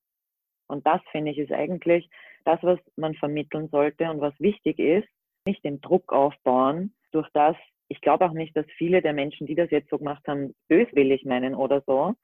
Und 0.68 0.86
das 0.86 1.00
finde 1.12 1.30
ich 1.30 1.38
ist 1.38 1.52
eigentlich 1.52 2.08
das, 2.44 2.58
was 2.62 2.78
man 2.96 3.14
vermitteln 3.14 3.68
sollte 3.68 4.10
und 4.10 4.20
was 4.20 4.34
wichtig 4.40 4.78
ist, 4.78 5.08
nicht 5.46 5.64
den 5.64 5.80
Druck 5.80 6.12
aufbauen, 6.12 6.94
durch 7.12 7.28
das, 7.32 7.56
ich 7.88 8.00
glaube 8.00 8.24
auch 8.24 8.32
nicht, 8.32 8.56
dass 8.56 8.66
viele 8.76 9.02
der 9.02 9.12
Menschen, 9.12 9.46
die 9.46 9.54
das 9.54 9.70
jetzt 9.70 9.90
so 9.90 9.98
gemacht 9.98 10.26
haben, 10.26 10.54
böswillig 10.68 11.24
meinen 11.24 11.54
oder 11.54 11.82
so, 11.86 12.14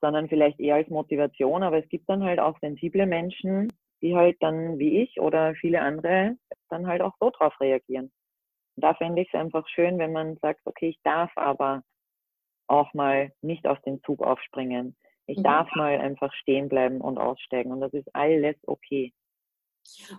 sondern 0.00 0.28
vielleicht 0.28 0.60
eher 0.60 0.76
als 0.76 0.88
Motivation. 0.88 1.62
Aber 1.62 1.78
es 1.78 1.88
gibt 1.88 2.08
dann 2.08 2.24
halt 2.24 2.38
auch 2.38 2.58
sensible 2.60 3.06
Menschen, 3.06 3.68
die 4.02 4.16
halt 4.16 4.36
dann 4.40 4.78
wie 4.78 5.02
ich 5.02 5.20
oder 5.20 5.54
viele 5.54 5.80
andere 5.80 6.36
dann 6.68 6.86
halt 6.86 7.02
auch 7.02 7.14
so 7.20 7.30
drauf 7.30 7.58
reagieren. 7.60 8.10
Und 8.76 8.84
da 8.84 8.94
fände 8.94 9.22
ich 9.22 9.28
es 9.32 9.38
einfach 9.38 9.66
schön, 9.68 9.98
wenn 9.98 10.12
man 10.12 10.36
sagt, 10.38 10.60
okay, 10.64 10.88
ich 10.88 11.00
darf 11.02 11.30
aber 11.36 11.82
auch 12.66 12.94
mal 12.94 13.32
nicht 13.42 13.66
auf 13.66 13.80
den 13.82 14.02
Zug 14.04 14.22
aufspringen. 14.22 14.96
Ich 15.26 15.38
mhm. 15.38 15.42
darf 15.42 15.68
mal 15.74 15.98
einfach 15.98 16.32
stehen 16.34 16.68
bleiben 16.68 17.00
und 17.00 17.18
aussteigen. 17.18 17.72
Und 17.72 17.80
das 17.80 17.92
ist 17.92 18.08
alles 18.14 18.56
okay. 18.66 19.12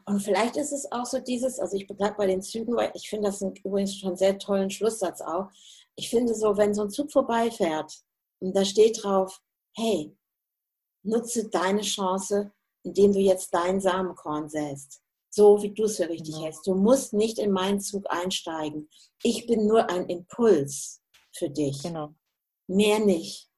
Und 0.06 0.20
vielleicht 0.20 0.58
ist 0.58 0.72
es 0.72 0.92
auch 0.92 1.06
so 1.06 1.20
dieses, 1.20 1.60
also 1.60 1.78
ich 1.78 1.88
bleibe 1.88 2.16
bei 2.18 2.28
den 2.28 2.42
Zügen, 2.42 2.76
weil 2.76 2.92
ich 2.94 3.10
finde 3.10 3.28
das 3.28 3.42
übrigens 3.42 3.98
schon 3.98 4.10
einen 4.10 4.18
sehr 4.18 4.38
tollen 4.38 4.70
Schlusssatz 4.70 5.22
auch. 5.22 5.50
Ich 5.96 6.10
finde 6.10 6.34
so, 6.34 6.58
wenn 6.58 6.74
so 6.74 6.84
ein 6.84 6.90
Zug 6.90 7.12
vorbeifährt 7.12 8.02
und 8.40 8.56
da 8.56 8.66
steht 8.66 9.04
drauf, 9.04 9.42
hey, 9.76 10.16
nutze 11.04 11.50
deine 11.50 11.82
Chance, 11.82 12.52
indem 12.84 13.14
du 13.14 13.20
jetzt 13.20 13.54
dein 13.54 13.80
Samenkorn 13.80 14.50
säst. 14.50 15.02
So 15.34 15.62
wie 15.62 15.74
du 15.74 15.86
es 15.86 15.98
für 15.98 16.10
richtig 16.10 16.34
genau. 16.34 16.46
hältst. 16.46 16.68
Du 16.68 16.76
musst 16.76 17.14
nicht 17.14 17.40
in 17.40 17.52
meinen 17.52 17.80
Zug 17.80 18.06
einsteigen. 18.10 18.90
Ich 19.24 19.48
bin 19.48 19.66
nur 19.66 19.90
ein 19.90 20.10
Impuls 20.10 21.02
für 21.34 21.50
dich. 21.50 21.82
Genau. 21.84 22.14
Mehr 22.68 23.00
nicht. 23.00 23.50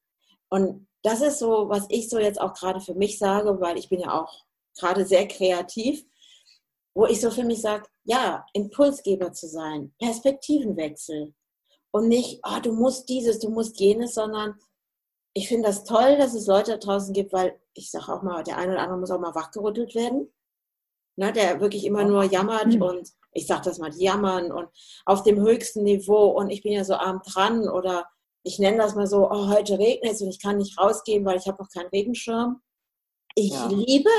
Und 0.50 0.88
das 1.02 1.22
ist 1.22 1.40
so, 1.40 1.70
was 1.70 1.86
ich 1.90 2.10
so 2.10 2.20
jetzt 2.20 2.40
auch 2.40 2.54
gerade 2.54 2.80
für 2.80 2.94
mich 2.94 3.18
sage, 3.18 3.60
weil 3.60 3.78
ich 3.78 3.90
bin 3.90 4.00
ja 4.00 4.22
auch 4.22 4.46
gerade 4.78 5.06
sehr 5.06 5.28
kreativ, 5.28 6.06
wo 6.96 7.08
ich 7.08 7.20
so 7.20 7.32
für 7.32 7.44
mich 7.44 7.62
sage, 7.62 7.88
ja, 8.04 8.46
Impulsgeber 8.54 9.34
zu 9.34 9.48
sein, 9.48 9.94
Perspektivenwechsel. 10.00 11.34
Und 11.92 12.08
nicht, 12.08 12.40
oh, 12.44 12.60
du 12.62 12.74
musst 12.74 13.10
dieses, 13.10 13.40
du 13.40 13.50
musst 13.50 13.80
jenes, 13.80 14.16
sondern 14.16 14.60
ich 15.34 15.48
finde 15.48 15.68
das 15.68 15.84
toll, 15.84 16.18
dass 16.18 16.34
es 16.34 16.48
Leute 16.48 16.72
da 16.72 16.78
draußen 16.78 17.14
gibt, 17.14 17.34
weil 17.34 17.60
ich 17.74 17.90
sage 17.92 18.14
auch 18.14 18.22
mal, 18.22 18.44
der 18.44 18.58
eine 18.58 18.74
oder 18.74 18.82
andere 18.82 19.00
muss 19.00 19.12
auch 19.12 19.20
mal 19.20 19.36
wachgerüttelt 19.36 19.96
werden. 19.96 20.32
Ne, 21.16 21.32
der 21.32 21.62
wirklich 21.62 21.86
immer 21.86 22.04
nur 22.06 22.24
jammert 22.24 22.74
mhm. 22.74 22.82
und 22.82 23.10
ich 23.34 23.46
sage 23.46 23.62
das 23.66 23.78
mal, 23.78 23.92
die 23.92 24.04
jammern 24.04 24.52
und 24.52 24.68
auf 25.06 25.22
dem 25.22 25.40
höchsten 25.40 25.84
Niveau 25.84 26.30
und 26.30 26.50
ich 26.50 26.64
bin 26.64 26.72
ja 26.72 26.84
so 26.84 26.96
arm 26.96 27.22
dran 27.24 27.70
oder 27.70 28.08
ich 28.42 28.58
nenne 28.58 28.78
das 28.78 28.96
mal 28.96 29.06
so, 29.06 29.30
oh, 29.30 29.48
heute 29.48 29.78
regnet 29.78 30.14
es 30.14 30.22
und 30.22 30.30
ich 30.30 30.42
kann 30.42 30.58
nicht 30.58 30.80
rausgehen, 30.80 31.24
weil 31.24 31.38
ich 31.38 31.48
habe 31.48 31.62
noch 31.62 31.70
keinen 31.70 31.90
Regenschirm. 31.90 32.62
Ich 33.36 33.52
ja. 33.52 33.68
liebe 33.68 34.10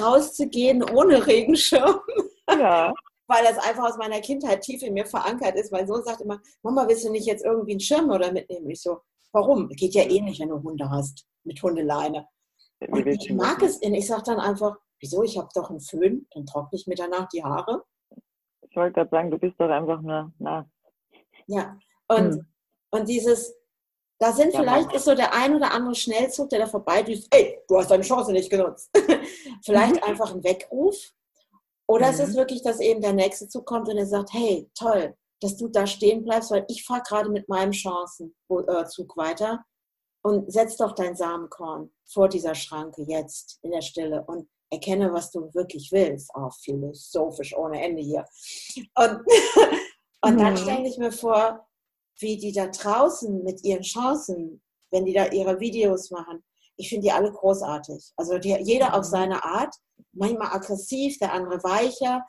rauszugehen 0.00 0.82
ohne 0.82 1.26
Regenschirm. 1.26 2.00
Ja. 2.50 2.92
weil 3.28 3.44
das 3.44 3.58
einfach 3.58 3.88
aus 3.88 3.96
meiner 3.96 4.20
Kindheit 4.20 4.62
tief 4.62 4.82
in 4.82 4.92
mir 4.92 5.06
verankert 5.06 5.54
ist. 5.54 5.70
Mein 5.70 5.86
Sohn 5.86 6.02
sagt 6.02 6.20
immer, 6.20 6.40
Mama, 6.64 6.88
willst 6.88 7.04
du 7.04 7.12
nicht 7.12 7.26
jetzt 7.26 7.44
irgendwie 7.44 7.70
einen 7.70 7.80
Schirm 7.80 8.10
oder 8.10 8.32
mitnehmen? 8.32 8.68
Ich 8.70 8.82
so, 8.82 8.98
Warum? 9.32 9.68
Geht 9.70 9.94
ja 9.94 10.02
eh 10.02 10.20
nicht, 10.20 10.40
wenn 10.40 10.48
du 10.48 10.62
Hunde 10.62 10.90
hast 10.90 11.26
mit 11.44 11.62
Hundeleine. 11.62 12.26
Und 12.88 13.06
ich 13.06 13.32
mag 13.32 13.62
es 13.62 13.78
in. 13.78 13.94
Ich 13.94 14.06
sage 14.06 14.22
dann 14.26 14.40
einfach, 14.40 14.76
wieso? 15.00 15.22
Ich 15.22 15.36
habe 15.38 15.48
doch 15.54 15.70
einen 15.70 15.80
Föhn, 15.80 16.26
dann 16.32 16.46
trockne 16.46 16.78
ich 16.78 16.86
mir 16.86 16.94
danach 16.94 17.28
die 17.28 17.44
Haare. 17.44 17.84
Ich 18.68 18.76
wollte 18.76 18.94
gerade 18.94 19.10
sagen, 19.10 19.30
du 19.30 19.38
bist 19.38 19.58
doch 19.58 19.68
einfach 19.68 20.00
nur 20.00 20.32
nass. 20.38 20.66
Ja, 21.46 21.76
und, 22.08 22.34
hm. 22.34 22.46
und 22.90 23.08
dieses, 23.08 23.54
da 24.20 24.32
sind 24.32 24.52
ja, 24.52 24.60
vielleicht 24.60 24.92
ist 24.92 25.04
so 25.04 25.14
der 25.14 25.34
ein 25.34 25.56
oder 25.56 25.72
andere 25.72 25.94
Schnellzug, 25.94 26.50
der 26.50 26.60
da 26.60 26.66
vorbeidüst, 26.66 27.34
ey, 27.34 27.58
du 27.66 27.78
hast 27.78 27.90
deine 27.90 28.02
Chance 28.02 28.32
nicht 28.32 28.50
genutzt. 28.50 28.90
vielleicht 29.64 29.96
mhm. 29.96 30.02
einfach 30.02 30.34
ein 30.34 30.44
Weckruf. 30.44 30.96
Oder 31.88 32.08
mhm. 32.08 32.12
es 32.12 32.20
ist 32.20 32.36
wirklich, 32.36 32.62
dass 32.62 32.80
eben 32.80 33.00
der 33.00 33.14
nächste 33.14 33.48
Zug 33.48 33.66
kommt 33.66 33.88
und 33.88 33.96
er 33.96 34.06
sagt, 34.06 34.32
hey, 34.32 34.70
toll, 34.74 35.16
dass 35.40 35.56
du 35.56 35.68
da 35.68 35.86
stehen 35.86 36.24
bleibst, 36.24 36.50
weil 36.50 36.64
ich 36.68 36.84
fahre 36.84 37.02
gerade 37.02 37.30
mit 37.30 37.48
meinem 37.48 37.72
Chancenzug 37.72 39.16
weiter 39.16 39.64
und 40.22 40.52
setz 40.52 40.76
doch 40.76 40.92
dein 40.92 41.16
Samenkorn 41.16 41.90
vor 42.06 42.28
dieser 42.28 42.54
Schranke 42.54 43.02
jetzt 43.02 43.58
in 43.62 43.70
der 43.70 43.80
Stille 43.80 44.24
und 44.26 44.48
erkenne, 44.70 45.12
was 45.12 45.30
du 45.30 45.52
wirklich 45.54 45.90
willst. 45.92 46.30
Oh, 46.34 46.50
philosophisch 46.62 47.56
ohne 47.56 47.82
Ende 47.82 48.02
hier. 48.02 48.24
Und, 48.94 49.22
und 50.22 50.38
dann 50.38 50.52
mhm. 50.52 50.58
stelle 50.58 50.88
ich 50.88 50.98
mir 50.98 51.12
vor, 51.12 51.66
wie 52.18 52.36
die 52.36 52.52
da 52.52 52.66
draußen 52.66 53.42
mit 53.42 53.64
ihren 53.64 53.82
Chancen, 53.82 54.62
wenn 54.90 55.06
die 55.06 55.14
da 55.14 55.26
ihre 55.26 55.58
Videos 55.58 56.10
machen, 56.10 56.44
ich 56.76 56.88
finde 56.88 57.04
die 57.04 57.12
alle 57.12 57.30
großartig. 57.30 58.12
Also 58.16 58.38
die, 58.38 58.56
jeder 58.62 58.94
auf 58.94 59.06
mhm. 59.06 59.10
seine 59.10 59.44
Art, 59.44 59.74
manchmal 60.12 60.48
aggressiv, 60.48 61.18
der 61.18 61.32
andere 61.32 61.62
weicher, 61.62 62.24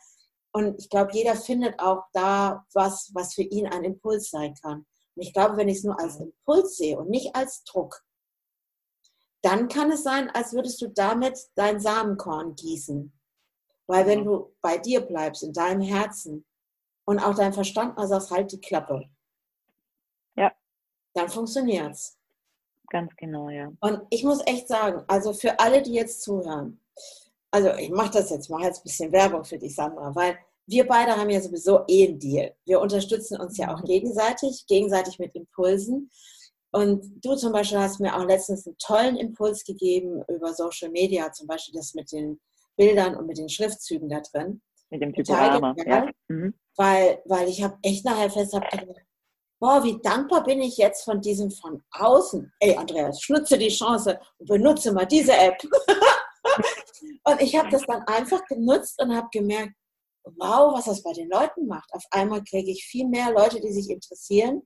und 0.54 0.80
ich 0.80 0.90
glaube, 0.90 1.12
jeder 1.14 1.36
findet 1.36 1.80
auch 1.80 2.04
da 2.14 2.66
was, 2.74 3.12
was 3.14 3.34
für 3.34 3.44
ihn 3.44 3.68
ein 3.68 3.84
Impuls 3.84 4.30
sein 4.30 4.54
kann. 4.62 4.86
Und 5.16 5.24
ich 5.24 5.34
glaube, 5.34 5.58
wenn 5.58 5.70
ich 5.70 5.78
es 5.78 5.84
nur 5.84 6.00
als 6.00 6.18
Impuls 6.18 6.78
sehe 6.78 6.98
und 6.98 7.10
nicht 7.10 7.36
als 7.36 7.64
Druck, 7.64 8.04
dann 9.42 9.68
kann 9.68 9.92
es 9.92 10.04
sein, 10.04 10.30
als 10.30 10.54
würdest 10.54 10.82
du 10.82 10.88
damit 10.90 11.40
dein 11.56 11.80
Samenkorn 11.80 12.56
gießen. 12.56 13.12
Weil 13.88 14.06
wenn 14.06 14.24
du 14.24 14.56
bei 14.62 14.78
dir 14.78 15.02
bleibst, 15.02 15.44
in 15.44 15.54
deinem 15.54 15.82
Herzen 15.82 16.46
und 17.06 17.20
auch 17.20 17.36
dein 17.36 17.54
Verstand 17.54 17.98
mal 17.98 18.08
sagst, 18.08 18.32
halt 18.32 18.52
die 18.52 18.62
Klappe. 18.62 19.10
Ja. 20.36 20.52
Dann 21.14 21.30
funktioniert 21.30 21.92
es. 21.92 22.18
Ganz 22.90 23.16
genau, 23.16 23.50
ja. 23.50 23.72
Und 23.80 24.02
ich 24.10 24.24
muss 24.24 24.46
echt 24.46 24.68
sagen, 24.68 25.04
also 25.08 25.34
für 25.34 25.60
alle, 25.60 25.82
die 25.82 25.94
jetzt 25.94 26.22
zuhören, 26.22 26.80
also 27.52 27.70
ich 27.78 27.90
mache 27.90 28.12
das 28.12 28.30
jetzt, 28.30 28.50
mache 28.50 28.64
jetzt 28.64 28.80
ein 28.80 28.84
bisschen 28.84 29.12
Werbung 29.12 29.44
für 29.44 29.58
dich, 29.58 29.76
Sandra, 29.76 30.16
weil 30.16 30.38
wir 30.68 30.88
beide 30.88 31.16
haben 31.18 31.30
ja 31.30 31.42
sowieso 31.42 31.82
eh 31.88 32.08
einen 32.08 32.20
Deal. 32.20 32.56
Wir 32.66 32.80
unterstützen 32.80 33.40
uns 33.40 33.58
ja 33.58 33.74
auch 33.74 33.82
mhm. 33.82 33.86
gegenseitig, 33.86 34.66
gegenseitig 34.68 35.20
mit 35.20 35.36
Impulsen. 35.36 36.10
Und 36.72 37.04
du 37.24 37.36
zum 37.36 37.52
Beispiel 37.52 37.80
hast 37.80 38.00
mir 38.00 38.16
auch 38.16 38.26
letztens 38.26 38.66
einen 38.66 38.78
tollen 38.78 39.18
Impuls 39.18 39.66
gegeben 39.66 40.24
über 40.30 40.54
Social 40.54 40.90
Media, 40.90 41.32
zum 41.34 41.48
Beispiel 41.48 41.74
das 41.76 41.94
mit 41.94 42.12
den 42.14 42.40
Bildern 42.78 43.16
und 43.16 43.28
mit 43.28 43.38
den 43.38 43.50
Schriftzügen 43.50 44.08
da 44.08 44.22
drin. 44.22 44.62
Mit 44.90 45.02
dem 45.02 45.14
Typorama. 45.14 45.76
Ja. 45.86 46.10
Mhm. 46.30 46.54
Weil, 46.78 47.22
weil 47.26 47.50
ich 47.50 47.62
habe 47.62 47.78
echt 47.82 48.06
nachher 48.06 48.30
fest 48.30 48.54
gedacht, 48.54 49.06
boah, 49.60 49.84
wie 49.84 50.00
dankbar 50.02 50.44
bin 50.44 50.62
ich 50.62 50.78
jetzt 50.78 51.04
von 51.04 51.20
diesem 51.20 51.52
von 51.52 51.84
außen. 51.92 52.52
Ey, 52.60 52.78
Andreas, 52.78 53.22
schnutze 53.22 53.58
die 53.58 53.70
Chance 53.70 54.20
und 54.38 54.48
benutze 54.48 54.94
mal 54.94 55.06
diese 55.06 55.34
App. 55.36 55.62
und 57.24 57.42
ich 57.42 57.58
habe 57.58 57.70
das 57.70 57.84
dann 57.86 58.04
einfach 58.04 58.46
genutzt 58.46 59.02
und 59.02 59.16
habe 59.16 59.28
gemerkt, 59.32 59.74
wow, 60.24 60.74
was 60.74 60.86
das 60.86 61.04
bei 61.04 61.14
den 61.14 61.30
Leuten 61.30 61.68
macht. 61.68 61.92
Auf 61.94 62.04
einmal 62.12 62.44
kriege 62.44 62.72
ich 62.72 62.86
viel 62.86 63.08
mehr 63.08 63.32
Leute, 63.32 63.60
die 63.60 63.72
sich 63.72 63.90
interessieren 63.90 64.62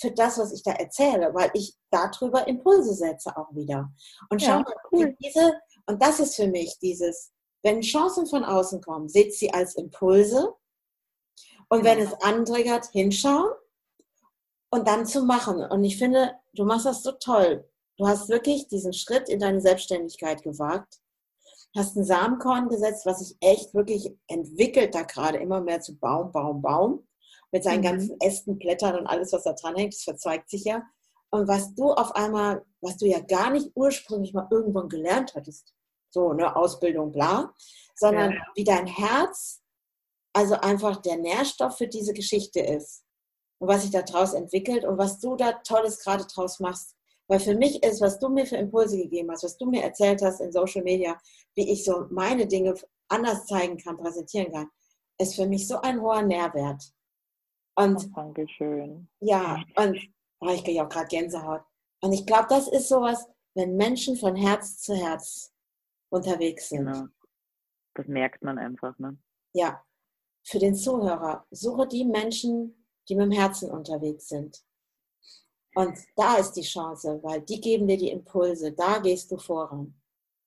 für 0.00 0.10
das, 0.12 0.38
was 0.38 0.52
ich 0.52 0.62
da 0.62 0.72
erzähle, 0.72 1.34
weil 1.34 1.50
ich 1.54 1.74
darüber 1.90 2.46
Impulse 2.46 2.94
setze 2.94 3.36
auch 3.36 3.52
wieder. 3.52 3.90
Und 4.30 4.40
schau 4.40 4.48
ja, 4.48 4.60
mal, 4.60 4.74
cool. 4.92 5.16
diese, 5.22 5.58
und 5.86 6.00
das 6.02 6.20
ist 6.20 6.36
für 6.36 6.46
mich 6.46 6.78
dieses, 6.80 7.32
wenn 7.62 7.80
Chancen 7.80 8.26
von 8.26 8.44
außen 8.44 8.80
kommen, 8.80 9.08
seht 9.08 9.34
sie 9.34 9.52
als 9.52 9.74
Impulse. 9.74 10.54
Und 11.68 11.84
wenn 11.84 11.98
es 11.98 12.14
antriggert, 12.22 12.86
hinschauen 12.92 13.50
und 14.70 14.86
dann 14.86 15.04
zu 15.04 15.22
machen. 15.22 15.62
Und 15.62 15.84
ich 15.84 15.98
finde, 15.98 16.34
du 16.54 16.64
machst 16.64 16.86
das 16.86 17.02
so 17.02 17.12
toll. 17.12 17.68
Du 17.98 18.06
hast 18.06 18.28
wirklich 18.28 18.68
diesen 18.68 18.92
Schritt 18.92 19.28
in 19.28 19.40
deine 19.40 19.60
Selbstständigkeit 19.60 20.42
gewagt, 20.42 21.00
hast 21.76 21.96
ein 21.96 22.04
Samenkorn 22.04 22.68
gesetzt, 22.68 23.06
was 23.06 23.20
sich 23.20 23.36
echt 23.40 23.74
wirklich 23.74 24.12
entwickelt 24.26 24.94
da 24.94 25.02
gerade 25.02 25.38
immer 25.38 25.60
mehr 25.60 25.80
zu 25.80 25.98
Baum, 25.98 26.32
Baum, 26.32 26.62
Baum 26.62 27.06
mit 27.50 27.64
seinen 27.64 27.80
mhm. 27.80 27.84
ganzen 27.84 28.20
Ästen, 28.20 28.58
Blättern 28.58 28.98
und 28.98 29.06
alles, 29.06 29.32
was 29.32 29.44
da 29.44 29.52
dran 29.52 29.76
hängt, 29.76 29.94
das 29.94 30.02
verzweigt 30.02 30.50
sich 30.50 30.64
ja. 30.64 30.82
Und 31.30 31.46
was 31.46 31.74
du 31.74 31.92
auf 31.92 32.14
einmal, 32.14 32.64
was 32.80 32.96
du 32.96 33.06
ja 33.06 33.20
gar 33.20 33.50
nicht 33.50 33.70
ursprünglich 33.74 34.32
mal 34.32 34.48
irgendwann 34.50 34.88
gelernt 34.88 35.34
hattest, 35.34 35.74
so 36.10 36.30
eine 36.30 36.56
Ausbildung, 36.56 37.12
bla, 37.12 37.54
sondern 37.94 38.32
ja. 38.32 38.42
wie 38.54 38.64
dein 38.64 38.86
Herz, 38.86 39.62
also 40.32 40.54
einfach 40.54 41.02
der 41.02 41.16
Nährstoff 41.16 41.76
für 41.76 41.88
diese 41.88 42.14
Geschichte 42.14 42.60
ist 42.60 43.04
und 43.58 43.68
was 43.68 43.82
sich 43.82 43.90
da 43.90 44.02
draus 44.02 44.32
entwickelt 44.32 44.84
und 44.84 44.98
was 44.98 45.18
du 45.18 45.36
da 45.36 45.52
Tolles 45.52 46.02
gerade 46.02 46.24
draus 46.26 46.60
machst. 46.60 46.94
Weil 47.28 47.40
für 47.40 47.54
mich 47.54 47.82
ist, 47.82 48.00
was 48.00 48.18
du 48.18 48.28
mir 48.30 48.46
für 48.46 48.56
Impulse 48.56 48.96
gegeben 48.96 49.30
hast, 49.30 49.44
was 49.44 49.56
du 49.58 49.66
mir 49.66 49.82
erzählt 49.82 50.22
hast 50.22 50.40
in 50.40 50.50
Social 50.50 50.82
Media, 50.82 51.18
wie 51.54 51.70
ich 51.70 51.84
so 51.84 52.06
meine 52.10 52.46
Dinge 52.46 52.74
anders 53.08 53.46
zeigen 53.46 53.76
kann, 53.76 53.98
präsentieren 53.98 54.50
kann, 54.50 54.68
ist 55.18 55.34
für 55.34 55.46
mich 55.46 55.68
so 55.68 55.80
ein 55.80 56.00
hoher 56.00 56.22
Nährwert. 56.22 56.82
Und, 57.76 58.16
Dankeschön. 58.16 59.08
Ja, 59.20 59.62
und 59.76 59.98
oh, 60.40 60.48
ich 60.48 60.64
kriege 60.64 60.82
auch 60.82 60.88
gerade 60.88 61.08
Gänsehaut. 61.08 61.62
Und 62.00 62.12
ich 62.12 62.26
glaube, 62.26 62.46
das 62.48 62.68
ist 62.68 62.88
sowas, 62.88 63.28
wenn 63.54 63.76
Menschen 63.76 64.16
von 64.16 64.34
Herz 64.34 64.78
zu 64.78 64.94
Herz 64.94 65.52
unterwegs 66.10 66.70
sind. 66.70 66.86
Genau. 66.86 67.06
Das 67.94 68.06
merkt 68.06 68.42
man 68.42 68.58
einfach, 68.58 68.98
ne? 68.98 69.18
Ja. 69.52 69.84
Für 70.44 70.58
den 70.58 70.74
Zuhörer, 70.74 71.46
suche 71.50 71.86
die 71.86 72.04
Menschen, 72.04 72.86
die 73.08 73.16
mit 73.16 73.26
dem 73.26 73.32
Herzen 73.32 73.70
unterwegs 73.70 74.28
sind. 74.28 74.64
Und 75.78 75.96
da 76.16 76.38
ist 76.38 76.54
die 76.54 76.62
Chance, 76.62 77.20
weil 77.22 77.40
die 77.42 77.60
geben 77.60 77.86
dir 77.86 77.96
die 77.96 78.10
Impulse, 78.10 78.72
da 78.72 78.98
gehst 78.98 79.30
du 79.30 79.38
voran. 79.38 79.94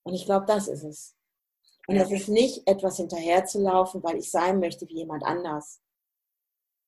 Und 0.03 0.13
ich 0.13 0.25
glaube, 0.25 0.45
das 0.45 0.67
ist 0.67 0.83
es. 0.83 1.15
Und 1.87 1.95
das 1.95 2.11
ist 2.11 2.27
nicht 2.27 2.67
etwas 2.67 2.97
hinterherzulaufen, 2.97 4.03
weil 4.03 4.17
ich 4.17 4.29
sein 4.29 4.59
möchte 4.59 4.85
wie 4.89 4.95
jemand 4.95 5.23
anders, 5.23 5.81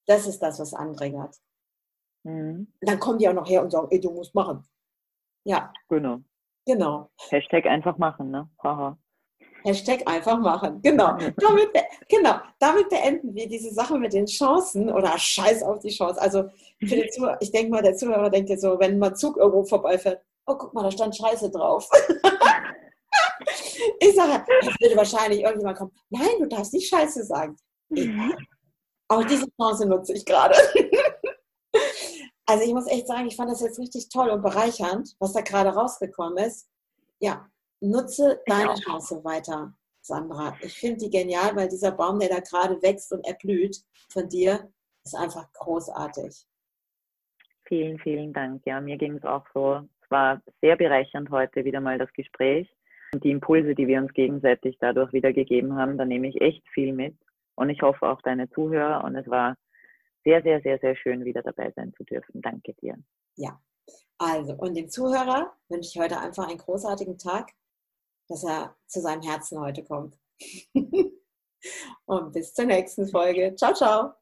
das 0.08 0.28
ist 0.28 0.40
das, 0.40 0.60
was 0.60 0.74
antriggert. 0.74 1.40
Mhm. 2.24 2.68
Dann 2.82 3.00
kommen 3.00 3.18
die 3.18 3.30
auch 3.30 3.34
noch 3.34 3.48
her 3.48 3.64
und 3.64 3.72
sagen, 3.72 3.88
ey, 3.92 4.02
du 4.02 4.12
musst 4.12 4.36
machen. 4.36 4.68
Ja. 5.46 5.72
Genau. 5.88 6.20
Genau. 6.66 7.12
Hashtag 7.30 7.66
einfach 7.66 7.98
machen, 7.98 8.30
ne? 8.30 8.50
Haha. 8.62 8.98
Hashtag 9.64 10.08
einfach 10.08 10.40
machen. 10.40 10.82
Genau. 10.82 11.18
damit, 11.38 11.70
genau. 12.10 12.36
Damit 12.60 12.90
beenden 12.90 13.34
wir 13.34 13.48
diese 13.48 13.74
Sache 13.74 13.98
mit 13.98 14.14
den 14.14 14.26
Chancen 14.26 14.92
oder 14.92 15.18
Scheiß 15.18 15.64
auf 15.64 15.80
die 15.80 15.90
Chance. 15.90 16.22
Also 16.22 16.46
für 16.80 16.96
den 16.96 17.12
Zuhörer, 17.12 17.38
ich 17.42 17.52
denke 17.52 17.72
mal, 17.72 17.82
der 17.82 17.96
Zuhörer 17.96 18.30
denkt 18.30 18.50
jetzt 18.50 18.62
so, 18.62 18.80
wenn 18.80 19.00
mal 19.00 19.16
Zug 19.16 19.38
irgendwo 19.38 19.64
vorbeifährt, 19.64 20.22
oh 20.46 20.56
guck 20.56 20.74
mal, 20.74 20.84
da 20.84 20.92
stand 20.92 21.16
Scheiße 21.16 21.50
drauf. 21.52 21.90
ich 24.00 24.16
sage, 24.16 24.44
es 24.62 24.76
würde 24.80 24.98
wahrscheinlich 24.98 25.42
irgendjemand 25.42 25.78
kommen, 25.78 25.92
nein, 26.10 26.40
du 26.40 26.48
darfst 26.48 26.74
nicht 26.74 26.90
Scheiße 26.90 27.24
sagen. 27.24 27.56
Egal. 27.90 28.36
Auch 29.08 29.24
diese 29.26 29.48
Chance 29.60 29.86
nutze 29.86 30.14
ich 30.14 30.26
gerade. 30.26 30.56
Also 32.46 32.66
ich 32.66 32.74
muss 32.74 32.88
echt 32.88 33.08
sagen, 33.08 33.28
ich 33.28 33.38
fand 33.38 33.50
das 33.50 33.62
jetzt 33.62 33.80
richtig 33.80 34.10
toll 34.10 34.30
und 34.30 34.42
bereichernd, 34.42 35.16
was 35.20 35.32
da 35.32 35.42
gerade 35.42 35.70
rausgekommen 35.70 36.46
ist. 36.46 36.68
Ja, 37.20 37.50
nutze 37.84 38.42
deine 38.46 38.76
Chance 38.76 39.24
weiter, 39.24 39.74
Sandra. 40.02 40.56
Ich 40.62 40.74
finde 40.74 40.98
die 41.06 41.10
genial, 41.10 41.56
weil 41.56 41.68
dieser 41.68 41.92
Baum, 41.92 42.20
der 42.20 42.30
da 42.30 42.40
gerade 42.40 42.82
wächst 42.82 43.12
und 43.12 43.26
erblüht 43.26 43.78
von 44.10 44.28
dir, 44.30 44.72
ist 45.04 45.16
einfach 45.16 45.52
großartig. 45.54 46.46
Vielen, 47.66 48.00
vielen 48.00 48.34
Dank. 48.34 48.66
Ja, 48.66 48.82
mir 48.82 48.98
ging 48.98 49.16
es 49.16 49.24
auch 49.24 49.46
so. 49.54 49.88
Es 50.02 50.12
war 50.12 50.42
sehr 50.62 50.76
bereichernd 50.76 51.30
heute 51.30 51.66
wieder 51.66 51.82
mal 51.82 51.98
das 51.98 52.12
Gespräch. 52.14 52.70
Und 53.14 53.24
die 53.24 53.32
Impulse, 53.32 53.76
die 53.76 53.88
wir 53.88 54.00
uns 54.00 54.14
gegenseitig 54.14 54.78
dadurch 54.80 55.14
wieder 55.14 55.34
gegeben 55.34 55.76
haben, 55.76 55.98
da 55.98 56.06
nehme 56.06 56.28
ich 56.28 56.42
echt 56.42 56.68
viel 56.70 56.94
mit. 56.94 57.16
Und 57.56 57.70
ich 57.70 57.82
hoffe 57.82 58.08
auch 58.08 58.22
deine 58.22 58.50
Zuhörer. 58.50 59.04
Und 59.04 59.16
es 59.16 59.28
war 59.30 59.56
sehr, 60.24 60.42
sehr, 60.42 60.62
sehr, 60.62 60.80
sehr 60.80 60.96
schön, 60.96 61.26
wieder 61.26 61.42
dabei 61.42 61.72
sein 61.76 61.94
zu 61.96 62.04
dürfen. 62.04 62.42
Danke 62.42 62.74
dir. 62.76 62.98
Ja, 63.36 63.60
also 64.18 64.54
und 64.54 64.76
dem 64.76 64.90
Zuhörer 64.90 65.54
wünsche 65.70 65.90
ich 65.90 66.00
heute 66.00 66.20
einfach 66.20 66.48
einen 66.48 66.58
großartigen 66.58 67.18
Tag, 67.18 67.52
dass 68.28 68.44
er 68.44 68.76
zu 68.88 69.02
seinem 69.02 69.22
Herzen 69.22 69.60
heute 69.60 69.84
kommt. 69.84 70.18
und 72.06 72.34
bis 72.34 72.54
zur 72.54 72.66
nächsten 72.66 73.08
Folge. 73.08 73.56
Ciao, 73.56 73.74
ciao. 73.74 74.14